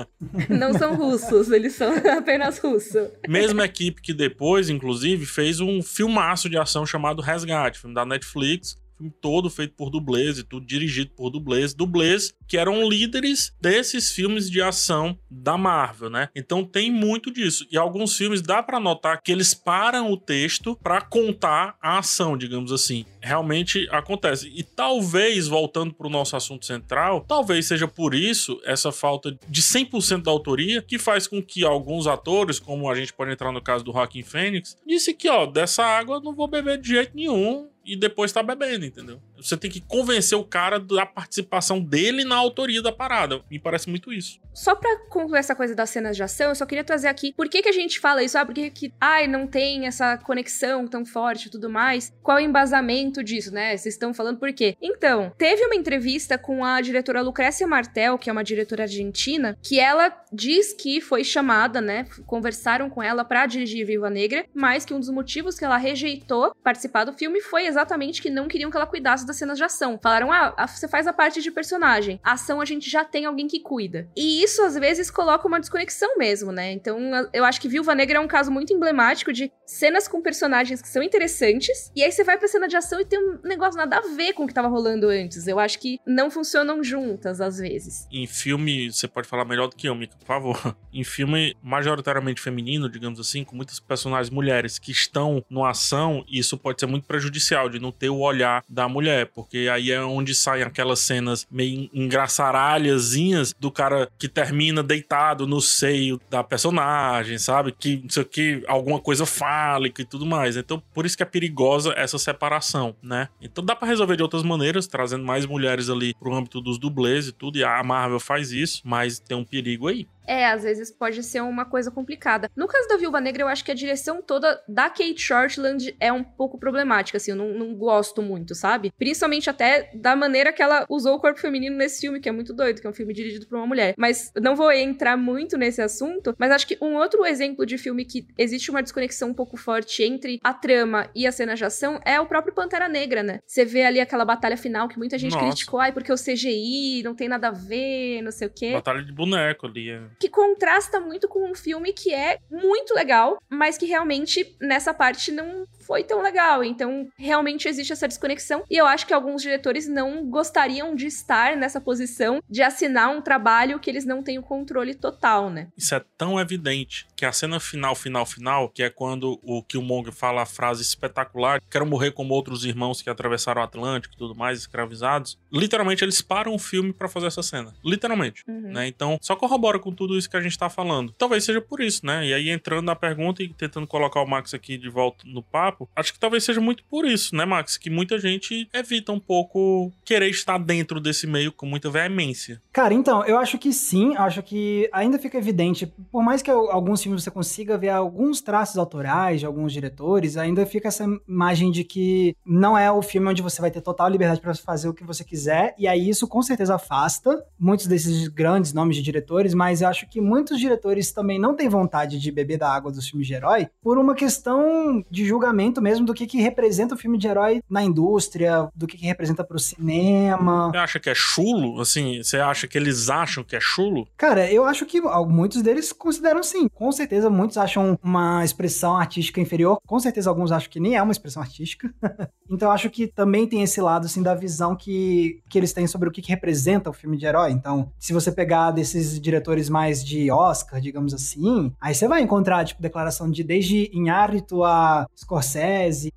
não 0.49 0.73
são 0.75 0.97
russos, 0.97 1.51
eles 1.51 1.75
são 1.75 1.93
apenas 2.19 2.59
russos. 2.59 3.09
Mesma 3.29 3.65
equipe 3.65 4.01
que 4.01 4.13
depois, 4.13 4.69
inclusive, 4.69 5.27
fez 5.27 5.61
um 5.61 5.83
filmaço 5.83 6.49
de 6.49 6.57
ação 6.57 6.85
chamado 6.87 7.23
Resgate, 7.23 7.79
filme 7.79 7.95
da 7.95 8.05
Netflix. 8.05 8.77
Filme 8.99 9.15
todo 9.21 9.49
feito 9.49 9.75
por 9.75 9.91
dublês 9.91 10.39
e 10.39 10.43
tudo 10.43 10.67
dirigido 10.67 11.13
por 11.17 11.31
dublês. 11.31 11.73
Dublês 11.73 12.35
que 12.49 12.59
eram 12.59 12.89
líderes 12.89 13.55
desses 13.61 14.11
filmes 14.11 14.51
de 14.51 14.61
ação 14.61 15.17
da 15.31 15.57
Marvel, 15.57 16.11
né? 16.11 16.29
Então 16.35 16.65
tem 16.65 16.91
muito 16.91 17.33
disso. 17.33 17.65
E 17.71 17.79
alguns 17.79 18.17
filmes 18.17 18.43
dá 18.43 18.61
pra 18.61 18.81
notar 18.81 19.23
que 19.23 19.31
eles 19.31 19.55
param 19.55 20.11
o 20.11 20.17
texto 20.17 20.77
pra 20.83 21.01
contar 21.01 21.77
a 21.81 21.99
ação, 21.99 22.37
digamos 22.37 22.73
assim. 22.73 23.07
Realmente 23.23 23.89
acontece. 23.93 24.51
E 24.53 24.65
talvez, 24.65 25.47
voltando 25.47 25.95
pro 25.95 26.11
nosso 26.11 26.35
assunto 26.35 26.67
central, 26.67 27.25
talvez 27.29 27.67
seja 27.67 27.87
por 27.87 28.15
isso 28.15 28.61
essa 28.65 28.91
falta 28.91 29.39
de 29.49 29.63
100% 29.63 30.23
da 30.23 30.31
autoria 30.31 30.83
que 30.83 30.99
faz 30.99 31.29
com 31.29 31.41
que 31.41 31.65
alguns 31.65 32.09
atores, 32.09 32.59
como 32.59 32.91
a 32.91 32.95
gente 32.97 33.13
pode 33.13 33.31
entrar 33.31 33.53
no 33.53 33.63
caso 33.63 33.85
do 33.85 33.93
Joaquin 33.93 34.25
Phoenix, 34.25 34.77
disse 34.85 35.15
que, 35.15 35.29
ó, 35.29 35.47
dessa 35.47 35.85
água 35.85 36.17
eu 36.17 36.21
não 36.21 36.35
vou 36.35 36.49
beber 36.49 36.81
de 36.81 36.89
jeito 36.89 37.15
nenhum 37.15 37.69
e 37.93 37.97
depois 37.97 38.33
tá 38.33 38.43
bebendo, 38.43 38.85
entendeu? 38.85 39.21
Você 39.41 39.57
tem 39.57 39.71
que 39.71 39.81
convencer 39.81 40.37
o 40.37 40.45
cara 40.45 40.79
da 40.79 41.07
participação 41.07 41.81
dele 41.81 42.25
na 42.25 42.37
autoria 42.37 42.83
da 42.83 42.93
parada. 42.93 43.41
Me 43.51 43.59
parece 43.59 43.89
muito 43.89 44.13
isso. 44.13 44.41
Só 44.53 44.75
pra 44.75 44.99
concluir 45.09 45.39
essa 45.39 45.55
coisa 45.55 45.75
das 45.75 45.91
cenas 45.91 46.17
de 46.17 46.23
ação, 46.23 46.49
eu 46.49 46.55
só 46.55 46.67
queria 46.67 46.83
trazer 46.83 47.07
aqui 47.07 47.33
por 47.33 47.49
que, 47.49 47.63
que 47.63 47.69
a 47.69 47.73
gente 47.73 48.01
fala 48.01 48.23
isso? 48.25 48.37
Ah, 48.37 48.45
por 48.45 48.55
que, 48.55 48.71
que 48.71 48.93
ai, 49.01 49.29
não 49.29 49.47
tem 49.47 49.87
essa 49.87 50.17
conexão 50.19 50.87
tão 50.89 51.07
forte 51.07 51.47
e 51.47 51.51
tudo 51.51 51.71
mais? 51.71 52.13
Qual 52.23 52.39
é 52.39 52.43
o 52.43 52.45
embasamento 52.45 53.23
disso, 53.23 53.53
né? 53.53 53.77
Vocês 53.77 53.95
estão 53.95 54.13
falando 54.13 54.39
por 54.39 54.53
quê? 54.53 54.77
Então, 54.83 55.33
teve 55.39 55.65
uma 55.65 55.77
entrevista 55.77 56.37
com 56.37 56.65
a 56.65 56.81
diretora 56.81 57.23
Lucrécia 57.23 57.67
Martel, 57.69 58.19
que 58.19 58.29
é 58.29 58.33
uma 58.33 58.43
diretora 58.43 58.83
argentina, 58.83 59.57
que 59.63 59.79
ela 59.79 60.13
diz 60.33 60.73
que 60.73 61.01
foi 61.01 61.23
chamada, 61.23 61.81
né? 61.81 62.07
Conversaram 62.27 62.91
com 62.91 63.01
ela 63.01 63.25
para 63.25 63.47
dirigir 63.47 63.87
Viva 63.87 64.11
Negra, 64.11 64.45
mas 64.53 64.85
que 64.85 64.93
um 64.93 64.99
dos 64.99 65.11
motivos 65.11 65.57
que 65.57 65.65
ela 65.65 65.77
rejeitou 65.77 66.53
participar 66.65 67.05
do 67.05 67.13
filme 67.13 67.41
foi 67.41 67.67
exatamente 67.67 68.21
que 68.21 68.29
não 68.29 68.49
queriam 68.49 68.71
que 68.71 68.77
ela 68.77 68.87
cuidasse 68.87 69.25
das 69.29 69.37
cenas 69.37 69.57
de 69.57 69.65
ação. 69.65 69.99
Falaram: 70.03 70.33
ah, 70.33 70.67
você 70.67 70.89
faz 70.89 71.07
a 71.07 71.13
parte 71.13 71.41
de 71.41 71.51
personagem. 71.51 72.21
A 72.25 72.33
ação 72.33 72.61
a 72.61 72.65
gente 72.65 72.91
já 72.91 73.05
tem 73.05 73.25
alguém 73.25 73.47
que 73.47 73.61
cuida. 73.61 74.09
E 74.17 74.43
isso 74.43 74.63
às 74.63 74.75
vezes 74.75 75.11
coloca 75.11 75.47
uma 75.47 75.61
desconexão 75.61 76.17
mesmo, 76.19 76.51
né? 76.51 76.73
Então 76.73 76.99
eu 77.33 77.45
acho 77.45 77.61
que 77.61 77.69
Viúva 77.69 77.95
Negra 77.95 78.19
é 78.19 78.21
um 78.21 78.29
caso 78.29 78.51
muito 78.51 78.73
emblemático 78.73 79.33
de 79.33 79.53
cenas 79.65 80.09
com 80.09 80.21
personagens 80.21 80.83
que 80.83 80.89
são 80.89 81.03
interessantes, 81.03 81.93
e 81.95 82.03
aí 82.03 82.11
você 82.11 82.25
vai 82.25 82.39
pra 82.39 82.49
cena 82.49 82.67
de 82.67 82.77
ação 82.77 83.01
e 83.01 83.05
tem 83.05 83.19
um 83.19 83.39
negócio 83.45 83.79
nada 83.79 83.99
a 83.99 84.01
ver 84.17 84.33
com 84.33 84.45
o 84.45 84.47
que 84.47 84.55
tava 84.55 84.69
rolando 84.69 85.09
antes. 85.09 85.47
Eu 85.47 85.59
acho 85.59 85.79
que 85.79 86.01
não 86.07 86.31
funcionam 86.31 86.83
juntas 86.83 87.41
às 87.41 87.59
vezes. 87.59 88.07
Em 88.11 88.27
filme, 88.27 88.91
você 88.91 89.07
pode 89.07 89.29
falar 89.29 89.45
melhor 89.45 89.69
do 89.69 89.77
que 89.77 89.89
eu, 89.89 89.95
Mika, 89.95 90.17
por 90.17 90.27
favor. 90.27 90.77
Em 90.93 91.05
filme 91.05 91.55
majoritariamente 91.63 92.41
feminino, 92.41 92.89
digamos 92.89 93.21
assim, 93.21 93.45
com 93.45 93.55
muitas 93.55 93.79
personagens 93.79 94.31
mulheres 94.31 94.79
que 94.79 94.91
estão 94.91 95.45
no 95.49 95.65
ação, 95.65 96.25
isso 96.29 96.57
pode 96.57 96.81
ser 96.81 96.87
muito 96.87 97.07
prejudicial 97.07 97.69
de 97.69 97.79
não 97.79 97.93
ter 97.93 98.09
o 98.09 98.19
olhar 98.19 98.63
da 98.69 98.89
mulher, 98.89 99.18
porque 99.25 99.69
aí 99.73 99.91
é 99.91 100.01
onde 100.03 100.35
saem 100.35 100.63
aquelas 100.65 101.01
cenas 101.01 101.47
meio 101.51 101.89
engraçaralhazinhas 101.93 103.55
do 103.59 103.71
cara 103.71 104.09
que 104.19 104.29
termina 104.29 104.83
deitado 104.83 105.47
no 105.47 105.61
seio 105.61 106.21
da 106.31 106.43
personagem, 106.43 107.39
sabe? 107.39 107.73
Que 107.73 108.01
não 108.03 108.11
sei 108.11 108.23
o 108.23 108.27
que, 108.27 108.63
alguma 108.67 109.01
coisa 109.01 109.27
fálica 109.27 110.03
e 110.03 110.05
tudo 110.05 110.27
mais. 110.27 110.57
Então, 110.57 110.83
por 110.93 111.07
isso 111.07 111.17
que 111.17 111.23
é 111.23 111.27
perigosa 111.27 111.93
essa 111.97 112.19
separação, 112.19 112.95
né? 113.03 113.29
Então 113.41 113.65
dá 113.65 113.75
para 113.75 113.89
resolver 113.89 114.17
de 114.17 114.23
outras 114.23 114.43
maneiras, 114.43 114.87
trazendo 114.87 115.25
mais 115.25 115.47
mulheres 115.47 115.89
ali 115.89 116.15
pro 116.15 116.35
âmbito 116.35 116.61
dos 116.61 116.79
dublês 116.79 117.29
e 117.29 117.33
tudo, 117.33 117.59
e 117.59 117.65
a 117.65 117.83
Marvel 117.83 118.21
faz 118.21 118.53
isso, 118.53 118.83
mas 118.85 119.19
tem 119.19 119.37
um 119.37 119.45
perigo 119.45 119.89
aí. 119.89 120.07
É, 120.29 120.47
às 120.47 120.63
vezes 120.63 120.91
pode 120.91 121.23
ser 121.23 121.41
uma 121.41 121.65
coisa 121.65 121.91
complicada. 121.91 122.51
No 122.55 122.69
caso 122.69 122.87
da 122.87 122.97
Viúva 122.97 123.21
Negra, 123.21 123.43
eu 123.43 123.49
acho 123.49 123.65
que 123.65 123.71
a 123.71 123.75
direção 123.75 124.21
toda 124.21 124.63
da 124.69 124.91
Kate 124.91 125.21
Shortland 125.21 125.97
é 125.99 126.13
um 126.13 126.23
pouco 126.23 126.59
problemática, 126.59 127.17
assim, 127.17 127.31
eu 127.31 127.37
não, 127.37 127.55
não 127.55 127.75
gosto 127.75 128.21
muito, 128.21 128.55
sabe? 128.55 128.93
Principalmente 128.99 129.49
até 129.49 129.91
da 129.95 130.15
maneira 130.15 130.53
que 130.53 130.63
ela 130.63 130.85
usou 130.89 131.17
o 131.17 131.21
corpo 131.21 131.41
feminino 131.41 131.77
nesse 131.77 132.01
filme, 132.01 132.21
que 132.21 132.29
é 132.29 132.33
muito 132.33 132.53
doido, 132.53 132.81
que 132.81 132.87
é 132.87 132.91
um 132.91 132.95
filme 132.95 133.15
dirigido 133.15 133.47
por 133.47 133.57
uma 133.57 133.67
mulher. 133.67 133.95
Mas 133.97 134.31
não 134.41 134.55
vou 134.55 134.71
entrar 134.71 135.17
muito 135.17 135.57
nesse 135.57 135.81
assunto, 135.81 136.35
mas 136.39 136.51
acho 136.51 136.67
que 136.67 136.77
um 136.81 136.95
outro 136.97 137.25
exemplo 137.25 137.65
de 137.65 137.79
filme 137.79 138.05
que 138.05 138.27
existe 138.37 138.71
uma 138.71 138.83
desconexão 138.83 139.31
um 139.31 139.35
pouco 139.35 139.57
forte 139.57 140.03
entre 140.03 140.39
a 140.45 140.53
trama 140.53 141.09
e 141.15 141.27
a 141.27 141.33
cena 141.33 141.55
de 141.55 141.65
ação 141.65 142.01
é 142.05 142.21
o 142.21 142.27
próprio 142.27 142.55
Pantera 142.55 142.89
Negra, 142.89 143.23
né? 143.23 143.41
Você 143.47 143.65
vê 143.65 143.85
ali 143.85 144.01
aquela 144.01 144.25
batalha 144.25 144.57
final 144.57 144.89
que 144.89 144.99
muita 144.99 145.17
gente 145.17 145.33
Nossa. 145.33 145.47
criticou, 145.47 145.81
ai, 145.81 145.93
porque 145.93 146.13
o 146.13 146.17
CGI 146.17 147.03
não 147.03 147.15
tem 147.15 147.29
nada 147.29 147.49
a 147.49 147.53
ver, 147.53 148.21
não 148.23 148.31
sei 148.31 148.49
o 148.49 148.51
quê 148.51 148.73
Batalha 148.73 149.03
de 149.03 149.13
boneco 149.13 149.67
ali. 149.67 149.91
é. 149.91 150.01
Que 150.19 150.29
contrasta 150.29 150.99
muito 151.01 151.29
com 151.29 151.49
um 151.49 151.55
filme 151.55 151.93
que 151.93 152.13
é 152.13 152.39
muito 152.51 152.95
legal, 152.95 153.39
mas 153.49 153.79
que 153.79 153.87
realmente 153.87 154.57
nessa 154.61 154.93
parte 154.93 155.31
não 155.31 155.67
foi 155.89 156.05
tão 156.05 156.21
legal. 156.21 156.63
Então, 156.63 157.09
realmente 157.17 157.67
existe 157.67 157.95
essa 157.95 158.07
desconexão 158.07 158.63
e 158.71 158.77
eu 158.77 158.87
acho 158.87 159.07
que 159.07 159.15
alguns 159.15 159.41
diretores 159.41 159.89
não 159.89 160.29
gostariam 160.29 160.95
de 160.95 161.07
estar 161.07 161.57
nessa 161.57 161.81
posição 161.81 162.43
de 162.49 162.63
assinar 162.63 163.09
um 163.09 163.23
trabalho 163.23 163.81
que 163.81 163.89
eles 163.89 164.05
não 164.05 164.23
têm 164.23 164.39
o 164.39 164.43
controle 164.43 164.95
total, 164.95 165.49
né? 165.49 165.69
Isso 165.77 165.95
é 165.95 166.05
tão 166.19 166.39
evidente 166.39 167.07
que 167.17 167.25
a 167.25 167.33
cena 167.33 167.59
final, 167.59 167.95
final, 167.95 168.27
final, 168.27 168.69
que 168.69 168.83
é 168.83 168.91
quando 168.91 169.41
o 169.43 169.63
Killmonger 169.63 170.13
fala 170.13 170.43
a 170.43 170.47
frase 170.47 170.83
espetacular: 170.83 171.61
quero 171.71 171.87
morrer 171.87 172.13
como 172.13 172.35
outros 172.35 172.67
irmãos 172.67 173.01
que 173.01 173.09
atravessaram 173.09 173.63
o 173.63 173.65
Atlântico 173.65 174.15
e 174.15 174.19
tudo 174.19 174.35
mais, 174.35 174.59
escravizados. 174.59 175.39
Literalmente, 175.51 176.05
eles 176.05 176.21
param 176.21 176.55
o 176.55 176.59
filme 176.59 176.93
pra 176.93 177.09
fazer 177.09 177.29
essa 177.29 177.43
cena. 177.43 177.73
Literalmente. 177.83 178.45
Uhum. 178.47 178.73
Né? 178.73 178.87
Então, 178.87 179.19
só 179.23 179.35
corrobora 179.35 179.79
com 179.79 179.93
tudo 179.93 180.19
isso 180.19 180.29
que 180.29 180.37
a 180.37 180.41
gente 180.41 180.59
tá 180.59 180.69
falando. 180.69 181.15
Talvez 181.17 181.45
seja 181.45 181.61
por 181.61 181.81
isso, 181.81 182.05
né? 182.05 182.27
E 182.27 182.35
aí, 182.35 182.51
entrando 182.51 182.85
na 182.85 182.95
pergunta 182.95 183.43
e 183.43 183.49
tentando 183.49 183.87
colocar 183.87 184.21
o 184.21 184.27
Max 184.27 184.53
aqui 184.53 184.77
de 184.77 184.89
volta 184.89 185.25
no 185.27 185.43
papo, 185.43 185.78
acho 185.95 186.13
que 186.13 186.19
talvez 186.19 186.45
seja 186.45 186.61
muito 186.61 186.83
por 186.85 187.05
isso, 187.05 187.37
né, 187.37 187.45
Max? 187.45 187.77
Que 187.77 187.91
muita 187.91 188.19
gente 188.19 188.69
evita 188.73 189.13
um 189.13 189.21
pouco 189.21 189.93
querer 190.05 190.29
estar 190.31 190.59
dentro 190.59 191.01
desse 191.01 191.27
meio 191.27 191.53
com 191.53 191.67
muita 191.67 191.91
veemência. 191.91 192.61
Cara, 192.73 192.95
então, 192.95 193.25
eu 193.25 193.39
acho 193.39 193.59
que 193.59 193.73
sim, 193.73 194.17
acho 194.17 194.43
que 194.43 194.89
ainda 194.93 195.19
fica 195.19 195.39
evidente, 195.39 195.87
por 196.11 196.23
mais 196.23 196.43
que 196.43 196.51
alguns 196.51 197.03
filmes 197.03 197.23
você 197.23 197.31
consiga 197.31 197.77
ver 197.77 197.91
alguns 197.91 198.41
traços 198.41 198.79
autorais 198.79 199.41
de 199.41 199.47
alguns 199.47 199.73
diretores, 199.73 200.37
ainda 200.37 200.65
fica 200.65 200.89
essa 200.89 201.05
imagem 201.29 201.71
de 201.71 201.85
que 201.85 202.37
não 202.45 202.77
é 202.77 202.91
o 202.91 203.03
filme 203.03 203.29
onde 203.29 203.43
você 203.43 203.61
vai 203.61 203.71
ter 203.71 203.81
total 203.81 204.09
liberdade 204.09 204.41
para 204.41 204.55
fazer 204.55 204.89
o 204.89 204.95
que 204.95 205.05
você 205.05 205.25
quiser, 205.25 205.75
e 205.79 205.87
aí 205.87 206.09
isso 206.09 206.27
com 206.27 206.43
certeza 206.43 206.75
afasta 206.75 207.45
muitos 207.59 207.87
desses 207.87 208.29
grandes 208.29 208.73
nomes 208.73 208.97
de 208.97 209.03
diretores, 209.03 209.55
mas 209.55 209.83
eu 209.83 209.89
acho 209.89 210.09
que 210.09 210.21
muitos 210.21 210.59
diretores 210.59 211.13
também 211.13 211.39
não 211.39 211.55
têm 211.55 211.69
vontade 211.69 212.19
de 212.19 212.31
beber 212.31 212.59
da 212.59 212.73
água 212.73 212.93
dos 212.93 213.09
filmes 213.09 213.27
de 213.27 213.35
herói 213.35 213.69
por 213.83 213.99
uma 213.99 214.15
questão 214.15 215.05
de 215.11 215.25
julgamento 215.25 215.68
mesmo 215.81 216.07
do 216.07 216.15
que, 216.15 216.27
que 216.27 216.41
representa 216.41 216.95
o 216.95 216.99
filme 216.99 217.19
de 217.19 217.27
herói 217.27 217.63
na 217.69 217.83
indústria, 217.83 218.69
do 218.75 218.87
que, 218.87 218.97
que 218.97 219.07
representa 219.07 219.45
pro 219.45 219.59
cinema. 219.59 220.71
Você 220.71 220.79
acha 220.79 221.01
que 221.01 221.11
é 221.11 221.15
chulo? 221.15 221.81
Assim, 221.81 222.23
você 222.23 222.39
acha 222.39 222.67
que 222.67 222.79
eles 222.79 223.11
acham 223.11 223.45
que 223.45 223.57
é 223.57 223.61
chulo? 223.61 224.09
Cara, 224.17 224.51
eu 224.51 224.65
acho 224.65 224.87
que 224.87 225.01
muitos 225.01 225.63
deles 225.63 225.93
consideram 225.93 226.43
sim. 226.43 226.69
Com 226.69 226.91
certeza, 226.93 227.31
muitos 227.31 227.57
acham 227.57 227.99
uma 228.03 228.45
expressão 228.45 228.97
artística 228.97 229.41
inferior. 229.41 229.79
Com 229.87 229.99
certeza, 229.99 230.31
alguns 230.31 230.53
acham 230.53 230.71
que 230.71 230.81
nem 230.81 230.97
é 230.97 231.03
uma 231.03 231.13
expressão 231.13 231.43
artística. 231.43 231.93
então, 232.51 232.69
eu 232.69 232.73
acho 232.73 232.91
que 232.91 233.07
também 233.07 233.47
tem 233.47 233.63
esse 233.63 233.81
lado, 233.81 234.07
assim, 234.07 234.23
da 234.23 234.35
visão 234.35 234.75
que, 234.77 235.43
que 235.49 235.59
eles 235.59 235.73
têm 235.73 235.87
sobre 235.87 236.09
o 236.09 236.13
que, 236.13 236.23
que 236.23 236.31
representa 236.31 236.91
o 236.91 236.93
filme 236.93 237.17
de 237.17 237.27
herói. 237.27 237.51
Então, 237.53 237.93
se 237.99 238.13
você 238.13 238.31
pegar 238.31 238.71
desses 238.71 239.21
diretores 239.21 239.69
mais 239.69 240.05
de 240.05 240.31
Oscar, 240.31 240.81
digamos 240.81 241.13
assim, 241.15 241.73
aí 241.81 241.95
você 241.95 242.07
vai 242.07 242.23
encontrar, 242.23 242.65
tipo, 242.65 242.83
declaração 242.83 243.31
de 243.31 243.43
desde 243.43 243.91
Inhárito 243.93 244.65
a 244.65 245.07
Scorsese, 245.17 245.58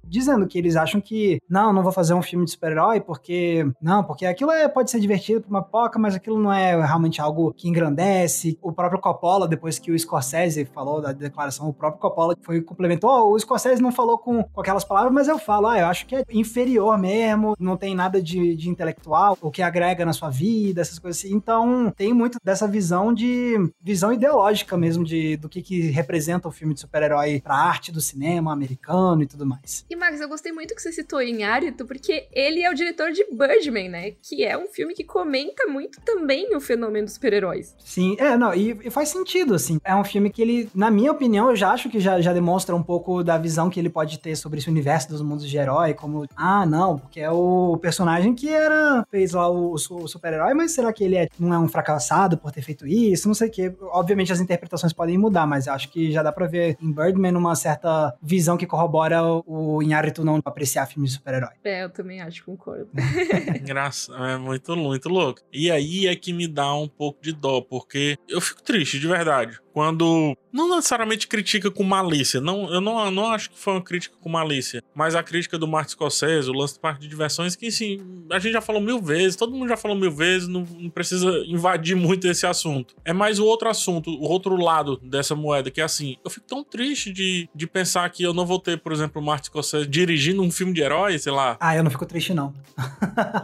dizendo 0.04 0.46
que 0.48 0.58
eles 0.58 0.76
acham 0.76 1.00
que, 1.00 1.42
não, 1.50 1.72
não 1.72 1.84
vou 1.84 1.92
fazer 1.92 2.14
um 2.14 2.22
filme 2.22 2.46
de 2.46 2.52
super-herói 2.52 3.00
porque, 3.00 3.66
não, 3.82 4.04
porque 4.04 4.26
aquilo 4.26 4.52
é, 4.52 4.68
pode 4.68 4.92
ser 4.92 5.00
divertido 5.00 5.42
pra 5.42 5.50
uma 5.50 5.64
poca, 5.64 5.98
mas 5.98 6.16
aquilo 6.16 6.38
não 6.38 6.52
é 6.52 6.76
realmente 6.86 7.22
algo 7.22 7.54
que 7.54 7.70
engrandece. 7.70 8.58
O 8.62 8.72
próprio 8.72 9.00
Coppola, 9.00 9.48
depois 9.48 9.80
que 9.80 9.92
o 9.92 9.98
Scorsese 9.98 10.66
falou 10.66 11.02
da 11.02 11.12
declaração, 11.12 11.70
o 11.70 11.74
próprio 11.74 12.02
Coppola 12.02 12.36
foi 12.42 12.62
complementou, 12.62 13.10
"Oh, 13.10 13.34
o 13.34 13.40
Scorsese 13.40 13.82
não 13.82 13.92
falou 13.92 14.18
com, 14.18 14.44
com 14.44 14.62
aquelas 14.62 14.84
palavras, 14.84 15.14
mas 15.14 15.28
eu 15.28 15.40
falo, 15.40 15.68
ah, 15.68 15.80
eu 15.80 15.86
acho 15.88 16.06
que 16.06 16.16
é 16.16 16.24
inferior 16.32 16.98
mesmo, 16.98 17.56
não 17.60 17.78
tem 17.78 17.96
nada 17.96 18.22
de, 18.22 18.56
de 18.56 18.70
intelectual, 18.70 19.38
o 19.42 19.50
que 19.52 19.62
agrega 19.62 20.06
na 20.06 20.14
sua 20.14 20.30
vida, 20.30 20.82
essas 20.82 21.00
coisas 21.00 21.24
assim. 21.24 21.34
Então, 21.34 21.92
tem 21.96 22.14
muito 22.14 22.38
dessa 22.44 22.68
visão 22.68 23.14
de 23.14 23.56
visão 23.82 24.12
ideológica 24.12 24.78
mesmo 24.78 25.04
de 25.04 25.38
do 25.38 25.50
que, 25.50 25.62
que 25.62 25.90
representa 25.90 26.48
o 26.48 26.52
filme 26.52 26.74
de 26.74 26.82
super-herói 26.82 27.42
pra 27.42 27.56
arte 27.56 27.92
do 27.92 28.02
cinema 28.02 28.52
americano 28.52 29.24
e 29.24 29.28
tudo 29.32 29.46
mais. 29.46 29.86
E 29.90 29.96
Max, 29.96 30.20
eu 30.20 30.30
gostei 30.30 30.52
muito 30.52 30.76
que 30.76 30.82
você 30.82 30.92
citou 30.92 31.22
em 31.22 31.44
Arito, 31.44 31.86
porque 31.86 32.28
ele 32.32 32.62
é 32.62 32.70
o 32.70 32.74
diretor 32.74 33.12
de 33.12 33.26
Birdman, 33.32 33.90
né? 33.90 34.12
Que 34.22 34.44
é 34.44 34.58
um 34.58 34.68
filme 34.68 34.94
que 34.94 35.04
comenta 35.04 35.68
muito 35.68 36.00
também 36.02 36.56
o 36.56 36.62
fenômeno 36.62 37.06
dos 37.06 37.16
super-heróis. 37.16 37.76
Sim, 37.80 38.16
é, 38.20 38.38
não, 38.38 38.54
e, 38.54 38.78
e 38.84 38.90
faz 38.90 39.10
sentido, 39.10 39.56
assim. 39.56 39.80
É 39.84 39.96
um 39.96 40.04
filme 40.04 40.30
que 40.30 40.42
ele, 40.42 40.70
na 40.74 40.92
minha 40.92 41.12
opinião, 41.12 41.50
eu 41.50 41.56
já 41.56 41.72
acho 41.72 41.90
que 41.90 42.00
já, 42.00 42.20
já 42.22 42.34
demonstra 42.34 42.76
um 42.76 42.84
pouco 42.84 43.24
da 43.24 43.38
visão 43.38 43.70
que 43.70 43.80
ele 43.80 43.90
pode 43.90 44.20
ter 44.20 44.36
sobre 44.36 44.60
esse 44.60 44.70
universo 44.70 45.10
dos 45.10 45.22
mundos 45.22 45.50
de 45.50 45.58
herói, 45.58 45.94
como, 45.94 46.26
ah, 46.36 46.66
não, 46.66 46.98
porque 46.98 47.20
é 47.20 47.32
o 47.32 47.78
personagem 47.82 48.34
que 48.34 48.50
era, 48.50 49.06
fez 49.10 49.34
lá 49.34 49.50
o, 49.50 49.74
o 49.74 50.08
super-herói, 50.08 50.54
mas 50.54 50.72
será 50.72 50.92
que 50.92 51.04
ele 51.04 51.16
é, 51.16 51.28
não 51.40 51.54
é 51.54 51.60
um 51.60 51.68
fracassado 51.68 52.38
por 52.38 52.52
ter 52.52 52.62
feito 52.62 52.88
isso? 52.88 53.28
Não 53.28 53.36
sei 53.36 53.48
o 53.48 53.52
quê. 53.52 53.74
Obviamente 53.92 54.32
as 54.32 54.40
interpretações 54.40 54.94
podem 54.94 55.18
mudar, 55.18 55.46
mas 55.46 55.68
acho 55.68 55.90
que 55.90 56.12
já 56.12 56.24
dá 56.24 56.32
pra 56.32 56.48
ver 56.48 56.78
em 56.82 56.92
Birdman 56.92 57.36
uma 57.36 57.56
certa 57.56 58.16
visão 58.22 58.58
que 58.58 58.66
corrobora 58.66 59.11
o 59.22 59.82
Inharito 59.82 60.24
não 60.24 60.40
apreciar 60.44 60.86
filmes 60.86 61.12
de 61.12 61.18
super-herói. 61.18 61.54
É, 61.64 61.84
eu 61.84 61.90
também 61.90 62.22
acho, 62.22 62.44
concordo. 62.46 62.90
Graça, 63.66 64.14
é 64.16 64.38
muito, 64.38 64.76
muito 64.76 65.10
louco. 65.10 65.42
E 65.52 65.72
aí 65.72 66.08
é 66.08 66.16
que 66.16 66.32
me 66.32 66.48
dá 66.48 66.74
um 66.74 66.88
pouco 66.88 67.22
de 67.22 67.34
dó, 67.34 67.62
porque 67.62 68.18
eu 68.28 68.40
fico 68.40 68.62
triste, 68.62 69.00
de 69.00 69.08
verdade. 69.08 69.60
Quando 69.74 70.36
não 70.52 70.76
necessariamente 70.76 71.28
critica 71.28 71.72
com 71.72 71.84
malícia, 71.84 72.42
não, 72.42 72.72
eu 72.74 72.82
não, 72.82 73.10
não 73.10 73.32
acho 73.32 73.50
que 73.52 73.58
foi 73.58 73.74
uma 73.74 73.82
crítica 73.82 74.16
com 74.20 74.30
malícia, 74.30 74.84
mas 74.94 75.16
a 75.16 75.24
crítica 75.24 75.58
do 75.58 75.68
Martin 75.68 75.92
Scorsese, 75.92 76.50
o 76.50 76.54
lance 76.54 76.76
do 76.76 76.80
parque 76.80 77.02
de 77.02 77.08
diversões, 77.08 77.56
que 77.56 77.72
sim, 77.72 78.00
a 78.32 78.40
gente 78.40 78.54
já 78.54 78.62
falou 78.62 78.82
mil 78.82 79.02
vezes, 79.02 79.36
todo 79.36 79.54
mundo 79.54 79.70
já 79.70 79.78
falou 79.78 79.98
mil 79.98 80.12
vezes, 80.12 80.48
não, 80.48 80.66
não 80.78 80.90
precisa 80.90 81.30
invadir 81.48 81.96
muito 81.96 82.28
esse 82.28 82.46
assunto. 82.46 82.96
É 83.06 83.14
mais 83.14 83.40
o 83.40 83.46
outro 83.46 83.70
assunto, 83.70 84.10
o 84.10 84.24
outro 84.24 84.56
lado 84.56 84.98
dessa 84.98 85.36
moeda, 85.36 85.72
que 85.72 85.82
é 85.82 85.84
assim, 85.84 86.18
eu 86.24 86.30
fico 86.30 86.46
tão 86.48 86.64
triste 86.64 87.12
de, 87.12 87.50
de 87.54 87.68
pensar 87.68 88.10
que 88.10 88.24
eu 88.24 88.34
não 88.34 88.46
vou 88.46 88.60
ter, 88.60 88.78
por 88.80 88.92
exemplo, 88.92 89.22
o 89.22 89.26
Martin 89.26 89.48
Scorsese 89.48 89.88
dirigindo 89.88 90.42
um 90.42 90.52
filme 90.52 90.74
de 90.74 90.82
herói, 90.82 91.18
sei 91.18 91.32
lá. 91.32 91.58
Ah, 91.60 91.76
eu 91.76 91.84
não 91.84 91.92
fico 91.92 92.06
triste, 92.06 92.34
não. 92.34 92.54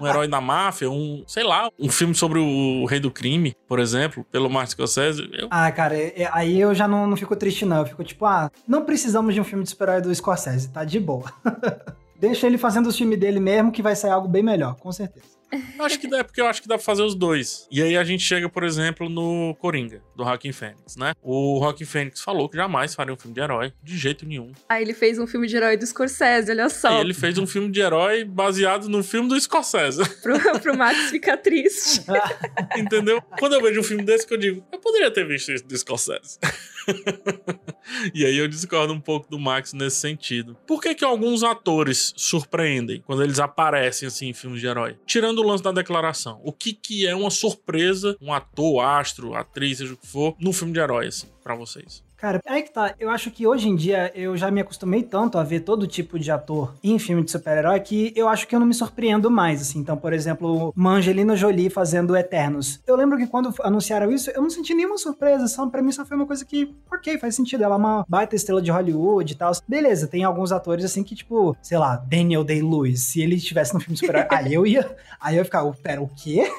um 0.01 0.07
herói 0.07 0.27
da 0.27 0.41
máfia, 0.41 0.89
um, 0.89 1.23
sei 1.25 1.43
lá, 1.43 1.69
um 1.79 1.89
filme 1.89 2.13
sobre 2.13 2.39
o 2.39 2.85
rei 2.85 2.99
do 2.99 3.11
crime, 3.11 3.55
por 3.67 3.79
exemplo, 3.79 4.25
pelo 4.31 4.49
Martin 4.49 4.71
Scorsese. 4.71 5.29
Eu... 5.33 5.47
Ah, 5.49 5.71
cara, 5.71 5.95
é, 6.23 6.29
aí 6.33 6.59
eu 6.59 6.73
já 6.73 6.87
não, 6.87 7.05
não 7.05 7.15
fico 7.15 7.35
triste, 7.35 7.65
não. 7.65 7.77
Eu 7.77 7.85
fico 7.85 8.03
tipo, 8.03 8.25
ah, 8.25 8.51
não 8.67 8.83
precisamos 8.83 9.33
de 9.33 9.39
um 9.39 9.43
filme 9.43 9.63
de 9.63 9.69
super-herói 9.69 10.01
do 10.01 10.13
Scorsese, 10.13 10.69
tá 10.69 10.83
de 10.83 10.99
boa. 10.99 11.31
Deixa 12.19 12.47
ele 12.47 12.57
fazendo 12.57 12.87
o 12.87 12.93
filme 12.93 13.15
dele 13.15 13.39
mesmo, 13.39 13.71
que 13.71 13.83
vai 13.83 13.95
sair 13.95 14.11
algo 14.11 14.27
bem 14.27 14.41
melhor, 14.41 14.75
com 14.75 14.91
certeza. 14.91 15.36
Acho 15.79 15.99
que 15.99 16.07
dá, 16.07 16.23
porque 16.23 16.41
eu 16.41 16.47
acho 16.47 16.61
que 16.61 16.67
dá 16.67 16.75
pra 16.75 16.83
fazer 16.83 17.03
os 17.03 17.15
dois. 17.15 17.67
E 17.71 17.81
aí 17.81 17.97
a 17.97 18.03
gente 18.03 18.23
chega, 18.23 18.49
por 18.49 18.63
exemplo, 18.63 19.09
no 19.09 19.55
Coringa, 19.59 20.01
do 20.15 20.23
Rockin' 20.23 20.51
Fênix, 20.51 20.95
né? 20.97 21.13
O 21.21 21.59
Rockin' 21.59 21.85
Fênix 21.85 22.21
falou 22.21 22.49
que 22.49 22.57
jamais 22.57 22.93
faria 22.93 23.13
um 23.13 23.17
filme 23.17 23.33
de 23.33 23.41
herói, 23.41 23.73
de 23.81 23.97
jeito 23.97 24.25
nenhum. 24.25 24.51
Aí 24.67 24.83
ele 24.83 24.93
fez 24.93 25.17
um 25.17 25.27
filme 25.27 25.47
de 25.47 25.55
herói 25.55 25.77
do 25.77 25.85
Scorsese, 25.85 26.51
olha 26.51 26.69
só. 26.69 26.97
E 26.97 27.01
ele 27.01 27.13
fez 27.13 27.37
um 27.37 27.47
filme 27.47 27.71
de 27.71 27.79
herói 27.79 28.25
baseado 28.25 28.89
no 28.89 29.03
filme 29.03 29.29
do 29.29 29.39
Scorsese. 29.39 30.03
pro, 30.21 30.59
pro 30.59 30.77
Max 30.77 31.09
ficar 31.09 31.37
triste. 31.37 32.01
Entendeu? 32.75 33.21
Quando 33.39 33.53
eu 33.53 33.61
vejo 33.61 33.79
um 33.79 33.83
filme 33.83 34.03
desse 34.03 34.27
que 34.27 34.33
eu 34.33 34.37
digo, 34.37 34.65
eu 34.71 34.79
poderia 34.79 35.11
ter 35.11 35.25
visto 35.25 35.51
isso 35.51 35.65
do 35.65 35.77
Scorsese. 35.77 36.39
e 38.13 38.25
aí 38.25 38.37
eu 38.37 38.47
discordo 38.47 38.93
um 38.93 38.99
pouco 38.99 39.29
do 39.29 39.39
Max 39.39 39.73
nesse 39.73 39.97
sentido. 39.97 40.57
Por 40.65 40.81
que 40.81 40.95
que 40.95 41.05
alguns 41.05 41.43
atores 41.43 42.13
surpreendem 42.15 43.01
quando 43.05 43.23
eles 43.23 43.39
aparecem 43.39 44.07
assim 44.07 44.29
em 44.29 44.33
filmes 44.33 44.61
de 44.61 44.67
herói? 44.67 44.97
Tirando 45.05 45.39
o 45.39 45.47
lance 45.47 45.63
da 45.63 45.71
declaração. 45.71 46.39
O 46.43 46.51
que 46.51 46.73
que 46.73 47.07
é 47.07 47.15
uma 47.15 47.29
surpresa, 47.29 48.17
um 48.21 48.33
ator, 48.33 48.83
astro, 48.83 49.35
atriz, 49.35 49.79
seja 49.79 49.93
o 49.93 49.97
que 49.97 50.07
for, 50.07 50.35
num 50.39 50.53
filme 50.53 50.73
de 50.73 50.79
herói 50.79 51.07
assim, 51.07 51.27
para 51.43 51.55
vocês? 51.55 52.06
Cara, 52.17 52.41
aí 52.47 52.63
que 52.63 52.71
tá. 52.71 52.95
Eu 52.99 53.11
acho 53.11 53.29
que 53.29 53.45
hoje 53.45 53.69
em 53.69 53.75
dia 53.75 54.11
eu 54.15 54.35
já 54.35 54.49
me 54.49 54.59
acostumei 54.59 55.03
tanto 55.03 55.37
a 55.37 55.43
ver 55.43 55.59
todo 55.59 55.85
tipo 55.85 56.17
de 56.17 56.31
ator 56.31 56.73
em 56.83 56.97
filme 56.97 57.23
de 57.23 57.29
super-herói 57.29 57.79
que 57.79 58.11
eu 58.15 58.27
acho 58.27 58.47
que 58.47 58.55
eu 58.55 58.59
não 58.59 58.65
me 58.65 58.73
surpreendo 58.73 59.29
mais, 59.29 59.61
assim. 59.61 59.79
Então, 59.79 59.95
por 59.95 60.11
exemplo, 60.11 60.73
uma 60.75 60.93
Angelina 60.93 61.35
Jolie 61.35 61.69
fazendo 61.69 62.17
Eternos. 62.17 62.81
Eu 62.87 62.95
lembro 62.95 63.17
que 63.17 63.27
quando 63.27 63.53
anunciaram 63.61 64.11
isso, 64.11 64.31
eu 64.31 64.41
não 64.41 64.49
senti 64.49 64.73
nenhuma 64.73 64.97
surpresa. 64.97 65.47
Só, 65.47 65.67
pra 65.67 65.81
mim 65.81 65.91
só 65.91 66.03
foi 66.03 66.17
uma 66.17 66.25
coisa 66.25 66.43
que, 66.43 66.73
ok, 66.91 67.19
faz 67.19 67.35
sentido. 67.35 67.63
Ela 67.63 67.75
é 67.75 67.77
uma 67.77 68.05
baita 68.09 68.35
estrela 68.35 68.61
de 68.63 68.71
Hollywood 68.71 69.33
e 69.33 69.35
tal. 69.35 69.51
Beleza, 69.67 70.07
tem 70.07 70.23
alguns 70.23 70.51
atores 70.51 70.83
assim 70.83 71.03
que, 71.03 71.13
tipo, 71.13 71.55
sei 71.61 71.77
lá, 71.77 71.97
Daniel 71.97 72.43
Day-Lewis. 72.43 73.03
Se 73.03 73.21
ele 73.21 73.35
estivesse 73.35 73.75
no 73.75 73.79
filme 73.79 73.93
de 73.93 73.99
super-herói, 73.99 74.27
aí 74.35 74.53
eu 74.53 74.65
ia. 74.65 74.97
Aí 75.21 75.35
eu 75.35 75.39
ia 75.39 75.45
ficar, 75.45 75.63
pera, 75.83 76.01
o 76.01 76.07
quê? 76.07 76.51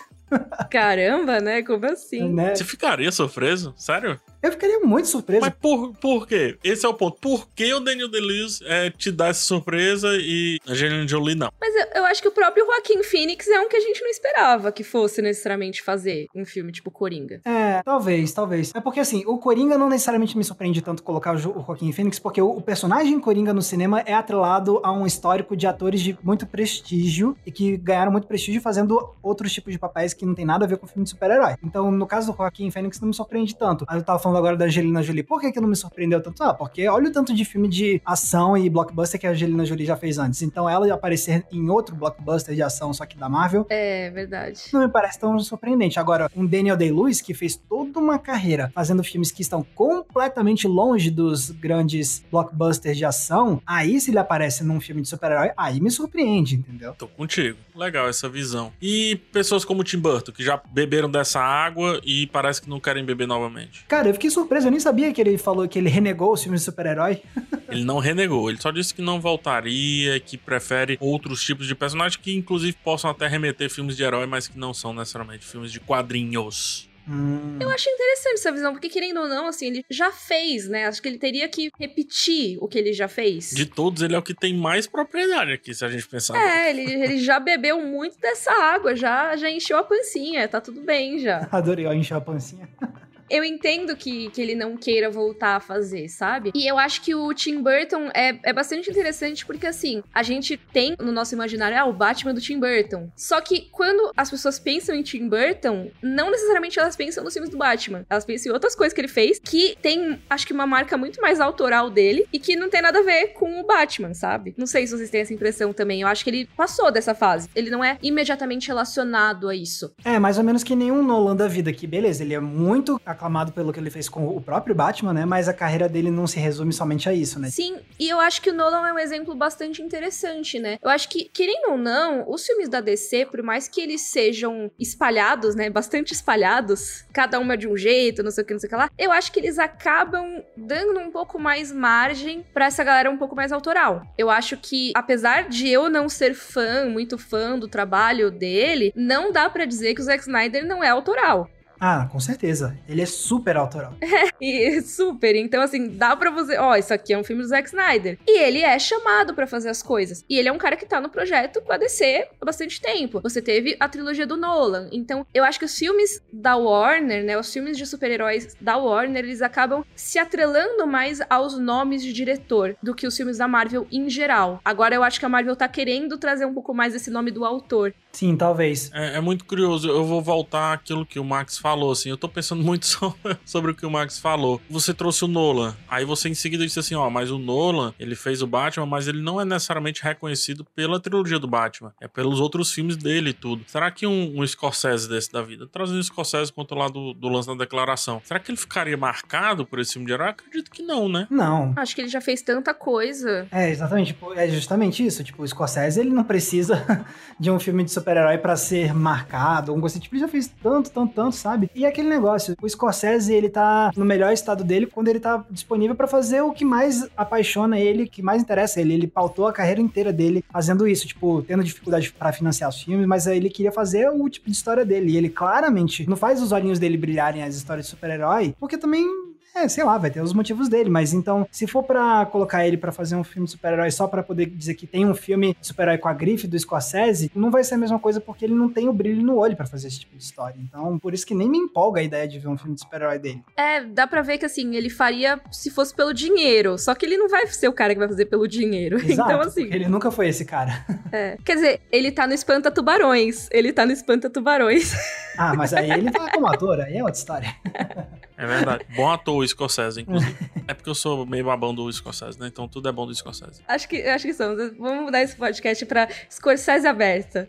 Caramba, 0.71 1.41
né? 1.41 1.63
Como 1.63 1.87
assim? 1.87 2.29
Né? 2.33 2.55
Você 2.55 2.65
ficaria 2.65 3.11
surpreso? 3.11 3.75
Sério? 3.77 4.21
Eu 4.41 4.53
ficaria 4.53 4.79
muito 4.81 5.09
surpreso. 5.09 5.41
Mas 5.41 5.55
por, 5.61 5.93
por 5.95 6.27
quê? 6.27 6.57
Esse 6.63 6.87
é 6.87 6.89
o 6.89 6.95
ponto. 6.95 7.19
Por 7.21 7.49
que 7.49 7.73
o 7.75 7.81
Daniel 7.81 8.09
Day-Lewis 8.09 8.61
é, 8.65 8.89
te 8.91 9.11
dá 9.11 9.29
essa 9.29 9.41
surpresa 9.41 10.17
e 10.17 10.61
a 10.67 10.73
Angelina 10.73 11.07
Jolie 11.09 11.35
não? 11.35 11.51
Mas 11.61 11.75
eu, 11.75 11.87
eu, 11.97 12.05
acho 12.07 12.23
que 12.23 12.29
o 12.29 12.31
próprio 12.31 12.65
Joaquim 12.65 13.03
Phoenix 13.03 13.49
é 13.49 13.61
um 13.61 13.69
que 13.69 13.77
a 13.77 13.81
gente 13.81 14.01
não 14.01 14.09
esperava 14.09 14.71
que 14.71 14.85
fosse 14.85 15.21
necessariamente 15.21 15.83
fazer 15.83 16.27
um 16.35 16.45
filme 16.45 16.71
tipo 16.71 16.91
Coringa. 16.91 17.41
É, 17.45 17.83
talvez, 17.83 18.33
talvez. 18.33 18.73
É 18.75 18.81
porque 18.81 19.01
assim, 19.01 19.25
o 19.27 19.39
Coringa 19.39 19.77
não 19.77 19.89
necessariamente 19.89 20.39
me 20.39 20.45
surpreende 20.45 20.81
tanto 20.83 21.03
colocar 21.03 21.35
o, 21.35 21.59
o 21.59 21.65
Joaquim 21.65 21.93
Phoenix, 21.93 22.21
porque 22.21 22.41
o, 22.41 22.49
o, 22.49 22.63
personagem 22.63 23.19
Coringa 23.19 23.53
no 23.53 23.63
cinema 23.63 24.01
é 24.07 24.15
atrelado 24.15 24.81
a 24.85 24.93
um 24.93 25.05
histórico 25.05 25.57
de 25.57 25.67
atores 25.67 26.01
de 26.01 26.17
muito 26.23 26.47
prestígio 26.47 27.37
e 27.45 27.51
que 27.51 27.77
ganharam 27.77 28.13
muito 28.13 28.29
prestígio 28.29 28.61
fazendo 28.61 29.15
outros 29.21 29.53
tipos 29.53 29.73
de 29.73 29.79
papéis 29.79 30.15
que 30.19 30.27
não 30.27 30.35
tem 30.35 30.45
nada 30.45 30.65
a 30.65 30.69
ver 30.69 30.77
com 30.77 30.87
filme 30.87 31.05
de 31.05 31.11
super-herói. 31.11 31.55
Então, 31.63 31.91
no 31.91 32.07
caso 32.07 32.33
do 32.33 32.37
Joaquim 32.37 32.71
Phoenix, 32.71 33.01
não 33.01 33.09
me 33.09 33.15
surpreende 33.15 33.57
tanto. 33.57 33.85
Aí 33.89 33.99
eu 33.99 34.03
tava 34.03 34.19
falando 34.19 34.39
agora 34.39 34.57
da 34.57 34.67
Angelina 34.67 35.03
Jolie. 35.03 35.23
Por 35.23 35.41
que, 35.41 35.53
que 35.53 35.61
não 35.61 35.69
me 35.69 35.77
surpreendeu 35.77 36.21
tanto? 36.21 36.43
Ah, 36.43 36.53
porque 36.53 36.87
olha 36.89 37.09
o 37.09 37.13
tanto 37.13 37.33
de 37.33 37.45
filme 37.45 37.69
de 37.69 38.03
ação 38.05 38.57
e 38.57 38.69
blockbuster 38.69 39.21
que 39.21 39.27
a 39.27 39.31
Angelina 39.31 39.65
Jolie 39.65 39.87
já 39.87 39.97
fez 39.97 40.19
antes. 40.19 40.43
Então 40.43 40.69
ela 40.69 40.89
aparecer 40.93 41.47
em 41.51 41.69
outro 41.71 41.95
blockbuster 41.95 42.55
de 42.55 42.63
ação, 42.63 42.93
só 42.93 43.07
que 43.07 43.17
da 43.17 43.29
Marvel. 43.29 43.67
É, 43.71 44.11
verdade. 44.11 44.61
Não 44.73 44.81
me 44.81 44.89
parece 44.89 45.19
tão 45.19 45.39
surpreendente. 45.41 45.99
Agora, 45.99 46.31
um 46.37 46.47
Daniel 46.47 46.77
Day-Lewis 46.77 47.21
que 47.21 47.35
fez 47.35 47.57
toda 47.57 47.99
uma 47.99 48.19
carreira 48.19 48.71
fazendo 48.75 49.03
filmes 49.05 49.31
que 49.31 49.43
estão 49.43 49.63
completamente 49.75 50.67
longe 50.67 51.11
dos 51.11 51.51
grandes 51.51 52.25
blockbusters 52.31 52.97
de 52.97 53.05
ação, 53.05 53.63
aí 53.67 54.01
se 54.01 54.11
ele 54.11 54.19
aparece 54.19 54.65
num 54.65 54.81
filme 54.81 55.03
de 55.03 55.09
super-herói, 55.09 55.51
aí 55.57 55.81
me 55.81 55.91
surpreende, 55.91 56.57
entendeu? 56.57 56.95
Tô 56.95 57.07
contigo. 57.07 57.59
Legal 57.75 58.09
essa 58.09 58.29
visão. 58.29 58.73
E 58.81 59.21
pessoas 59.33 59.65
como 59.65 59.81
o 59.81 59.85
Tim 59.85 59.99
Burton, 60.09 60.33
que 60.33 60.43
já 60.43 60.61
beberam 60.71 61.11
dessa 61.11 61.39
água 61.39 62.01
e 62.03 62.27
parece 62.29 62.63
que 62.63 62.71
não 62.71 62.81
querem 62.81 63.05
beber 63.05 63.27
novamente. 63.27 63.85
Cara, 63.87 64.09
eu 64.09 64.15
fiquei 64.15 64.31
surpreso, 64.31 64.67
eu 64.67 64.71
nem 64.71 64.81
sabia 64.81 65.13
que 65.13 65.21
ele 65.21 65.37
falou 65.37 65.69
que 65.69 65.79
ele 65.79 65.91
renegou 65.91 66.33
os 66.33 66.43
filmes 66.43 66.63
de 66.63 66.65
super-herói. 66.65 67.21
ele 67.69 67.85
não 67.85 67.99
renegou, 67.99 68.49
ele 68.49 68.61
só 68.61 68.71
disse 68.71 68.95
que 68.95 69.03
não 69.03 69.21
voltaria, 69.21 70.19
que 70.19 70.39
prefere 70.39 70.97
outros 70.99 71.45
tipos 71.45 71.67
de 71.67 71.75
personagens 71.75 72.17
que 72.17 72.35
inclusive 72.35 72.77
possam 72.83 73.11
até 73.11 73.27
remeter 73.27 73.71
filmes 73.71 73.97
de 73.97 74.03
herói, 74.03 74.27
mas 74.27 74.49
que 74.49 74.59
não 74.59 74.73
são 74.73 74.95
necessariamente 74.95 75.45
filmes 75.45 75.71
de 75.71 75.79
quadrinhos. 75.79 76.88
Hum. 77.09 77.59
Eu 77.61 77.71
acho 77.71 77.89
interessante 77.89 78.35
essa 78.35 78.53
visão, 78.53 78.73
porque 78.73 78.89
querendo 78.89 79.21
ou 79.21 79.29
não, 79.29 79.47
assim, 79.47 79.69
ele 79.69 79.85
já 79.89 80.13
fez, 80.13 80.69
né? 80.69 80.87
Acho 80.87 81.01
que 81.01 81.09
ele 81.09 81.19
teria 81.19 81.49
que 81.49 81.71
repetir 81.79 82.59
o 82.61 82.69
que 82.69 82.79
ele 82.79 82.93
já 82.93 83.09
fez. 83.09 83.51
De 83.51 83.65
todos, 83.65 84.03
ele 84.03 84.15
é 84.15 84.19
o 84.19 84.23
que 84.23 84.35
tem 84.35 84.55
mais 84.55 84.87
propriedade 84.87 85.53
aqui, 85.53 85.73
se 85.75 85.85
a 85.85 85.89
gente 85.89 86.07
pensar. 86.07 86.37
É, 86.37 86.71
ele, 86.71 86.83
ele 86.83 87.19
já 87.19 87.41
bebeu 87.41 87.81
muito 87.81 88.19
dessa 88.19 88.53
água, 88.53 88.95
já, 88.95 89.37
já 89.37 89.51
encheu 89.51 89.79
a 89.79 89.85
pancinha, 89.85 90.47
tá 90.47 90.61
tudo 90.61 90.83
bem 90.83 91.19
já. 91.19 91.49
Adorei, 91.53 91.87
ó, 91.87 91.93
encheu 91.93 92.17
a 92.17 92.21
pancinha. 92.21 92.69
eu 93.31 93.45
entendo 93.45 93.97
que, 93.97 94.31
que 94.31 94.41
ele 94.41 94.55
não 94.55 94.77
queira 94.77 95.11
voltar 95.11 95.57
a 95.57 95.61
fazer, 95.61 96.09
sabe? 96.09 96.51
E 96.55 96.67
eu 96.67 96.79
acho 96.79 97.03
que 97.03 97.15
o 97.15 97.33
Tim 97.35 97.63
Burton 97.63 98.11
é, 98.15 98.39
é 98.43 98.53
bastante 98.53 98.91
interessante 98.91 99.45
porque, 99.45 99.67
assim, 99.67 100.03
a 100.13 100.23
gente 100.23 100.57
tem 100.73 100.95
no 100.99 101.13
nosso 101.13 101.35
imaginário, 101.35 101.79
ah, 101.79 101.85
o 101.85 101.93
Batman 101.93 102.35
do 102.35 102.41
Tim 102.41 102.59
Burton. 102.59 103.11
Só 103.17 103.41
que 103.41 103.69
quando 103.73 104.13
as 104.17 104.31
pessoas 104.31 104.59
pensam 104.59 104.95
em 104.95 105.03
Tim 105.03 105.29
Burton, 105.29 105.91
não 106.03 106.31
necessariamente 106.31 106.79
elas 106.79 106.97
pensam 106.97 107.25
nos 107.25 107.33
filmes 107.33 107.51
do 107.51 107.57
Batman. 107.57 108.05
Elas 108.09 108.25
pensam 108.25 108.51
em 108.51 108.55
outras 108.55 108.75
coisas 108.75 108.93
que 108.93 109.01
ele 109.01 109.09
fez 109.09 109.39
que 109.39 109.77
tem, 109.81 110.21
acho 110.29 110.47
que, 110.47 110.53
uma 110.53 110.67
marca 110.67 110.97
muito 110.97 111.21
mais 111.21 111.39
autoral 111.41 111.89
dele 111.89 112.27
e 112.33 112.39
que 112.39 112.57
não 112.57 112.69
tem 112.69 112.83
nada 112.83 112.99
a 112.99 113.03
ver 113.03 113.29
com 113.29 113.61
o 113.61 113.67
Batman, 113.67 114.13
sabe? 114.13 114.55
Não 114.57 114.67
sei 114.67 114.87
se 114.87 114.97
vocês 114.97 115.11
têm 115.11 115.21
essa 115.21 115.33
impressão 115.33 115.73
também. 115.73 116.01
Eu 116.01 116.09
acho 116.09 116.25
que 116.25 116.31
ele 116.31 116.49
passou 116.57 116.91
dessa 116.91 117.15
fase. 117.15 117.49
Ele 117.55 117.71
não 117.71 117.85
é 117.85 117.99
imediatamente 118.03 118.67
relacionado 118.67 119.49
a 119.49 119.55
isso. 119.55 119.93
É, 120.05 120.19
mais 120.19 120.39
ou 120.39 120.45
menos 120.45 120.65
que 120.65 120.75
nenhum 120.75 121.03
Nolan 121.03 121.37
da 121.37 121.47
vida, 121.47 121.73
que 121.73 121.87
beleza, 121.87 122.25
ele 122.25 122.35
é 122.35 122.41
muito 122.41 123.01
aclamado 123.19 123.51
pelo 123.51 123.73
que 123.73 123.81
ele 123.81 123.91
fez 123.91 124.09
com 124.09 124.29
o 124.29 124.41
próprio 124.41 124.75
Batman, 124.75 125.13
né? 125.13 125.25
Mas 125.25 125.49
a 125.49 125.53
carreira 125.53 125.89
dele 125.89 126.11
não 126.11 126.27
se 126.27 126.39
resume 126.39 126.73
somente 126.73 127.09
a 127.09 127.13
isso, 127.13 127.41
né? 127.41 127.51
Sim, 127.51 127.79
e 127.99 128.09
eu 128.09 128.21
acho 128.21 128.41
que 128.41 128.51
o 128.51 128.55
Nolan 128.55 128.87
é 128.89 128.93
um 128.93 128.99
exemplo 128.99 129.35
bastante 129.35 129.83
interessante, 129.83 130.59
né? 130.61 130.79
Eu 130.81 130.89
acho 130.89 131.09
que, 131.09 131.25
querendo 131.25 131.73
ou 131.73 131.77
não, 131.77 132.31
os 132.31 132.47
filmes 132.47 132.69
da 132.69 132.81
DC, 132.81 133.27
por 133.27 133.43
mais 133.43 133.67
que 133.67 133.81
eles 133.81 134.03
sejam 134.03 134.71
espalhados, 134.79 135.57
né? 135.57 135.69
Bastante 135.69 136.13
espalhados, 136.13 137.05
cada 137.13 137.41
uma 137.41 137.57
de 137.57 137.67
um 137.67 137.77
jeito, 137.77 138.23
não 138.23 138.31
sei 138.31 138.45
o 138.45 138.47
que, 138.47 138.53
não 138.53 138.61
sei 138.61 138.69
o 138.69 138.71
que 138.71 138.77
lá, 138.77 138.91
eu 138.97 139.11
acho 139.11 139.33
que 139.33 139.41
eles 139.41 139.59
acabam 139.59 140.43
dando 140.57 141.01
um 141.01 141.11
pouco 141.11 141.39
mais 141.39 141.73
margem 141.73 142.45
para 142.55 142.67
essa 142.67 142.85
galera 142.85 143.11
um 143.11 143.19
pouco 143.19 143.35
mais 143.35 143.51
autoral. 143.51 144.03
Eu 144.17 144.31
acho 144.31 144.57
que, 144.57 144.93
apesar 144.95 145.49
de 145.49 145.69
eu 145.69 145.91
não 145.91 146.09
ser 146.09 146.35
fã, 146.35 146.87
muito 146.87 147.19
fã 147.19 147.59
do 147.59 147.67
trabalho 147.67 148.31
dele, 148.31 148.93
não 148.95 149.33
dá 149.33 149.51
para 149.51 149.65
dizer 149.65 149.95
que 149.95 150.01
o 150.01 150.05
Zack 150.05 150.23
Snyder 150.23 150.65
não 150.65 150.85
é 150.85 150.89
autoral. 150.89 151.51
Ah, 151.81 152.09
com 152.11 152.21
certeza. 152.21 152.77
Ele 152.89 153.03
é 153.03 153.07
super 153.07 153.57
autoral. 153.57 153.95
e 154.41 154.81
super. 154.83 155.37
Então, 155.37 155.63
assim, 155.63 155.89
dá 155.89 156.17
pra 156.17 156.31
você. 156.31 156.57
Ó, 156.59 156.73
oh, 156.73 156.77
isso 156.77 156.93
aqui 156.93 157.13
é 157.13 157.19
um 157.19 157.25
filme 157.25 157.43
do 157.43 157.49
Zack 157.49 157.69
Snyder. 157.69 158.19
E 158.27 158.39
ele 158.39 158.63
é 158.63 158.79
chamado 158.79 159.35
para 159.35 159.47
fazer 159.47 159.69
as 159.69 159.83
coisas. 159.83 160.25
E 160.29 160.39
ele 160.39 160.49
é 160.49 160.53
um 160.53 160.59
cara 160.59 160.77
que 160.77 160.87
tá 160.87 161.01
no 161.01 161.09
projeto 161.09 161.61
com 161.63 161.73
a 161.73 161.77
DC 161.77 162.29
há 162.41 162.45
bastante 162.45 162.81
tempo. 162.81 163.21
Você 163.23 163.41
teve 163.41 163.77
a 163.79 163.89
trilogia 163.89 164.27
do 164.27 164.37
Nolan. 164.37 164.89
Então, 164.93 165.27
eu 165.33 165.45
acho 165.45 165.59
que 165.59 165.65
os 165.65 165.77
filmes 165.77 166.21
da 166.33 166.57
Warner, 166.57 167.25
né? 167.25 167.39
Os 167.39 167.53
filmes 167.53 167.77
de 167.77 167.87
super-heróis 167.87 168.57
da 168.61 168.77
Warner, 168.77 169.25
eles 169.25 169.43
acabam 169.43 169.85
se 169.95 170.19
atrelando 170.19 170.87
mais 170.87 171.21
aos 171.29 171.59
nomes 171.59 172.03
de 172.03 172.13
diretor 172.13 172.77
do 172.83 172.95
que 172.95 173.07
os 173.07 173.17
filmes 173.17 173.39
da 173.39 173.49
Marvel 173.49 173.87
em 173.91 174.09
geral. 174.09 174.61
Agora, 174.65 174.95
eu 174.95 175.03
acho 175.03 175.21
que 175.21 175.27
a 175.27 175.29
Marvel 175.29 175.57
tá 175.57 175.69
querendo 175.69 176.19
trazer 176.19 176.47
um 176.47 176.55
pouco 176.55 176.75
mais 176.75 176.95
esse 176.95 177.11
nome 177.11 177.31
do 177.31 177.45
autor. 177.45 177.95
Sim, 178.19 178.37
talvez. 178.37 178.91
É, 178.93 179.19
é 179.19 179.21
muito 179.21 179.45
curioso. 179.45 179.89
Eu 179.89 180.05
vou 180.05 180.21
voltar 180.21 180.73
àquilo 180.73 181.07
que 181.07 181.21
o 181.21 181.25
Max 181.25 181.57
falou, 181.57 181.93
assim. 181.93 182.11
Eu 182.11 182.17
tô 182.17 182.29
pensando 182.29 182.61
muito 182.67 182.85
sobre, 182.85 183.39
sobre 183.45 183.71
o 183.71 183.75
que 183.77 183.87
o 183.87 183.91
Max 183.91 184.19
falou. 184.19 184.61
Você 184.69 184.93
trouxe 184.93 185.25
o 185.25 185.29
Nolan. 185.29 185.77
Aí 185.89 186.05
você 186.05 186.29
em 186.29 186.35
seguida 186.35 186.67
disse 186.67 186.81
assim, 186.81 186.97
ó, 186.97 187.09
mas 187.09 187.31
o 187.31 187.39
Nolan, 187.39 187.95
ele 187.97 188.17
fez 188.17 188.43
o 188.43 188.47
Batman, 188.49 188.87
mas 188.87 189.07
ele 189.07 189.23
não 189.23 189.41
é 189.41 189.45
necessariamente 189.45 190.03
reconhecido 190.03 190.67
pela 190.75 190.99
trilogia 190.99 191.39
do 191.39 191.47
Batman. 191.47 191.95
É 192.01 192.09
pelos 192.09 192.41
outros 192.41 192.73
filmes 192.73 192.97
dele 192.97 193.31
e 193.31 193.33
tudo. 193.33 193.63
Será 193.69 193.89
que 193.89 194.05
um, 194.05 194.41
um 194.41 194.45
Scorsese 194.45 195.09
desse 195.09 195.31
da 195.31 195.41
vida, 195.41 195.69
trazendo 195.71 196.01
o 196.01 196.03
Scorsese 196.03 196.53
contra 196.53 196.77
lá 196.77 196.89
do, 196.89 197.15
do 197.15 197.29
lance 197.29 197.47
da 197.47 197.55
declaração, 197.55 198.21
será 198.25 198.41
que 198.41 198.51
ele 198.51 198.59
ficaria 198.59 198.97
marcado 198.97 199.65
por 199.65 199.79
esse 199.79 199.93
filme 199.93 200.07
de 200.07 200.13
herói? 200.13 200.31
Acredito 200.31 200.73
que 200.73 200.83
não, 200.83 201.09
né? 201.09 201.29
Não. 201.31 201.73
Acho 201.77 201.95
que 201.95 202.01
ele 202.01 202.09
já 202.09 202.21
fez 202.21 202.43
tanta 202.43 202.75
coisa. 202.75 203.47
É, 203.53 203.71
exatamente. 203.71 204.09
Tipo, 204.09 204.33
é 204.35 204.49
justamente 204.49 205.07
isso. 205.07 205.23
Tipo, 205.23 205.45
o 205.45 205.47
Scorsese, 205.47 206.01
ele 206.01 206.11
não 206.11 206.25
precisa 206.25 207.07
de 207.39 207.49
um 207.49 207.61
filme 207.61 207.85
de 207.85 207.93
super-herói 208.09 208.39
pra 208.39 208.57
ser 208.57 208.95
marcado, 208.95 209.71
alguma 209.71 209.83
coisa. 209.83 210.01
Tipo, 210.01 210.15
ele 210.15 210.23
já 210.23 210.29
fez 210.29 210.51
tanto, 210.63 210.91
tanto, 210.91 211.13
tanto, 211.15 211.37
sabe? 211.37 211.71
E 211.75 211.85
aquele 211.85 212.09
negócio, 212.09 212.57
o 212.61 212.69
Scorsese, 212.69 213.35
ele 213.35 213.51
tá 213.51 213.91
no 213.95 214.05
melhor 214.05 214.33
estado 214.33 214.65
dele 214.65 214.87
quando 214.87 215.09
ele 215.09 215.21
tá 215.21 215.45
disponível 215.51 215.95
pra 215.95 216.07
fazer 216.07 216.41
o 216.41 216.53
que 216.53 216.65
mais 216.65 217.07
apaixona 217.17 217.79
ele, 217.79 218.09
que 218.09 218.23
mais 218.23 218.43
interessa 218.43 218.81
ele. 218.81 218.95
Ele 218.95 219.07
pautou 219.07 219.47
a 219.47 219.53
carreira 219.53 219.81
inteira 219.81 220.13
dele 220.13 220.43
fazendo 220.51 220.89
isso, 220.89 221.07
tipo, 221.07 221.43
tendo 221.43 221.63
dificuldade 221.63 222.11
pra 222.13 222.33
financiar 222.33 222.71
os 222.71 222.83
filmes, 222.83 223.07
mas 223.07 223.27
ele 223.27 223.51
queria 223.51 223.73
fazer 223.73 224.09
o 224.09 224.29
tipo 224.29 224.47
de 224.47 224.57
história 224.57 224.85
dele. 224.85 225.13
E 225.13 225.17
ele 225.17 225.29
claramente 225.29 226.09
não 226.09 226.17
faz 226.17 226.41
os 226.43 226.53
olhinhos 226.53 226.79
dele 226.79 226.97
brilharem 226.97 227.43
as 227.43 227.55
histórias 227.55 227.87
de 227.87 227.91
super-herói, 227.91 228.55
porque 228.59 228.79
também 228.79 229.28
é, 229.55 229.67
sei 229.69 229.83
lá, 229.85 229.99
vai 229.99 230.11
ter 230.11 230.21
os 230.23 230.33
motivos 230.33 230.69
dele, 230.69 230.89
mas 230.89 231.13
então, 231.13 231.47
se 231.51 231.67
for 231.67 231.83
pra 231.83 232.27
colocar 232.27 232.67
ele 232.67 232.77
pra 232.77 232.93
fazer 232.93 233.17
um 233.17 233.25
filme 233.25 233.47
de 233.47 233.53
super-herói 233.53 233.91
só 233.91 234.07
pra 234.07 234.23
poder 234.23 234.47
dizer 234.47 234.75
que 234.75 234.87
tem 234.87 235.05
um 235.05 235.15
filme 235.15 235.57
super-herói 235.61 235.99
com 235.99 236.09
a 236.09 236.13
grife 236.13 236.47
do 236.47 236.59
Scorsese, 236.59 237.31
não 237.35 237.51
vai 237.51 237.65
ser 237.65 237.75
a 237.75 237.79
mesma 237.79 237.99
coisa 237.99 238.21
porque 238.21 238.45
ele 238.45 238.55
não 238.55 238.69
tem 238.69 238.89
o 238.89 238.93
brilho 238.93 239.23
no 239.23 239.37
olho 239.37 239.57
pra 239.57 239.67
fazer 239.67 239.89
esse 239.89 240.01
tipo 240.01 240.17
de 240.17 240.23
história. 240.23 240.57
Então, 240.59 240.99
por 240.99 241.13
isso 241.13 241.27
que 241.27 241.35
nem 241.35 241.49
me 241.49 241.59
empolga 241.59 242.01
a 242.01 242.05
ideia 242.05 242.29
de 242.29 242.39
ver 242.39 242.49
um 242.49 242.57
filme 242.57 242.75
de 242.75 242.81
super-herói 242.81 243.19
dele. 243.19 243.43
É, 243.57 243.83
dá 243.83 244.07
pra 244.07 244.23
ver 244.23 244.39
que 244.39 244.47
assim, 244.47 244.77
ele 244.77 244.91
faria 244.91 245.41
se 245.51 245.71
fosse 245.71 245.95
pelo 245.95 246.13
dinheiro. 246.15 246.79
Só 246.79 246.95
que 246.95 247.05
ele 247.05 247.17
não 247.17 247.29
vai 247.29 247.47
ser 247.49 247.69
o 247.69 247.73
cara 247.73 247.93
que 247.95 247.99
vai 247.99 248.09
fazer 248.09 248.27
pelo 248.27 248.47
dinheiro. 248.47 248.97
Exato, 249.05 249.31
então, 249.31 249.41
assim. 249.41 249.65
ele 249.73 249.89
nunca 249.89 250.11
foi 250.11 250.29
esse 250.29 250.45
cara. 250.45 250.85
é. 251.11 251.37
Quer 251.45 251.55
dizer, 251.57 251.81
ele 251.91 252.13
tá 252.13 252.27
no 252.27 252.33
Espanta 252.33 252.71
Tubarões. 252.71 253.49
Ele 253.51 253.73
tá 253.73 253.85
no 253.85 253.93
Espanta 253.93 254.31
Tubarões. 254.31 254.93
Ah, 255.37 255.55
mas 255.55 255.73
aí 255.73 255.91
ele 255.91 256.11
tá 256.11 256.31
como 256.33 256.47
ator, 256.47 256.81
aí 256.81 256.97
é 256.97 257.03
outra 257.03 257.19
história. 257.19 257.49
É 258.39 258.47
verdade. 258.47 258.87
Bom 258.95 259.11
ator 259.11 259.37
o 259.37 259.47
Scorsese, 259.47 260.01
inclusive. 260.01 260.37
é 260.69 260.73
porque 260.73 260.89
eu 260.89 260.95
sou 260.95 261.27
meio 261.27 261.45
babão 261.45 261.75
do 261.75 261.93
Scorsese, 261.93 262.39
né? 262.39 262.47
Então 262.47 262.69
tudo 262.69 262.89
é 262.89 262.93
bom 262.93 263.05
do 263.05 263.13
Scorsese. 263.13 263.63
Acho 263.67 263.89
que, 263.89 264.01
acho 264.03 264.27
que 264.29 264.33
somos. 264.33 264.73
Vamos 264.79 265.07
mudar 265.07 265.23
esse 265.23 265.35
podcast 265.35 265.85
pra 265.85 266.09
Scorsese 266.31 266.87
aberta. 266.87 267.49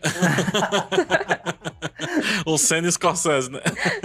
o 2.44 2.58
Senna 2.58 2.90
Scorsese, 2.90 3.52
né? 3.52 3.62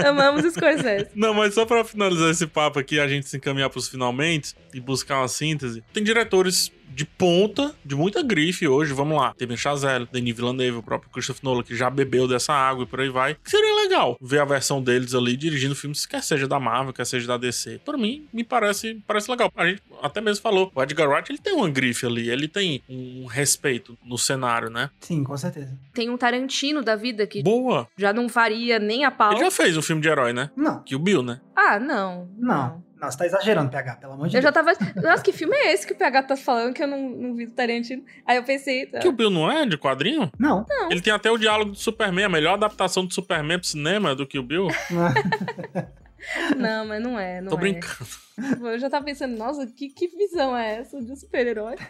Amamos 0.06 0.44
Scorsese. 0.52 1.08
Não, 1.14 1.32
mas 1.32 1.54
só 1.54 1.64
pra 1.64 1.82
finalizar 1.84 2.30
esse 2.30 2.46
papo 2.46 2.78
aqui, 2.78 3.00
a 3.00 3.08
gente 3.08 3.26
se 3.26 3.38
encaminhar 3.38 3.70
pros 3.70 3.88
finalmente 3.88 4.54
e 4.74 4.78
buscar 4.78 5.20
uma 5.20 5.28
síntese. 5.28 5.82
Tem 5.90 6.04
diretores 6.04 6.70
de 6.94 7.04
ponta, 7.04 7.74
de 7.84 7.94
muita 7.94 8.22
grife 8.22 8.66
hoje, 8.68 8.92
vamos 8.92 9.16
lá. 9.18 9.34
Teve 9.36 9.56
Chazelle, 9.56 10.08
Denis 10.10 10.36
Villeneuve, 10.36 10.78
o 10.78 10.82
próprio 10.82 11.10
Christopher 11.10 11.44
Nolan, 11.44 11.62
que 11.62 11.74
já 11.74 11.90
bebeu 11.90 12.28
dessa 12.28 12.52
água 12.52 12.84
e 12.84 12.86
por 12.86 13.00
aí 13.00 13.08
vai. 13.08 13.34
Que 13.34 13.50
seria 13.50 13.74
legal 13.82 14.16
ver 14.20 14.40
a 14.40 14.44
versão 14.44 14.80
deles 14.82 15.14
ali 15.14 15.36
dirigindo 15.36 15.74
filmes, 15.74 16.06
quer 16.06 16.22
seja 16.22 16.46
da 16.46 16.60
Marvel, 16.60 16.92
quer 16.92 17.04
seja 17.04 17.26
da 17.26 17.36
DC. 17.36 17.80
Por 17.84 17.98
mim, 17.98 18.26
me 18.32 18.44
parece, 18.44 19.02
parece 19.06 19.30
legal. 19.30 19.52
A 19.56 19.66
gente 19.66 19.82
até 20.02 20.20
mesmo 20.20 20.42
falou, 20.42 20.70
o 20.74 20.82
Edgar 20.82 21.08
Wright, 21.08 21.30
ele 21.30 21.38
tem 21.38 21.54
uma 21.54 21.68
grife 21.68 22.06
ali, 22.06 22.30
ele 22.30 22.46
tem 22.46 22.82
um 22.88 23.26
respeito 23.26 23.98
no 24.04 24.16
cenário, 24.16 24.70
né? 24.70 24.90
Sim, 25.00 25.24
com 25.24 25.36
certeza. 25.36 25.76
Tem 25.92 26.08
um 26.10 26.16
Tarantino 26.16 26.82
da 26.82 26.94
vida 26.96 27.26
que 27.26 27.42
Boa! 27.42 27.88
já 27.96 28.12
não 28.12 28.28
faria 28.28 28.78
nem 28.78 29.04
a 29.04 29.10
pau. 29.10 29.32
Ele 29.32 29.40
já 29.40 29.50
fez 29.50 29.76
um 29.76 29.82
filme 29.82 30.00
de 30.00 30.08
herói, 30.08 30.32
né? 30.32 30.50
Não, 30.56 30.82
Que 30.82 30.94
o 30.94 30.98
Bill, 30.98 31.22
né? 31.22 31.40
Ah, 31.56 31.78
não. 31.78 32.28
não. 32.38 32.54
Não, 32.64 32.84
você 33.10 33.18
tá 33.18 33.26
exagerando, 33.26 33.70
PH, 33.70 33.96
pelo 33.96 34.12
amor 34.14 34.28
de 34.28 34.36
Eu 34.36 34.42
já 34.42 34.50
Deus. 34.50 34.76
tava. 34.78 34.92
Nossa, 35.00 35.22
que 35.22 35.32
filme 35.32 35.56
é 35.56 35.72
esse 35.72 35.86
que 35.86 35.92
o 35.92 35.96
PH 35.96 36.22
tá 36.24 36.36
falando 36.36 36.74
que 36.74 36.82
eu 36.82 36.86
não, 36.86 37.10
não 37.10 37.34
vi 37.34 37.46
do 37.46 37.52
Tarantino? 37.52 38.02
Aí 38.26 38.36
eu 38.36 38.42
pensei. 38.44 38.86
tá. 38.86 38.98
Que 38.98 39.08
o 39.08 39.12
Bill 39.12 39.30
não 39.30 39.50
é 39.50 39.66
de 39.66 39.76
quadrinho? 39.78 40.30
Não. 40.38 40.64
Ele 40.90 41.00
tem 41.00 41.12
até 41.12 41.30
o 41.30 41.38
diálogo 41.38 41.72
do 41.72 41.76
Superman, 41.76 42.24
a 42.24 42.28
melhor 42.28 42.54
adaptação 42.54 43.04
do 43.06 43.12
Superman 43.14 43.58
pro 43.58 43.66
cinema 43.68 44.14
do 44.14 44.26
que 44.26 44.38
o 44.38 44.42
Bill. 44.42 44.68
Não, 46.56 46.86
mas 46.86 47.02
não 47.02 47.18
é. 47.18 47.40
Não 47.40 47.50
Tô 47.50 47.56
é. 47.56 47.60
brincando. 47.60 48.08
Eu 48.62 48.78
já 48.78 48.90
tava 48.90 49.04
pensando, 49.04 49.36
nossa, 49.36 49.66
que, 49.66 49.88
que 49.88 50.08
visão 50.08 50.56
é 50.56 50.80
essa 50.80 51.00
de 51.00 51.16
super-herói? 51.18 51.76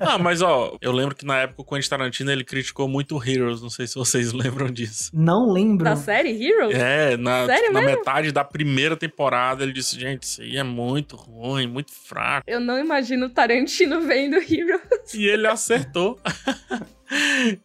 Ah, 0.00 0.18
mas 0.18 0.42
ó, 0.42 0.76
eu 0.80 0.92
lembro 0.92 1.14
que 1.14 1.24
na 1.24 1.38
época 1.38 1.62
o 1.62 1.64
Quentin 1.64 1.88
Tarantino 1.88 2.30
ele 2.30 2.44
criticou 2.44 2.86
muito 2.88 3.20
Heroes, 3.22 3.62
não 3.62 3.70
sei 3.70 3.86
se 3.86 3.94
vocês 3.94 4.32
lembram 4.34 4.66
disso. 4.70 5.10
Não 5.12 5.50
lembro. 5.50 5.84
Da 5.84 5.96
série 5.96 6.30
Heroes? 6.30 6.76
É, 6.76 7.16
na, 7.16 7.46
Sério 7.46 7.72
na 7.72 7.80
mesmo? 7.80 7.96
metade 7.96 8.32
da 8.32 8.44
primeira 8.44 8.96
temporada 8.96 9.62
ele 9.62 9.72
disse: 9.72 9.98
gente, 9.98 10.22
isso 10.24 10.42
aí 10.42 10.56
é 10.56 10.62
muito 10.62 11.16
ruim, 11.16 11.66
muito 11.66 11.92
fraco. 11.92 12.44
Eu 12.46 12.60
não 12.60 12.78
imagino 12.78 13.26
o 13.26 13.30
Tarantino 13.30 14.00
vendo 14.02 14.36
Heroes. 14.36 15.14
E 15.14 15.26
ele 15.26 15.46
acertou. 15.46 16.18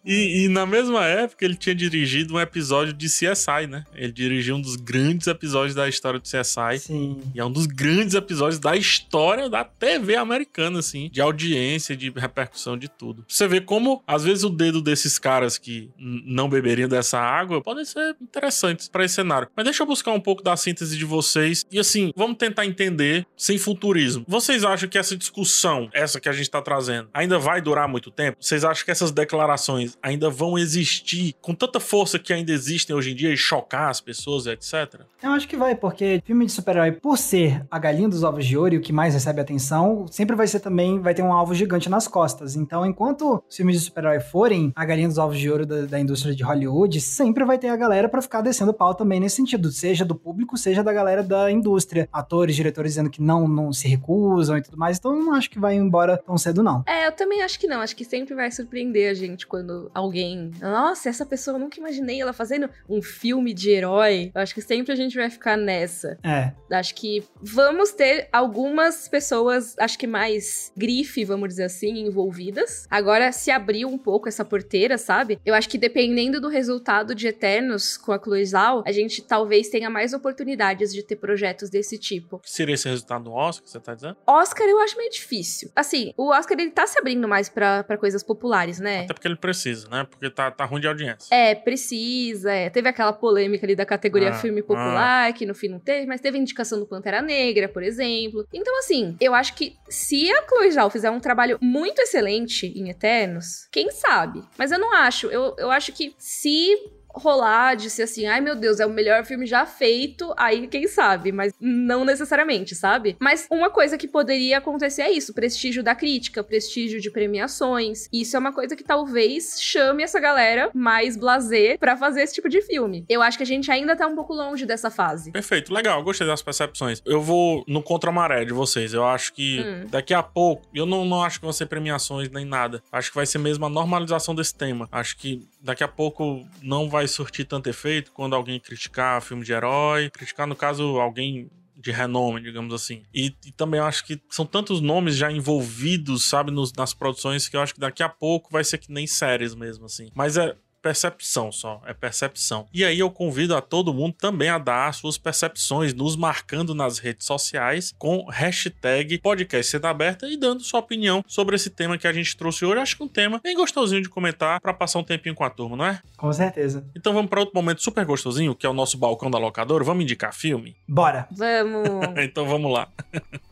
E, 0.05 0.45
e 0.45 0.47
na 0.49 0.65
mesma 0.65 1.05
época 1.05 1.43
ele 1.45 1.55
tinha 1.55 1.73
dirigido 1.73 2.35
um 2.35 2.39
episódio 2.39 2.93
de 2.93 3.07
CSI, 3.07 3.67
né? 3.67 3.83
Ele 3.95 4.11
dirigiu 4.11 4.55
um 4.55 4.61
dos 4.61 4.75
grandes 4.75 5.27
episódios 5.27 5.73
da 5.73 5.87
história 5.87 6.19
do 6.19 6.23
CSI. 6.23 6.79
Sim. 6.79 7.21
E 7.33 7.39
é 7.39 7.45
um 7.45 7.51
dos 7.51 7.65
grandes 7.65 8.08
episódios 8.13 8.59
da 8.59 8.75
história 8.75 9.49
da 9.49 9.63
TV 9.63 10.15
americana, 10.15 10.79
assim, 10.79 11.09
de 11.11 11.21
audiência, 11.21 11.95
de 11.95 12.09
repercussão, 12.09 12.77
de 12.77 12.87
tudo. 12.87 13.25
Você 13.27 13.47
vê 13.47 13.61
como, 13.61 14.03
às 14.07 14.23
vezes, 14.23 14.43
o 14.43 14.49
dedo 14.49 14.81
desses 14.81 15.19
caras 15.19 15.57
que 15.57 15.89
não 15.97 16.49
beberiam 16.49 16.89
dessa 16.89 17.19
água 17.19 17.61
podem 17.61 17.85
ser 17.85 18.15
interessantes 18.21 18.87
pra 18.87 19.05
esse 19.05 19.15
cenário. 19.15 19.47
Mas 19.55 19.65
deixa 19.65 19.83
eu 19.83 19.87
buscar 19.87 20.11
um 20.11 20.19
pouco 20.19 20.43
da 20.43 20.55
síntese 20.55 20.97
de 20.97 21.05
vocês. 21.05 21.65
E 21.71 21.79
assim, 21.79 22.11
vamos 22.15 22.37
tentar 22.37 22.65
entender 22.65 23.25
sem 23.35 23.57
futurismo. 23.57 24.23
Vocês 24.27 24.63
acham 24.63 24.87
que 24.87 24.97
essa 24.97 25.15
discussão, 25.17 25.89
essa 25.93 26.19
que 26.19 26.29
a 26.29 26.33
gente 26.33 26.49
tá 26.49 26.61
trazendo, 26.61 27.09
ainda 27.13 27.37
vai 27.37 27.61
durar 27.61 27.87
muito 27.87 28.11
tempo? 28.11 28.37
Vocês 28.39 28.63
acham 28.63 28.85
que 28.85 28.91
essas 28.91 29.11
declarações 29.11 29.97
ainda 30.01 30.29
vão 30.29 30.57
existir 30.57 31.35
com 31.41 31.53
tanta 31.53 31.79
força 31.79 32.17
que 32.17 32.31
ainda 32.31 32.51
existem 32.51 32.95
hoje 32.95 33.11
em 33.11 33.15
dia 33.15 33.33
e 33.33 33.37
chocar 33.37 33.89
as 33.89 33.99
pessoas, 33.99 34.45
etc? 34.45 35.01
Eu 35.21 35.31
acho 35.31 35.47
que 35.47 35.57
vai, 35.57 35.75
porque 35.75 36.21
filme 36.25 36.45
de 36.45 36.51
super-herói, 36.51 36.91
por 36.93 37.17
ser 37.17 37.65
a 37.69 37.77
galinha 37.77 37.98
dos 38.07 38.23
ovos 38.23 38.45
de 38.45 38.57
ouro 38.57 38.75
e 38.75 38.77
o 38.77 38.81
que 38.81 38.93
mais 38.93 39.13
recebe 39.13 39.41
atenção, 39.41 40.05
sempre 40.09 40.35
vai 40.35 40.47
ser 40.47 40.59
também, 40.59 40.99
vai 40.99 41.13
ter 41.13 41.23
um 41.23 41.33
alvo 41.33 41.53
gigante 41.53 41.89
nas 41.89 42.07
costas. 42.07 42.55
Então, 42.55 42.85
enquanto 42.85 43.43
os 43.49 43.55
filmes 43.55 43.79
de 43.79 43.85
super-herói 43.85 44.19
forem 44.19 44.71
a 44.75 44.85
galinha 44.85 45.07
dos 45.07 45.17
ovos 45.17 45.39
de 45.39 45.49
ouro 45.49 45.65
da, 45.65 45.81
da 45.81 45.99
indústria 45.99 46.35
de 46.35 46.43
Hollywood, 46.43 47.01
sempre 47.01 47.43
vai 47.43 47.57
ter 47.57 47.69
a 47.69 47.75
galera 47.75 48.07
pra 48.07 48.21
ficar 48.21 48.41
descendo 48.41 48.73
pau 48.73 48.93
também 48.93 49.19
nesse 49.19 49.37
sentido, 49.37 49.71
seja 49.71 50.05
do 50.05 50.15
público, 50.15 50.57
seja 50.57 50.83
da 50.83 50.93
galera 50.93 51.23
da 51.23 51.51
indústria. 51.51 52.07
Atores, 52.13 52.55
diretores 52.55 52.91
dizendo 52.91 53.09
que 53.09 53.21
não, 53.21 53.47
não 53.47 53.73
se 53.73 53.87
recusam 53.87 54.57
e 54.57 54.61
tudo 54.61 54.77
mais. 54.77 54.97
Então, 54.97 55.15
eu 55.15 55.23
não 55.23 55.33
acho 55.33 55.49
que 55.49 55.59
vai 55.59 55.75
embora 55.75 56.17
tão 56.17 56.37
cedo, 56.37 56.61
não. 56.61 56.83
É, 56.87 57.07
eu 57.07 57.11
também 57.11 57.41
acho 57.41 57.59
que 57.59 57.67
não. 57.67 57.81
Acho 57.81 57.95
que 57.95 58.05
sempre 58.05 58.35
vai 58.35 58.51
surpreender 58.51 59.09
a 59.09 59.13
gente 59.13 59.47
quando 59.47 59.89
alguém. 59.93 60.51
Nossa, 60.61 61.09
essa 61.09 61.25
pessoa 61.25 61.55
eu 61.55 61.59
nunca 61.59 61.79
imaginei 61.79 62.21
ela 62.21 62.33
fazendo 62.33 62.69
um 62.87 63.01
filme 63.01 63.53
de 63.53 63.71
herói. 63.71 64.31
Eu 64.33 64.41
acho 64.41 64.53
que 64.53 64.61
sempre 64.61 64.91
a 64.91 64.95
gente 64.95 65.15
vai 65.15 65.29
ficar 65.29 65.57
nessa. 65.57 66.17
É, 66.23 66.51
Acho 66.71 66.93
que 66.95 67.23
vamos 67.41 67.88
ter 67.93 68.27
algumas 68.31 69.07
pessoas, 69.07 69.75
acho 69.79 69.97
que 69.97 70.07
mais 70.07 70.71
grife, 70.75 71.23
vamos 71.25 71.49
dizer 71.49 71.63
assim, 71.63 71.99
envolvidas. 71.99 72.87
Agora 72.89 73.31
se 73.31 73.51
abriu 73.51 73.87
um 73.87 73.97
pouco 73.97 74.27
essa 74.27 74.45
porteira, 74.45 74.97
sabe? 74.97 75.39
Eu 75.45 75.53
acho 75.53 75.69
que 75.69 75.77
dependendo 75.77 76.39
do 76.39 76.47
resultado 76.47 77.15
de 77.15 77.27
Eternos 77.27 77.97
com 77.97 78.11
a 78.11 78.19
Chloe 78.21 78.45
Zhao, 78.45 78.83
a 78.85 78.91
gente 78.91 79.21
talvez 79.21 79.69
tenha 79.69 79.89
mais 79.89 80.13
oportunidades 80.13 80.93
de 80.93 81.03
ter 81.03 81.15
projetos 81.15 81.69
desse 81.69 81.97
tipo. 81.97 82.41
Seria 82.43 82.75
esse 82.75 82.87
resultado 82.87 83.25
do 83.25 83.31
Oscar, 83.33 83.67
você 83.67 83.79
tá 83.79 83.93
dizendo? 83.95 84.17
Oscar 84.27 84.67
eu 84.67 84.79
acho 84.79 84.97
meio 84.97 85.09
difícil. 85.09 85.71
Assim, 85.75 86.13
o 86.17 86.29
Oscar 86.29 86.59
ele 86.59 86.71
tá 86.71 86.85
se 86.87 86.97
abrindo 86.99 87.27
mais 87.27 87.49
pra 87.49 87.83
pra 87.83 87.97
coisas 87.97 88.21
populares, 88.23 88.79
né? 88.79 89.01
Até 89.01 89.13
porque 89.13 89.27
ele 89.27 89.35
precisa, 89.35 89.87
né? 89.89 90.05
Porque 90.09 90.29
tá, 90.29 90.51
tá 90.51 90.65
ruim 90.65 90.81
de 90.81 90.87
audiência. 90.87 91.33
É, 91.33 91.55
precisa. 91.55 92.51
é. 92.51 92.69
Teve 92.69 92.89
aquela 92.89 93.13
polêmica 93.13 93.65
ali 93.65 93.75
da 93.75 93.85
categoria 93.85 94.29
Ah, 94.29 94.33
filme 94.33 94.61
popular, 94.61 95.33
que 95.33 95.45
no 95.45 95.55
fim 95.55 95.67
não 95.69 95.79
teve, 95.79 96.05
mas 96.05 96.21
teve 96.21 96.37
indicação 96.37 96.79
do 96.79 96.85
Pantera 96.85 97.21
Negra, 97.21 97.67
por 97.67 97.78
exemplo. 97.83 98.45
Então, 98.53 98.77
assim, 98.79 99.15
eu 99.19 99.33
acho 99.33 99.55
que 99.55 99.75
se 99.89 100.31
a 100.31 100.47
Chloe 100.47 100.71
Zhao 100.71 100.89
fizer 100.89 101.09
um 101.09 101.19
trabalho 101.19 101.57
muito 101.61 101.99
excelente 101.99 102.67
em 102.67 102.89
Eternos, 102.89 103.67
quem 103.71 103.91
sabe? 103.91 104.43
Mas 104.57 104.71
eu 104.71 104.79
não 104.79 104.93
acho. 104.93 105.27
Eu, 105.27 105.55
eu 105.57 105.71
acho 105.71 105.91
que 105.93 106.15
se 106.17 106.75
rolar 107.13 107.75
de 107.75 107.89
ser 107.89 108.03
assim, 108.03 108.25
ai 108.25 108.39
meu 108.41 108.55
Deus, 108.55 108.79
é 108.79 108.85
o 108.85 108.89
melhor 108.89 109.25
filme 109.25 109.45
já 109.45 109.65
feito, 109.65 110.33
aí 110.37 110.67
quem 110.67 110.87
sabe, 110.87 111.31
mas 111.31 111.53
não 111.59 112.05
necessariamente, 112.05 112.75
sabe? 112.75 113.15
Mas 113.19 113.47
uma 113.49 113.69
coisa 113.69 113.97
que 113.97 114.07
poderia 114.07 114.57
acontecer 114.59 115.01
é 115.03 115.11
isso, 115.11 115.33
prestígio 115.33 115.83
da 115.83 115.95
crítica, 115.95 116.43
prestígio 116.43 116.99
de 117.01 117.09
premiações. 117.11 118.07
Isso 118.11 118.35
é 118.35 118.39
uma 118.39 118.53
coisa 118.53 118.75
que 118.75 118.83
talvez 118.83 119.57
chame 119.61 120.03
essa 120.03 120.19
galera 120.19 120.69
mais 120.73 121.15
blazer 121.17 121.77
pra 121.79 121.97
fazer 121.97 122.21
esse 122.21 122.35
tipo 122.35 122.49
de 122.49 122.61
filme. 122.61 123.05
Eu 123.09 123.21
acho 123.21 123.37
que 123.37 123.43
a 123.43 123.47
gente 123.47 123.71
ainda 123.71 123.95
tá 123.95 124.07
um 124.07 124.15
pouco 124.15 124.33
longe 124.33 124.65
dessa 124.65 124.89
fase. 124.91 125.31
Perfeito, 125.31 125.73
legal, 125.73 126.03
gostei 126.03 126.27
das 126.27 126.41
percepções. 126.41 127.01
Eu 127.05 127.21
vou 127.21 127.63
no 127.67 127.81
contramaré 127.81 128.45
de 128.45 128.53
vocês. 128.53 128.93
Eu 128.93 129.05
acho 129.05 129.33
que 129.33 129.59
Hum. 129.59 129.87
daqui 129.89 130.13
a 130.13 130.21
pouco, 130.23 130.65
eu 130.73 130.85
não, 130.85 131.03
não 131.05 131.23
acho 131.23 131.39
que 131.39 131.45
vão 131.45 131.53
ser 131.53 131.65
premiações 131.65 132.29
nem 132.29 132.45
nada. 132.45 132.81
Acho 132.91 133.09
que 133.09 133.15
vai 133.15 133.25
ser 133.25 133.37
mesmo 133.39 133.65
a 133.65 133.69
normalização 133.69 134.33
desse 134.35 134.53
tema. 134.55 134.87
Acho 134.91 135.17
que 135.17 135.45
daqui 135.61 135.83
a 135.83 135.87
pouco 135.87 136.45
não 136.61 136.89
vai 136.89 137.07
surtir 137.07 137.45
tanto 137.45 137.69
efeito 137.69 138.11
quando 138.11 138.35
alguém 138.35 138.59
criticar 138.59 139.21
filme 139.21 139.43
de 139.43 139.51
herói, 139.51 140.09
criticar, 140.09 140.47
no 140.47 140.55
caso, 140.55 140.99
alguém 140.99 141.49
de 141.75 141.91
renome, 141.91 142.41
digamos 142.41 142.73
assim. 142.73 143.03
E, 143.13 143.33
e, 143.45 143.51
também 143.53 143.79
acho 143.79 144.05
que 144.05 144.21
são 144.29 144.45
tantos 144.45 144.81
nomes 144.81 145.15
já 145.15 145.31
envolvidos, 145.31 146.25
sabe, 146.25 146.51
nos, 146.51 146.73
nas 146.73 146.93
produções, 146.93 147.47
que 147.47 147.55
eu 147.55 147.61
acho 147.61 147.73
que 147.73 147.79
daqui 147.79 148.03
a 148.03 148.09
pouco 148.09 148.51
vai 148.51 148.63
ser 148.63 148.77
que 148.77 148.91
nem 148.91 149.07
séries 149.07 149.55
mesmo, 149.55 149.85
assim. 149.85 150.09
Mas 150.13 150.35
é, 150.35 150.55
percepção 150.81 151.51
só, 151.51 151.81
é 151.85 151.93
percepção. 151.93 152.67
E 152.73 152.83
aí 152.83 152.99
eu 152.99 153.09
convido 153.09 153.55
a 153.55 153.61
todo 153.61 153.93
mundo 153.93 154.13
também 154.13 154.49
a 154.49 154.57
dar 154.57 154.93
suas 154.93 155.17
percepções, 155.17 155.93
nos 155.93 156.15
marcando 156.15 156.73
nas 156.73 156.99
redes 156.99 157.25
sociais 157.25 157.93
com 157.97 158.25
hashtag 158.29 159.17
podcast 159.19 159.71
sendo 159.71 159.85
aberta 159.85 160.27
e 160.27 160.37
dando 160.37 160.63
sua 160.63 160.79
opinião 160.79 161.23
sobre 161.27 161.55
esse 161.55 161.69
tema 161.69 161.97
que 161.97 162.07
a 162.07 162.13
gente 162.13 162.35
trouxe 162.35 162.65
hoje. 162.65 162.79
Acho 162.79 162.97
que 162.97 163.03
um 163.03 163.07
tema 163.07 163.39
bem 163.43 163.55
gostosinho 163.55 164.01
de 164.01 164.09
comentar 164.09 164.59
para 164.59 164.73
passar 164.73 164.99
um 164.99 165.03
tempinho 165.03 165.35
com 165.35 165.43
a 165.43 165.49
turma, 165.49 165.75
não 165.75 165.85
é? 165.85 166.01
Com 166.17 166.31
certeza. 166.31 166.85
Então 166.95 167.13
vamos 167.13 167.29
para 167.29 167.39
outro 167.39 167.55
momento 167.55 167.81
super 167.81 168.05
gostosinho, 168.05 168.55
que 168.55 168.65
é 168.65 168.69
o 168.69 168.73
nosso 168.73 168.97
balcão 168.97 169.29
da 169.29 169.37
locadora. 169.37 169.83
Vamos 169.83 170.03
indicar 170.03 170.33
filme? 170.33 170.75
Bora. 170.87 171.27
Vamos. 171.31 171.89
então 172.23 172.45
vamos 172.45 172.71
lá. 172.71 172.87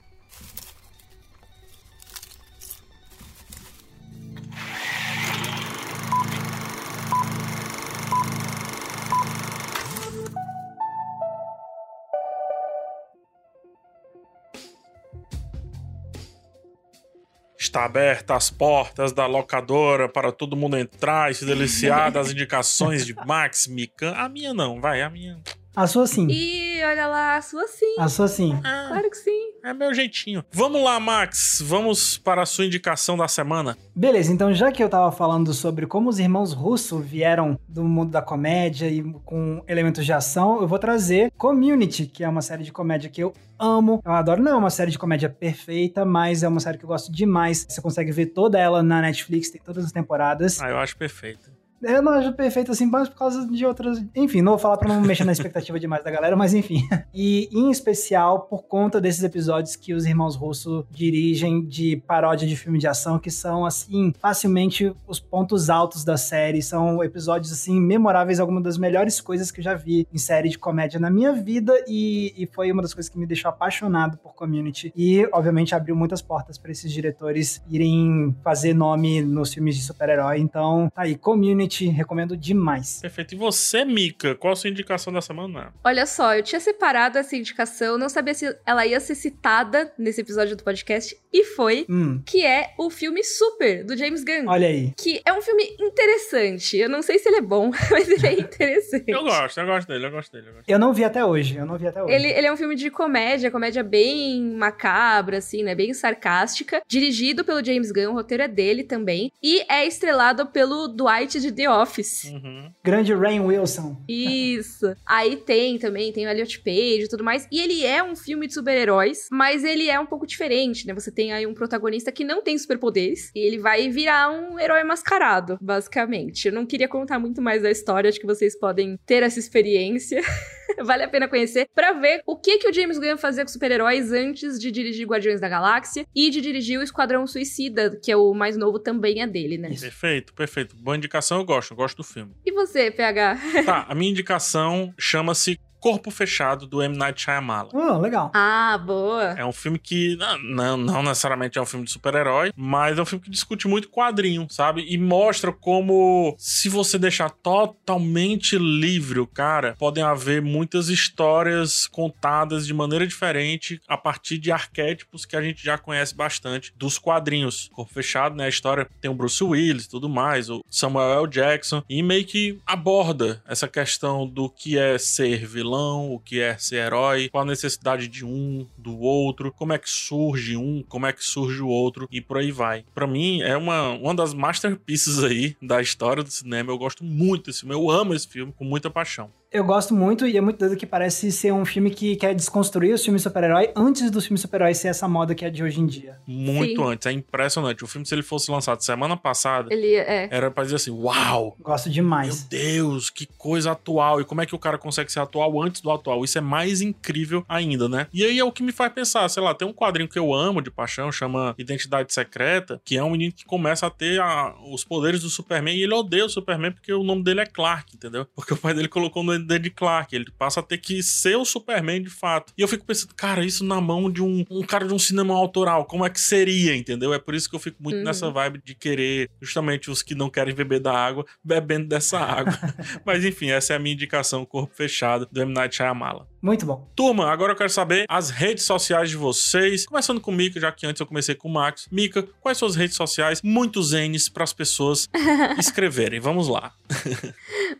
Está 17.68 17.84
aberta 17.84 18.34
as 18.34 18.49
portas 18.49 19.11
da 19.11 19.26
locadora 19.26 20.07
para 20.07 20.32
todo 20.32 20.55
mundo 20.55 20.78
entrar 20.78 21.30
e 21.30 21.36
se 21.36 21.45
deliciar 21.45 22.09
das 22.09 22.32
indicações 22.32 23.05
de 23.05 23.13
Max 23.13 23.68
Mikan. 23.68 24.13
A 24.13 24.30
minha 24.30 24.53
não, 24.53 24.80
vai, 24.80 25.01
a 25.01 25.09
minha. 25.09 25.38
A 25.78 25.86
sua 25.86 26.08
sim. 26.08 26.26
E 26.32 26.84
olha 26.84 27.06
lá, 27.06 27.38
a 27.38 27.42
sua 27.44 27.68
sim. 27.68 27.96
A 28.00 28.10
sua 28.10 28.28
sim. 28.28 28.60
Ah, 28.64 28.86
claro 28.88 29.12
que 29.12 29.18
sim. 29.18 29.52
É 29.64 29.76
meu 29.76 29.94
jeitinho. 29.94 30.44
Vamos 30.52 30.84
lá, 30.84 31.00
Max. 31.00 31.62
Vamos 31.64 32.18
para 32.18 32.42
a 32.42 32.48
sua 32.48 32.66
indicação 32.66 33.16
da 33.16 33.28
semana. 33.28 33.78
Beleza, 33.96 34.34
então 34.34 34.52
já 34.52 34.72
que 34.72 34.84
eu 34.84 34.90
tava 34.90 35.12
falando 35.12 35.54
sobre 35.54 35.86
como 35.86 36.10
os 36.10 36.18
irmãos 36.18 36.52
Russo 36.52 36.98
vieram 36.98 37.60
do 37.68 37.84
mundo 37.84 38.10
da 38.10 38.24
comédia 38.24 38.90
e 38.90 39.04
com 39.24 39.64
elementos 39.68 40.04
de 40.04 40.12
ação, 40.12 40.62
eu 40.62 40.68
vou 40.68 40.80
trazer 40.80 41.32
Community, 41.38 42.08
que 42.08 42.24
é 42.24 42.28
uma 42.28 42.42
série 42.42 42.64
de 42.64 42.72
comédia 42.72 43.08
que 43.08 43.22
eu 43.22 43.32
amo. 43.60 44.02
Eu 44.04 44.14
adoro. 44.14 44.42
Não 44.42 44.54
é 44.54 44.56
uma 44.56 44.72
série 44.72 44.90
de 44.90 44.98
comédia 44.98 45.30
perfeita, 45.30 46.04
mas 46.04 46.42
é 46.42 46.48
uma 46.48 46.60
série 46.60 46.80
que 46.80 46.86
eu 46.86 46.90
gosto 46.90 47.12
demais. 47.12 47.68
Você 47.70 47.80
consegue 47.84 48.12
ver 48.12 48.26
toda 48.28 48.58
ela 48.58 48.82
na 48.82 49.00
Netflix, 49.00 49.52
tem 49.52 49.62
todas 49.64 49.86
as 49.86 49.92
temporadas. 49.92 50.60
Ah, 50.60 50.72
eu 50.72 50.80
acho 50.80 50.98
perfeita. 50.98 51.56
Eu 51.82 52.02
não 52.02 52.14
acho 52.14 52.34
perfeito 52.34 52.72
assim, 52.72 52.86
mas 52.86 53.08
por 53.08 53.18
causa 53.18 53.46
de 53.48 53.66
outras. 53.66 54.04
Enfim, 54.16 54.42
não 54.42 54.54
vou 54.54 54.60
falar 54.60 54.78
pra 54.78 54.88
não 54.88 55.02
mexer 55.02 55.24
na 55.24 55.32
expectativa 55.32 55.80
demais 55.80 56.04
da 56.04 56.12
galera, 56.12 56.36
mas 56.36 56.54
enfim. 56.54 56.88
E 57.14 57.50
em 57.52 57.72
especial 57.72 58.42
por 58.42 58.64
conta 58.64 59.02
desses 59.02 59.24
episódios 59.24 59.76
que 59.76 59.94
os 59.94 60.06
irmãos 60.06 60.36
Russo 60.36 60.86
dirigem 60.92 61.66
de 61.66 61.98
paródia 61.98 62.48
de 62.48 62.56
filme 62.56 62.78
de 62.78 62.88
ação, 62.88 63.18
que 63.18 63.32
são, 63.32 63.66
assim, 63.66 64.14
facilmente 64.20 64.94
os 65.08 65.20
pontos 65.20 65.70
altos 65.70 66.04
da 66.04 66.16
série. 66.16 66.62
São 66.62 67.04
episódios, 67.04 67.52
assim, 67.52 67.80
memoráveis, 67.80 68.40
algumas 68.40 68.62
das 68.62 68.78
melhores 68.78 69.20
coisas 69.20 69.50
que 69.50 69.62
eu 69.62 69.64
já 69.64 69.74
vi 69.74 70.08
em 70.14 70.18
série 70.18 70.50
de 70.50 70.60
comédia 70.60 71.00
na 71.00 71.10
minha 71.10 71.34
vida. 71.34 71.74
E, 71.88 72.34
e 72.38 72.46
foi 72.46 72.72
uma 72.72 72.84
das 72.84 72.94
coisas 72.94 73.10
que 73.10 73.18
me 73.18 73.26
deixou 73.26 73.50
apaixonado 73.50 74.18
por 74.18 74.36
community. 74.36 74.94
E, 74.96 75.28
obviamente, 75.34 75.74
abriu 75.74 75.96
muitas 75.96 76.22
portas 76.22 76.58
para 76.58 76.72
esses 76.72 76.92
diretores 76.92 77.62
irem 77.68 78.36
fazer 78.44 78.76
nome 78.76 79.22
nos 79.22 79.54
filmes 79.54 79.76
de 79.76 79.82
super-herói. 79.82 80.40
Então, 80.40 80.92
tá 80.94 81.02
aí, 81.04 81.16
community 81.16 81.66
recomendo 81.68 82.36
demais. 82.36 82.99
Perfeito. 83.01 83.34
E 83.34 83.38
você, 83.38 83.84
Mika, 83.84 84.36
qual 84.36 84.53
a 84.53 84.55
sua 84.55 84.70
indicação 84.70 85.11
da 85.11 85.22
semana? 85.22 85.74
Olha 85.84 86.05
só, 86.05 86.36
eu 86.36 86.43
tinha 86.43 86.59
separado 86.59 87.18
essa 87.18 87.36
indicação, 87.36 87.97
não 87.97 88.09
sabia 88.09 88.34
se 88.34 88.55
ela 88.65 88.86
ia 88.86 88.99
ser 88.99 89.15
citada 89.15 89.91
nesse 89.97 90.22
episódio 90.22 90.55
do 90.55 90.63
podcast, 90.63 91.18
e 91.32 91.43
foi, 91.43 91.86
hum. 91.89 92.22
que 92.26 92.45
é 92.45 92.74
o 92.78 92.89
filme 92.89 93.24
Super, 93.24 93.84
do 93.84 93.95
James 93.95 94.24
Gunn. 94.24 94.47
Olha 94.47 94.68
aí. 94.68 94.93
Que 94.97 95.22
é 95.26 95.34
um 95.34 95.41
filme 95.41 95.63
interessante. 95.80 96.78
Eu 96.78 96.89
não 96.89 97.01
sei 97.01 97.20
se 97.20 97.30
ele 97.30 97.38
é 97.38 97.41
bom, 97.41 97.72
mas 97.91 98.09
ele 98.09 98.28
é 98.28 98.34
interessante. 98.39 99.05
eu 99.07 99.24
gosto, 99.24 99.59
eu 99.59 99.65
gosto 99.65 99.88
dele, 99.88 100.05
eu 100.05 100.11
gosto 100.11 100.32
dele. 100.32 100.47
Eu, 100.47 100.53
gosto. 100.53 100.70
eu 100.70 100.80
não 100.80 100.93
vi 100.93 101.03
até 101.03 101.24
hoje, 101.24 101.57
eu 101.57 101.65
não 101.65 101.78
vi 101.78 101.88
até 101.88 102.01
hoje. 102.01 102.13
Ele, 102.13 102.28
ele 102.28 102.47
é 102.47 102.53
um 102.53 102.57
filme 102.57 102.76
de 102.76 102.89
comédia, 102.89 103.51
comédia 103.51 103.84
bem 103.84 104.41
macabra, 104.41 105.38
assim, 105.38 105.63
né? 105.63 105.76
Bem 105.76 105.93
sarcástica. 105.93 106.82
Dirigido 106.88 107.43
pelo 107.43 107.63
James 107.63 107.91
Gunn, 107.91 108.11
o 108.11 108.13
roteiro 108.13 108.43
é 108.43 108.47
dele 108.47 108.84
também. 108.84 109.32
E 109.41 109.61
é 109.70 109.86
estrelado 109.86 110.47
pelo 110.47 110.88
Dwight 110.88 111.39
de 111.39 111.51
The 111.58 111.68
Office. 111.70 112.26
Uhum. 112.26 112.72
Grande 112.84 113.14
Rain 113.16 113.39
Wilson. 113.39 113.97
Isso. 114.08 114.95
Aí 115.05 115.38
tem 115.38 115.80
também, 115.80 116.14
tem 116.14 116.28
o 116.28 116.30
Elliot 116.30 116.60
Page 116.60 117.03
e 117.03 117.10
tudo 117.10 117.24
mais. 117.24 117.47
E 117.51 117.60
ele 117.60 117.84
é 117.84 118.03
um 118.03 118.16
filme 118.16 118.45
de 118.45 118.53
super-heróis, 118.53 119.28
mas 119.32 119.64
ele 119.64 119.89
é 119.89 119.99
um 119.99 120.05
pouco 120.05 120.28
diferente, 120.28 120.86
né? 120.86 120.93
Você 120.93 121.12
tem 121.12 121.34
aí 121.34 121.47
um 121.47 121.55
protagonista 121.55 122.12
que 122.12 122.24
não 122.24 122.43
tem 122.43 122.55
superpoderes 122.58 123.32
e 123.36 123.39
ele 123.39 123.58
vai 123.58 123.89
virar 123.89 124.30
um 124.30 124.60
herói 124.60 124.84
mascarado, 124.84 125.58
basicamente. 125.60 126.47
Eu 126.47 126.53
não 126.53 126.66
queria 126.66 126.88
contar 126.88 127.18
muito 127.18 127.41
mais 127.41 127.64
da 127.64 127.72
história, 127.72 128.08
acho 128.08 128.20
que 128.20 128.28
vocês 128.28 128.58
podem 128.58 128.99
ter 129.05 129.24
essa 129.24 129.39
experiência. 129.39 130.22
vale 130.84 131.03
a 131.03 131.07
pena 131.07 131.28
conhecer 131.28 131.68
para 131.74 131.93
ver 131.93 132.22
o 132.26 132.36
que 132.38 132.57
que 132.57 132.70
o 132.70 132.74
James 132.74 132.97
Gunn 132.97 133.18
fazia 133.18 133.43
com 133.43 133.49
super-heróis 133.49 134.11
antes 134.11 134.59
de 134.59 134.72
dirigir 134.72 135.07
Guardiões 135.07 135.39
da 135.39 135.49
Galáxia 135.49 136.05
e 136.15 136.30
de 136.30 136.41
dirigir 136.41 136.80
o 136.80 136.84
Esquadrão 136.84 137.26
Suicida, 137.28 137.99
que 138.03 138.11
é 138.11 138.18
o 138.18 138.34
mais 138.34 138.57
novo 138.57 138.80
também 138.80 139.22
é 139.22 139.28
dele, 139.28 139.57
né? 139.57 139.70
Perfeito, 139.70 140.34
perfeito. 140.34 140.76
Boa 140.76 140.97
indicação, 140.97 141.39
eu 141.39 141.45
gosto, 141.45 141.72
eu 141.72 141.78
gosto 141.78 141.97
do 141.97 142.03
filme. 142.03 142.34
E 142.45 142.51
você, 142.51 142.91
PH? 142.91 143.38
Tá, 143.65 143.86
a 143.88 143.95
minha 143.95 144.11
indicação 144.11 144.93
chama-se 144.97 145.59
Corpo 145.80 146.12
Fechado, 146.12 146.66
do 146.66 146.82
M. 146.82 146.98
Night 146.98 147.22
Shyamalan. 147.22 147.70
Oh, 147.74 147.98
legal. 148.00 148.32
Ah, 148.34 148.78
boa. 148.78 149.36
É 149.38 149.46
um 149.46 149.52
filme 149.52 149.78
que 149.78 150.18
não, 150.42 150.78
não 150.78 151.04
necessariamente 151.04 151.58
é 151.58 151.62
um 151.62 151.66
filme 151.66 151.86
de 151.86 151.92
super-herói, 151.92 152.52
mas 152.56 152.98
é 152.98 153.02
um 153.02 153.06
filme 153.06 153.24
que 153.24 153.30
discute 153.30 153.68
muito 153.68 153.90
quadrinho, 153.90 154.48
sabe? 154.50 154.86
E 154.88 154.98
mostra 154.98 155.52
como, 155.52 156.36
se 156.38 156.68
você 156.68 156.98
deixar 156.98 157.30
totalmente 157.30 158.58
livre 158.58 159.20
o 159.20 159.28
cara, 159.28 159.76
podem 159.78 160.04
haver 160.04 160.42
muitas 160.42 160.90
histórias 160.90 161.88
contadas 161.88 162.66
de 162.66 162.74
maneira 162.74 163.06
diferente 163.06 163.80
a 163.88 163.98
partir 163.98 164.38
de 164.38 164.52
arquétipos 164.52 165.26
que 165.26 165.36
a 165.36 165.42
gente 165.42 165.64
já 165.64 165.78
conhece 165.78 166.16
bastante 166.16 166.74
dos 166.76 166.98
quadrinhos. 166.98 167.70
Corpo 167.74 167.94
Fechado, 167.94 168.36
né? 168.36 168.46
A 168.46 168.50
história 168.50 168.88
tem 169.00 169.12
o 169.12 169.14
Bruce 169.16 169.44
Willis 169.44 169.86
e 169.86 169.90
tudo 169.90 170.10
mais, 170.10 170.50
o 170.50 170.64
Samuel 170.70 171.24
L. 171.24 171.28
Jackson, 171.28 171.84
e 171.90 172.02
meio 172.02 172.26
que 172.26 172.60
aborda 172.66 173.42
essa 173.48 173.68
questão 173.68 174.28
do 174.28 174.50
que 174.50 174.78
é 174.78 174.98
ser 174.98 175.46
vilão 175.46 175.66
vilão, 175.68 176.13
o 176.13 176.20
que 176.20 176.39
é 176.39 176.57
ser 176.57 176.78
herói, 176.78 177.30
qual 177.30 177.43
a 177.43 177.47
necessidade 177.47 178.07
de 178.07 178.26
um, 178.26 178.65
do 178.78 178.97
outro, 178.99 179.51
como 179.51 179.74
é 179.74 179.78
que 179.78 179.89
surge 179.89 180.55
um, 180.55 180.82
como 180.88 181.05
é 181.05 181.11
que 181.11 181.24
surge 181.24 181.61
o 181.61 181.68
outro 181.68 182.07
e 182.09 182.22
por 182.22 182.38
aí 182.38 182.51
vai. 182.51 182.86
Para 182.95 183.05
mim 183.05 183.41
é 183.41 183.57
uma, 183.57 183.89
uma 183.89 184.15
das 184.15 184.34
masterpieces 184.34 185.24
aí 185.24 185.55
da 185.61 185.82
história 185.82 186.24
do 186.24 186.32
cinema. 186.32 186.72
Eu 186.72 186.78
gosto 186.78 187.03
muito 187.03 187.47
desse 187.47 187.61
filme, 187.61 187.76
eu 187.76 187.91
amo 187.91 188.13
esse 188.13 188.28
filme 188.28 188.53
com 188.53 188.63
muita 188.63 188.89
paixão. 188.89 189.30
Eu 189.58 189.64
gosto 189.64 189.91
muito 189.95 190.28
e 190.28 190.38
é 190.38 190.41
muito 190.41 190.60
doido 190.60 190.78
que 190.78 190.86
parece 190.86 191.32
ser 191.32 191.51
um 191.51 191.66
filme 191.66 191.89
que 191.89 192.16
quer 192.16 192.36
desconstruir 192.36 192.93
os 192.93 193.03
filmes 193.03 193.24
super-herói 193.24 193.72
antes 193.76 194.12
dos 194.12 194.24
filmes 194.26 194.39
super-herói 194.41 194.76
ser 194.76 194.89
essa 194.89 195.08
moda 195.08 195.34
que 195.34 195.43
é 195.43 195.49
de 195.49 195.64
hoje 195.64 195.80
em 195.82 195.88
dia. 195.88 196.20
Muito 196.28 196.76
Sim. 196.84 196.91
antes, 196.91 197.08
é 197.08 197.12
impressionante. 197.12 197.84
O 197.84 197.88
filme, 197.88 198.05
se 198.05 198.14
ele 198.14 198.22
fosse 198.22 198.51
lançado 198.51 198.82
semana 198.84 199.18
passada, 199.18 199.74
Ele 199.74 199.95
é. 199.95 200.28
era 200.32 200.51
pra 200.51 200.64
dizer 200.64 200.76
assim: 200.76 200.91
Uau! 200.91 201.58
Gosto 201.60 201.86
Meu 201.86 201.93
demais. 201.95 202.43
Deus, 202.43 203.10
que 203.10 203.26
coisa 203.26 203.72
atual. 203.72 204.22
E 204.22 204.26
como 204.26 204.41
é 204.41 204.45
que 204.45 204.53
o 204.53 204.60
cara 204.60 204.78
consegue 204.78 205.12
ser 205.12 205.22
atual 205.22 205.60
antes 205.64 205.82
do 205.82 205.89
atual? 205.89 206.24
Isso 206.24 206.38
é 206.38 206.41
mais 206.41 206.80
incrível 206.82 207.43
ainda, 207.49 207.89
né? 207.89 208.05
E 208.14 208.24
aí 208.24 208.38
é 208.38 208.43
o 208.43 208.51
que 208.51 208.62
me 208.62 208.72
faz 208.72 208.93
pensar, 208.93 209.28
sei 209.30 209.41
lá, 209.41 209.55
tem 209.55 209.68
um 209.68 209.74
quadrinho 209.74 210.08
que 210.08 210.20
eu 210.20 210.34
amo 210.36 210.62
de 210.62 210.70
paixão, 210.70 211.12
chama 211.12 211.55
Identidade 211.58 212.14
Secreta, 212.14 212.80
que 212.86 212.95
é 212.95 213.03
um 213.03 213.10
menino 213.10 213.34
que 213.34 213.43
começa 213.43 213.88
a 213.88 213.89
ter 213.89 214.22
a- 214.22 214.53
os 214.72 214.84
poderes 214.84 215.22
do 215.24 215.30
Superman 215.30 215.76
e 215.76 215.82
ele 215.82 215.93
odeia 215.95 216.26
o 216.26 216.30
Superman 216.30 216.72
porque 216.74 216.93
o 216.93 217.01
nome 217.03 217.24
dele 217.24 217.39
é 217.41 217.45
Clark, 217.47 217.95
entendeu? 217.95 218.28
Porque 218.36 218.53
o 218.53 218.58
pai 218.58 218.74
dele 218.76 218.88
colocou 218.88 219.24
o 219.24 219.26
dele 219.48 219.64
de 219.66 219.70
Clark. 219.72 220.16
Ele 220.16 220.26
passa 220.38 220.60
a 220.60 220.64
ter 220.64 220.78
que 220.78 221.02
ser 221.02 221.36
o 221.38 221.45
Superman 221.45 222.02
de 222.02 222.10
fato. 222.10 222.54
E 222.58 222.62
eu 222.62 222.68
fico 222.68 222.86
pensando, 222.86 223.14
cara, 223.16 223.43
isso 223.45 223.64
na 223.64 223.80
mão 223.82 224.12
de 224.12 224.22
um, 224.22 224.45
um 224.50 224.62
cara 224.64 224.88
de 224.88 224.93
um 224.93 225.00
cinema 225.00 225.34
autoral, 225.36 225.86
como 225.86 226.06
é 226.06 226.10
que 226.10 226.20
seria, 226.20 226.76
entendeu? 226.76 227.14
É 227.14 227.20
por 227.20 227.34
isso 227.36 227.50
que 227.50 227.56
eu 227.56 227.60
fico 227.60 227.82
muito 227.82 227.98
Uhum. 227.98 228.04
nessa 228.04 228.30
vibe 228.30 228.62
de 228.64 228.76
querer 228.76 229.30
justamente 229.41 229.89
os 229.89 230.02
que 230.04 230.14
não 230.14 230.30
querem 230.30 230.54
beber 230.54 230.80
da 230.80 230.93
água, 230.93 231.26
bebendo 231.43 231.88
dessa 231.88 232.20
água. 232.20 232.54
Mas 233.06 233.24
enfim, 233.26 233.50
essa 233.50 233.74
é 233.74 233.76
a 233.76 233.80
minha 233.80 233.93
indicação, 233.93 234.45
Corpo 234.45 234.76
Fechado, 234.76 235.28
do 235.32 235.41
M. 235.41 235.54
Night 235.54 235.76
Shyamalan. 235.76 236.26
Muito 236.41 236.66
bom. 236.66 236.88
Turma, 236.95 237.32
agora 237.32 237.54
eu 237.54 237.56
quero 237.58 237.70
saber 237.70 238.06
as 238.08 238.30
redes 238.30 238.64
sociais 238.64 239.10
de 239.10 239.18
vocês. 239.18 239.86
Começando 239.86 240.22
com 240.22 240.32
o 240.32 240.34
Mika, 240.34 240.60
já 240.60 240.72
que 240.72 240.86
antes 240.86 241.00
eu 241.00 241.06
comecei 241.08 241.34
com 241.36 241.48
o 241.50 241.54
Max. 241.54 241.88
Mika, 241.91 242.24
quais 242.39 242.58
suas 242.58 242.76
redes 242.76 242.95
sociais? 242.95 243.41
Muitos 243.43 243.91
N's 243.93 244.30
para 244.30 244.43
as 244.43 244.54
pessoas 244.54 245.08
escreverem. 245.58 246.20
Vamos 246.20 246.48
lá. 246.48 246.74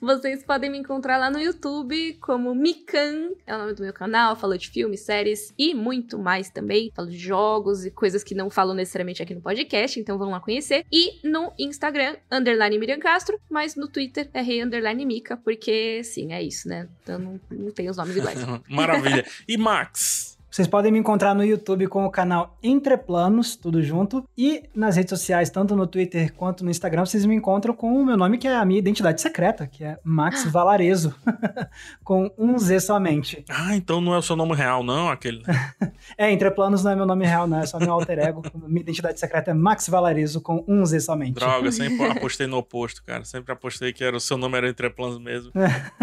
Vocês 0.02 0.44
podem 0.44 0.70
me 0.72 0.78
encontrar 0.78 1.18
lá 1.18 1.30
no 1.30 1.40
YouTube 1.48 2.18
como 2.22 2.54
Mikan, 2.54 3.32
é 3.46 3.56
o 3.56 3.58
nome 3.58 3.74
do 3.74 3.84
meu 3.84 3.94
canal, 3.94 4.36
falo 4.36 4.58
de 4.58 4.70
filmes, 4.70 5.02
séries 5.02 5.54
e 5.58 5.74
muito 5.74 6.20
mais 6.20 6.50
também. 6.50 6.92
Falo 6.96 7.10
de 7.10 7.18
jogos 7.18 7.86
e 7.86 7.92
coisas 7.92 8.24
que 8.24 8.36
não 8.36 8.50
falo 8.50 8.74
necessariamente 8.74 9.24
aqui 9.24 9.34
no 9.34 9.42
podcast, 9.42 10.00
então 10.00 10.18
vão 10.18 10.32
lá 10.32 10.40
conhecer. 10.40 10.86
E 10.92 11.20
no 11.28 11.54
Instagram, 11.58 12.18
underline 12.32 12.78
Miriam 12.78 13.00
Castro, 13.00 13.40
mas 13.50 13.76
no 13.76 13.88
Twitter 13.88 14.30
é 14.34 14.42
rei 14.42 14.62
underline 14.62 15.06
Mica, 15.06 15.38
porque 15.38 16.04
sim, 16.04 16.34
é 16.34 16.44
isso, 16.44 16.68
né? 16.68 16.88
Então 17.02 17.18
não, 17.18 17.40
não 17.50 17.72
tem 17.72 17.90
os 17.90 17.98
nomes 17.98 18.16
iguais. 18.16 18.40
Maravilha. 18.70 19.26
E 19.48 19.58
Max? 19.58 20.27
Vocês 20.58 20.68
podem 20.68 20.92
me 20.92 20.98
encontrar 20.98 21.36
no 21.36 21.46
YouTube 21.46 21.86
com 21.86 22.04
o 22.04 22.10
canal 22.10 22.58
Entreplanos, 22.64 23.56
tudo 23.56 23.84
junto. 23.84 24.28
E 24.36 24.64
nas 24.74 24.96
redes 24.96 25.12
sociais, 25.12 25.52
tanto 25.52 25.76
no 25.76 25.86
Twitter 25.86 26.34
quanto 26.34 26.66
no 26.66 26.72
Instagram, 26.72 27.06
vocês 27.06 27.24
me 27.28 27.36
encontram 27.36 27.76
com 27.76 27.94
o 27.94 28.04
meu 28.04 28.18
nome, 28.18 28.40
que 28.40 28.48
é 28.48 28.56
a 28.56 28.66
minha 28.66 28.80
identidade 28.80 29.22
secreta, 29.22 29.68
que 29.68 29.84
é 29.84 30.00
Max 30.04 30.46
Valarezo, 30.46 31.14
com 32.04 32.32
um 32.36 32.58
Z 32.58 32.80
somente. 32.80 33.46
Ah, 33.48 33.76
então 33.76 34.02
não 34.02 34.16
é 34.16 34.18
o 34.18 34.22
seu 34.24 34.36
nome 34.36 34.56
real, 34.56 34.82
não, 34.82 35.10
aquele. 35.10 35.44
é, 36.18 36.32
Entreplanos 36.32 36.84
não 36.84 36.92
é 36.92 36.96
meu 36.96 37.06
nome 37.06 37.28
real, 37.28 37.46
não, 37.46 37.60
é 37.60 37.66
só 37.68 37.78
meu 37.78 37.92
alter 37.92 38.18
ego. 38.18 38.42
minha 38.68 38.82
identidade 38.82 39.20
secreta 39.20 39.52
é 39.52 39.54
Max 39.54 39.88
Valarezo, 39.88 40.42
com 40.42 40.66
um 40.68 40.84
Z 40.84 41.02
somente. 41.02 41.36
Droga, 41.36 41.72
sempre 41.72 42.04
apostei 42.04 42.48
no 42.48 42.58
oposto, 42.58 43.04
cara. 43.04 43.24
Sempre 43.26 43.54
apostei 43.54 43.94
que 43.94 44.04
era 44.04 44.18
o 44.18 44.20
seu 44.20 44.40
nome 44.40 44.58
era 44.58 44.68
Entreplanos 44.68 45.20
mesmo. 45.20 45.52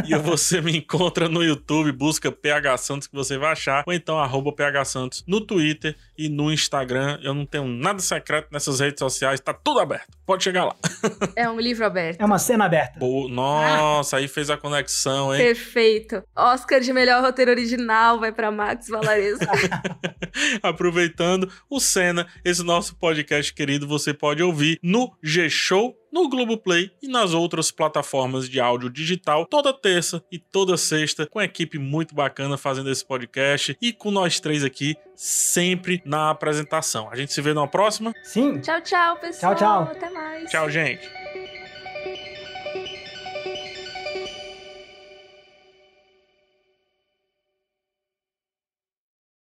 e 0.07 0.17
você 0.17 0.61
me 0.61 0.77
encontra 0.77 1.29
no 1.29 1.43
YouTube, 1.43 1.91
busca 1.91 2.31
PH 2.31 2.77
Santos 2.77 3.09
que 3.09 3.17
você 3.17 3.37
vai 3.37 3.51
achar, 3.51 3.83
ou 3.85 3.93
então 3.93 4.17
arroba 4.17 4.44
arroba 4.45 4.53
PH 4.53 4.85
Santos 4.85 5.25
no 5.27 5.41
Twitter 5.41 5.97
e 6.17 6.29
no 6.29 6.53
Instagram. 6.53 7.19
Eu 7.23 7.33
não 7.33 7.47
tenho 7.47 7.67
nada 7.67 8.01
secreto 8.01 8.49
nessas 8.53 8.81
redes 8.81 8.99
sociais, 8.99 9.41
tá 9.41 9.55
tudo 9.55 9.81
aberto. 9.81 10.17
Pode 10.27 10.45
chegar 10.45 10.67
lá. 10.67 10.77
É 11.37 11.49
um 11.49 11.59
livro 11.59 11.85
aberto. 11.85 12.21
É 12.21 12.25
uma 12.25 12.39
cena 12.39 12.65
aberta. 12.65 12.99
Pô, 12.99 13.29
nossa, 13.29 14.17
ah. 14.17 14.19
aí 14.19 14.29
fez 14.29 14.51
a 14.51 14.57
conexão, 14.57 15.35
hein? 15.35 15.41
Perfeito. 15.41 16.23
Oscar 16.37 16.81
de 16.81 16.93
melhor 16.93 17.23
roteiro 17.23 17.51
original 17.51 18.21
vai 18.21 18.31
para 18.31 18.51
Max 18.51 18.89
Valares. 18.89 19.39
Aproveitando 20.63 21.51
o 21.69 21.81
Cena, 21.81 22.27
esse 22.45 22.63
nosso 22.63 22.97
podcast 22.97 23.53
querido, 23.53 23.87
você 23.87 24.15
pode 24.15 24.43
ouvir 24.43 24.79
no 24.83 25.13
G-Show 25.23 25.95
no 26.15 26.29
Globoplay 26.29 26.93
e 27.03 27.09
nas 27.09 27.35
outras 27.35 27.73
plataformas 27.73 28.49
de 28.49 28.61
áudio 28.61 28.89
digital, 28.89 29.45
toda 29.45 29.73
terça 29.73 30.23
e 30.31 30.39
toda 30.39 30.77
sexta, 30.77 31.27
com 31.27 31.41
a 31.41 31.45
equipe 31.45 31.77
muito 31.77 32.15
bacana 32.15 32.57
fazendo 32.57 32.89
esse 32.89 33.05
podcast 33.05 33.77
e 33.83 33.93
com 33.93 34.12
nós 34.12 34.39
três 34.39 34.62
aqui 34.62 34.97
sempre 35.17 36.01
na 36.05 36.31
apresentação. 36.31 37.11
A 37.11 37.17
gente 37.17 37.33
se 37.33 37.43
vê 37.43 37.53
numa 37.53 37.67
próxima? 37.67 38.15
Sim. 38.23 38.61
Tchau, 38.61 38.81
tchau, 38.81 39.17
pessoal. 39.17 39.57
Tchau, 39.57 39.85
tchau. 39.87 39.93
Até 39.93 40.09
mais. 40.11 40.49
Tchau, 40.49 40.71
gente. 40.71 41.24